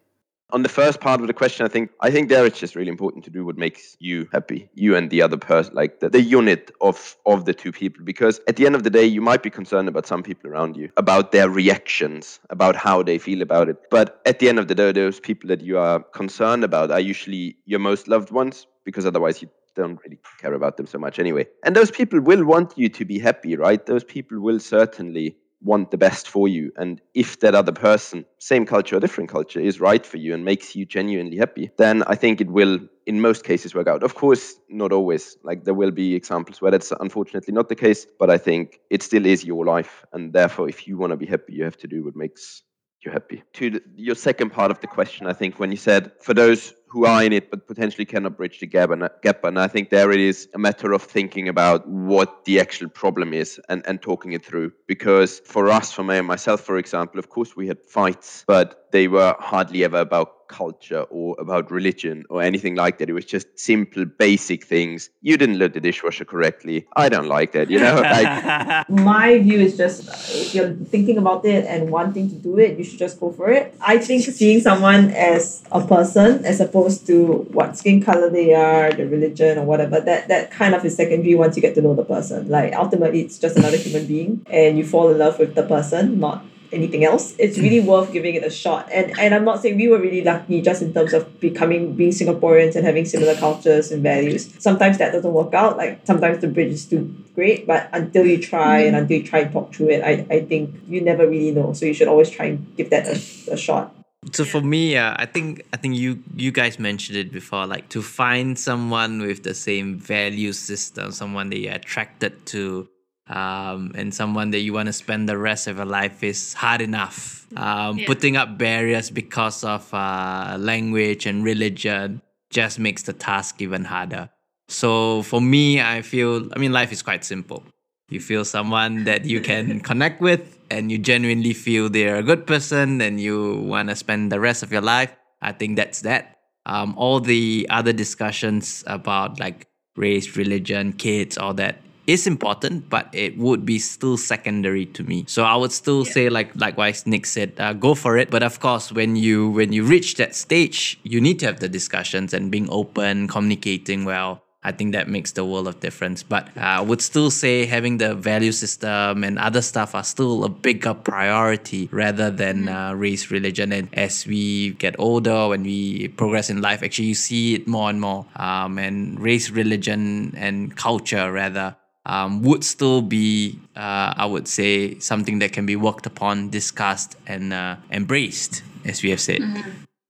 On 0.55 0.63
the 0.63 0.69
first 0.69 1.01
part 1.01 1.19
of 1.19 1.27
the 1.27 1.33
question, 1.33 1.65
I 1.65 1.69
think 1.69 1.91
I 1.99 2.09
think 2.09 2.29
there 2.29 2.45
it's 2.45 2.57
just 2.57 2.77
really 2.77 2.89
important 2.89 3.25
to 3.25 3.29
do 3.29 3.43
what 3.45 3.57
makes 3.57 3.97
you 3.99 4.29
happy, 4.31 4.69
you 4.73 4.95
and 4.95 5.09
the 5.09 5.21
other 5.21 5.35
person, 5.35 5.75
like 5.75 5.99
the, 5.99 6.09
the 6.09 6.21
unit 6.21 6.71
of 6.79 7.17
of 7.25 7.43
the 7.43 7.53
two 7.53 7.73
people. 7.73 8.05
Because 8.05 8.39
at 8.47 8.55
the 8.55 8.65
end 8.65 8.73
of 8.73 8.83
the 8.83 8.89
day, 8.89 9.03
you 9.03 9.21
might 9.21 9.43
be 9.43 9.49
concerned 9.49 9.89
about 9.89 10.07
some 10.07 10.23
people 10.23 10.49
around 10.49 10.77
you, 10.77 10.89
about 10.95 11.33
their 11.33 11.49
reactions, 11.49 12.39
about 12.49 12.77
how 12.77 13.03
they 13.03 13.17
feel 13.17 13.41
about 13.41 13.67
it. 13.67 13.75
But 13.91 14.21
at 14.25 14.39
the 14.39 14.47
end 14.47 14.57
of 14.57 14.69
the 14.69 14.75
day, 14.75 14.93
those 14.93 15.19
people 15.19 15.49
that 15.49 15.59
you 15.59 15.77
are 15.77 15.99
concerned 16.21 16.63
about 16.63 16.89
are 16.89 17.01
usually 17.01 17.57
your 17.65 17.81
most 17.81 18.07
loved 18.07 18.31
ones, 18.31 18.65
because 18.85 19.05
otherwise 19.05 19.41
you 19.41 19.49
don't 19.75 19.99
really 20.05 20.19
care 20.39 20.53
about 20.53 20.77
them 20.77 20.87
so 20.87 20.97
much 20.97 21.19
anyway. 21.19 21.45
And 21.65 21.75
those 21.75 21.91
people 21.91 22.21
will 22.21 22.45
want 22.45 22.77
you 22.77 22.87
to 22.87 23.03
be 23.03 23.19
happy, 23.19 23.57
right? 23.57 23.85
Those 23.85 24.05
people 24.05 24.39
will 24.39 24.61
certainly 24.61 25.35
want 25.65 25.91
the 25.91 25.97
best 25.97 26.29
for 26.29 26.47
you. 26.47 26.71
And 26.77 27.01
if 27.13 27.39
that 27.39 27.55
other 27.55 27.71
person, 27.71 28.25
same 28.37 28.65
culture 28.65 28.95
or 28.95 28.99
different 28.99 29.29
culture, 29.29 29.59
is 29.59 29.81
right 29.81 30.05
for 30.05 30.17
you 30.17 30.33
and 30.33 30.45
makes 30.45 30.75
you 30.75 30.85
genuinely 30.85 31.37
happy, 31.37 31.71
then 31.77 32.03
I 32.03 32.15
think 32.15 32.39
it 32.39 32.49
will, 32.49 32.79
in 33.05 33.19
most 33.19 33.43
cases, 33.43 33.73
work 33.73 33.87
out. 33.87 34.03
Of 34.03 34.15
course, 34.15 34.55
not 34.69 34.93
always. 34.93 35.37
Like 35.43 35.65
there 35.65 35.73
will 35.73 35.91
be 35.91 36.15
examples 36.15 36.61
where 36.61 36.71
that's 36.71 36.93
unfortunately 36.99 37.53
not 37.53 37.67
the 37.67 37.75
case, 37.75 38.05
but 38.19 38.29
I 38.29 38.37
think 38.37 38.79
it 38.89 39.01
still 39.03 39.25
is 39.25 39.43
your 39.43 39.65
life. 39.65 40.05
And 40.13 40.31
therefore, 40.31 40.69
if 40.69 40.87
you 40.87 40.97
want 40.97 41.11
to 41.11 41.17
be 41.17 41.25
happy, 41.25 41.53
you 41.53 41.63
have 41.63 41.77
to 41.77 41.87
do 41.87 42.05
what 42.05 42.15
makes 42.15 42.61
you 43.03 43.11
happy. 43.11 43.43
To 43.53 43.71
the, 43.71 43.81
your 43.95 44.15
second 44.15 44.51
part 44.51 44.71
of 44.71 44.79
the 44.81 44.87
question, 44.87 45.27
I 45.27 45.33
think 45.33 45.59
when 45.59 45.71
you 45.71 45.77
said 45.77 46.11
for 46.21 46.33
those 46.33 46.73
who 46.87 47.05
are 47.05 47.23
in 47.23 47.33
it 47.33 47.51
but 47.51 47.67
potentially 47.67 48.05
cannot 48.05 48.37
bridge 48.37 48.59
the 48.59 48.67
gap 48.67 48.89
and, 48.89 49.03
uh, 49.03 49.09
gap, 49.21 49.43
and 49.43 49.59
I 49.59 49.67
think 49.67 49.89
there 49.89 50.11
it 50.11 50.19
is 50.19 50.47
a 50.53 50.57
matter 50.57 50.93
of 50.93 51.01
thinking 51.01 51.49
about 51.49 51.87
what 51.87 52.45
the 52.45 52.59
actual 52.59 52.89
problem 52.89 53.33
is 53.33 53.59
and, 53.69 53.83
and 53.85 54.01
talking 54.01 54.31
it 54.33 54.45
through. 54.45 54.71
Because 54.87 55.39
for 55.39 55.69
us, 55.69 55.91
for 55.91 56.03
me 56.03 56.17
and 56.17 56.27
myself, 56.27 56.61
for 56.61 56.77
example, 56.77 57.19
of 57.19 57.29
course 57.29 57.55
we 57.55 57.67
had 57.67 57.83
fights, 57.83 58.43
but 58.47 58.85
they 58.91 59.07
were 59.07 59.35
hardly 59.39 59.83
ever 59.83 59.99
about 59.99 60.47
culture 60.47 61.01
or 61.09 61.35
about 61.39 61.71
religion 61.71 62.23
or 62.29 62.41
anything 62.41 62.75
like 62.75 62.97
that. 62.97 63.09
It 63.09 63.13
was 63.13 63.25
just 63.25 63.47
simple, 63.59 64.05
basic 64.05 64.63
things. 64.65 65.09
You 65.21 65.37
didn't 65.37 65.59
load 65.59 65.73
the 65.73 65.81
dishwasher 65.81 66.25
correctly. 66.25 66.87
I 66.95 67.09
don't 67.09 67.27
like 67.27 67.51
that, 67.53 67.69
you 67.69 67.79
know? 67.79 67.95
Like, 68.15 68.89
My 68.89 69.39
view 69.39 69.59
is 69.59 69.75
just 69.75 70.07
if 70.33 70.55
you're 70.55 70.73
thinking 70.93 71.17
about 71.17 71.45
it 71.45 71.65
and 71.65 71.89
wanting 71.89 72.29
to 72.29 72.35
do 72.35 72.57
it, 72.57 72.77
you 72.77 72.83
should 72.83 72.99
just 72.99 73.19
go 73.19 73.31
for 73.31 73.49
it. 73.49 73.75
I 73.81 73.97
think 73.97 74.23
seeing 74.23 74.61
someone 74.61 75.09
as 75.11 75.63
a 75.71 75.85
person 75.85 76.45
as 76.45 76.61
opposed 76.61 76.84
to 77.07 77.47
what 77.51 77.77
skin 77.77 78.01
color 78.01 78.29
they 78.29 78.53
are, 78.53 78.91
the 78.91 79.07
religion 79.07 79.57
or 79.57 79.65
whatever, 79.65 79.99
that, 79.99 80.27
that 80.27 80.51
kind 80.51 80.75
of 80.75 80.83
is 80.85 80.95
secondary 80.95 81.35
once 81.35 81.55
you 81.55 81.61
get 81.61 81.75
to 81.75 81.81
know 81.81 81.95
the 81.95 82.05
person. 82.05 82.47
Like 82.49 82.73
ultimately 82.73 83.21
it's 83.21 83.37
just 83.37 83.57
another 83.57 83.77
human 83.77 84.05
being 84.05 84.45
and 84.49 84.77
you 84.77 84.85
fall 84.85 85.09
in 85.09 85.17
love 85.17 85.39
with 85.39 85.55
the 85.55 85.63
person, 85.63 86.19
not 86.19 86.45
anything 86.71 87.03
else. 87.03 87.35
It's 87.39 87.57
really 87.57 87.81
mm. 87.81 87.85
worth 87.85 88.11
giving 88.11 88.35
it 88.35 88.43
a 88.43 88.49
shot. 88.49 88.89
And 88.91 89.17
and 89.19 89.33
I'm 89.33 89.45
not 89.45 89.61
saying 89.61 89.77
we 89.77 89.87
were 89.87 89.99
really 89.99 90.23
lucky 90.23 90.61
just 90.61 90.81
in 90.81 90.93
terms 90.93 91.13
of 91.13 91.39
becoming 91.39 91.95
being 91.95 92.11
Singaporeans 92.11 92.75
and 92.75 92.85
having 92.85 93.05
similar 93.05 93.35
cultures 93.35 93.91
and 93.91 94.03
values. 94.03 94.53
Sometimes 94.59 94.97
that 94.97 95.11
doesn't 95.11 95.33
work 95.33 95.53
out. 95.53 95.77
Like 95.77 96.01
sometimes 96.05 96.39
the 96.39 96.47
bridge 96.47 96.73
is 96.73 96.85
too 96.85 97.15
great, 97.33 97.65
but 97.65 97.89
until 97.93 98.25
you 98.25 98.37
try 98.37 98.79
and 98.79 98.95
mm. 98.95 99.01
until 99.01 99.17
you 99.17 99.23
try 99.23 99.39
and 99.39 99.51
talk 99.51 99.73
through 99.73 99.89
it, 99.89 100.03
I, 100.03 100.25
I 100.29 100.39
think 100.41 100.75
you 100.87 101.01
never 101.01 101.27
really 101.27 101.51
know. 101.51 101.73
So 101.73 101.85
you 101.85 101.93
should 101.93 102.07
always 102.07 102.29
try 102.29 102.45
and 102.47 102.75
give 102.77 102.89
that 102.89 103.07
a, 103.07 103.53
a 103.53 103.57
shot. 103.57 103.95
So 104.31 104.43
for 104.45 104.61
me, 104.61 104.97
uh, 104.97 105.15
I 105.17 105.25
think 105.25 105.61
I 105.73 105.77
think 105.77 105.95
you 105.95 106.23
you 106.35 106.51
guys 106.51 106.79
mentioned 106.79 107.17
it 107.17 107.31
before. 107.31 107.65
Like 107.67 107.89
to 107.89 108.01
find 108.01 108.57
someone 108.57 109.21
with 109.21 109.43
the 109.43 109.53
same 109.53 109.97
value 109.99 110.51
system, 110.53 111.11
someone 111.11 111.49
that 111.51 111.59
you're 111.59 111.73
attracted 111.73 112.45
to, 112.47 112.89
um, 113.27 113.91
and 113.95 114.13
someone 114.13 114.51
that 114.51 114.59
you 114.59 114.73
want 114.73 114.87
to 114.87 114.93
spend 114.93 115.29
the 115.29 115.37
rest 115.37 115.67
of 115.67 115.77
your 115.77 115.85
life 115.85 116.23
is 116.23 116.53
hard 116.53 116.81
enough. 116.81 117.45
Um, 117.55 117.99
Yeah. 117.99 118.07
Putting 118.07 118.35
up 118.37 118.57
barriers 118.57 119.09
because 119.11 119.63
of 119.63 119.93
uh, 119.93 120.57
language 120.59 121.25
and 121.25 121.43
religion 121.43 122.21
just 122.49 122.79
makes 122.79 123.03
the 123.03 123.13
task 123.13 123.61
even 123.61 123.85
harder. 123.85 124.29
So 124.67 125.21
for 125.23 125.39
me, 125.41 125.79
I 125.81 126.01
feel, 126.01 126.49
I 126.53 126.59
mean, 126.59 126.71
life 126.73 126.91
is 126.91 127.01
quite 127.03 127.23
simple. 127.23 127.63
You 128.09 128.19
feel 128.19 128.43
someone 128.45 129.03
that 129.05 129.25
you 129.25 129.39
can 129.41 129.79
connect 129.89 130.21
with 130.21 130.54
and 130.69 130.91
you 130.91 130.97
genuinely 130.97 131.53
feel 131.53 131.89
they're 131.89 132.17
a 132.17 132.23
good 132.23 132.47
person 132.47 133.01
and 133.01 133.19
you 133.19 133.55
want 133.61 133.89
to 133.89 133.95
spend 133.95 134.31
the 134.31 134.39
rest 134.39 134.63
of 134.63 134.71
your 134.71 134.81
life. 134.81 135.15
I 135.41 135.51
think 135.51 135.75
that's 135.75 136.01
that. 136.01 136.37
Um, 136.65 136.95
all 136.97 137.19
the 137.19 137.67
other 137.69 137.93
discussions 137.93 138.83
about 138.87 139.39
like 139.39 139.67
race, 139.95 140.35
religion, 140.35 140.93
kids, 140.93 141.37
all 141.37 141.53
that 141.55 141.77
is 142.07 142.27
important, 142.27 142.89
but 142.89 143.09
it 143.13 143.37
would 143.37 143.65
be 143.65 143.79
still 143.79 144.17
secondary 144.17 144.85
to 144.85 145.03
me. 145.03 145.25
So 145.27 145.43
I 145.43 145.55
would 145.55 145.71
still 145.71 146.05
say, 146.05 146.29
like 146.29 146.55
likewise, 146.55 147.07
Nick 147.07 147.25
said, 147.25 147.53
uh, 147.57 147.73
go 147.73 147.95
for 147.95 148.17
it. 148.17 148.29
But 148.29 148.43
of 148.43 148.59
course, 148.59 148.91
when 148.91 149.15
you 149.15 149.49
when 149.49 149.73
you 149.73 149.83
reach 149.83 150.15
that 150.15 150.35
stage, 150.35 150.99
you 151.03 151.19
need 151.19 151.39
to 151.39 151.45
have 151.47 151.59
the 151.59 151.69
discussions 151.69 152.33
and 152.33 152.51
being 152.51 152.69
open, 152.69 153.27
communicating 153.27 154.05
well. 154.05 154.44
I 154.65 154.71
think 154.71 154.93
that 154.93 155.07
makes 155.07 155.33
the 155.33 155.45
world 155.45 155.67
of 155.67 155.79
difference. 155.79 156.23
But 156.23 156.47
uh, 156.57 156.61
I 156.61 156.81
would 156.81 156.99
still 156.99 157.29
say 157.29 157.67
having 157.67 157.99
the 157.99 158.15
value 158.15 158.51
system 158.51 159.23
and 159.23 159.37
other 159.37 159.61
stuff 159.61 159.93
are 159.93 160.03
still 160.03 160.43
a 160.43 160.49
bigger 160.49 160.95
priority 160.95 161.87
rather 161.91 162.31
than 162.31 162.67
uh, 162.67 162.93
race, 162.95 163.29
religion. 163.29 163.71
And 163.71 163.89
as 163.93 164.25
we 164.25 164.71
get 164.71 164.95
older, 164.97 165.49
when 165.49 165.61
we 165.61 166.07
progress 166.07 166.49
in 166.49 166.63
life, 166.63 166.81
actually 166.81 167.09
you 167.09 167.13
see 167.13 167.53
it 167.53 167.67
more 167.67 167.91
and 167.91 168.01
more. 168.01 168.25
Um, 168.35 168.79
and 168.79 169.19
race, 169.19 169.51
religion, 169.51 170.33
and 170.35 170.75
culture 170.75 171.31
rather 171.31 171.75
um, 172.07 172.41
would 172.41 172.63
still 172.63 173.03
be, 173.03 173.59
uh, 173.75 174.13
I 174.17 174.25
would 174.25 174.47
say, 174.47 174.97
something 174.97 175.39
that 175.39 175.53
can 175.53 175.67
be 175.67 175.75
worked 175.75 176.07
upon, 176.07 176.49
discussed, 176.49 177.15
and 177.27 177.53
uh, 177.53 177.75
embraced, 177.91 178.63
as 178.83 179.03
we 179.03 179.11
have 179.11 179.21
said. 179.21 179.41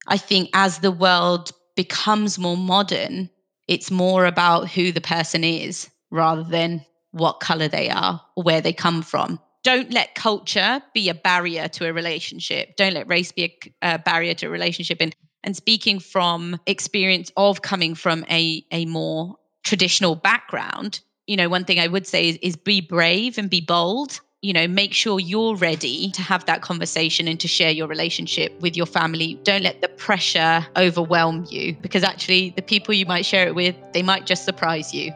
I 0.06 0.16
think 0.16 0.48
as 0.54 0.78
the 0.78 0.90
world 0.90 1.52
becomes 1.74 2.38
more 2.38 2.56
modern, 2.56 3.28
it's 3.68 3.90
more 3.90 4.26
about 4.26 4.68
who 4.68 4.92
the 4.92 5.00
person 5.00 5.44
is 5.44 5.90
rather 6.10 6.44
than 6.44 6.84
what 7.12 7.40
color 7.40 7.68
they 7.68 7.88
are 7.90 8.20
or 8.36 8.44
where 8.44 8.60
they 8.60 8.72
come 8.72 9.02
from. 9.02 9.40
Don't 9.64 9.92
let 9.92 10.14
culture 10.14 10.80
be 10.94 11.08
a 11.08 11.14
barrier 11.14 11.66
to 11.68 11.88
a 11.88 11.92
relationship. 11.92 12.76
Don't 12.76 12.94
let 12.94 13.08
race 13.08 13.32
be 13.32 13.44
a, 13.82 13.94
a 13.94 13.98
barrier 13.98 14.34
to 14.34 14.46
a 14.46 14.50
relationship. 14.50 14.98
And 15.00 15.14
and 15.42 15.56
speaking 15.56 16.00
from 16.00 16.58
experience 16.66 17.30
of 17.36 17.62
coming 17.62 17.94
from 17.94 18.24
a 18.30 18.64
a 18.70 18.84
more 18.86 19.36
traditional 19.64 20.14
background, 20.14 21.00
you 21.26 21.36
know, 21.36 21.48
one 21.48 21.64
thing 21.64 21.80
I 21.80 21.88
would 21.88 22.06
say 22.06 22.28
is, 22.28 22.38
is 22.42 22.56
be 22.56 22.80
brave 22.80 23.38
and 23.38 23.50
be 23.50 23.60
bold 23.60 24.20
you 24.46 24.52
know, 24.52 24.68
make 24.68 24.92
sure 24.92 25.18
you're 25.18 25.56
ready 25.56 26.10
to 26.12 26.22
have 26.22 26.46
that 26.46 26.62
conversation 26.62 27.26
and 27.26 27.40
to 27.40 27.48
share 27.48 27.72
your 27.72 27.88
relationship 27.88 28.56
with 28.60 28.76
your 28.76 28.86
family. 28.86 29.40
Don't 29.42 29.62
let 29.62 29.80
the 29.80 29.88
pressure 29.88 30.64
overwhelm 30.76 31.44
you 31.50 31.76
because 31.82 32.04
actually, 32.04 32.50
the 32.54 32.62
people 32.62 32.94
you 32.94 33.06
might 33.06 33.26
share 33.26 33.48
it 33.48 33.56
with, 33.56 33.74
they 33.92 34.04
might 34.04 34.24
just 34.24 34.44
surprise 34.44 34.94
you. 34.94 35.12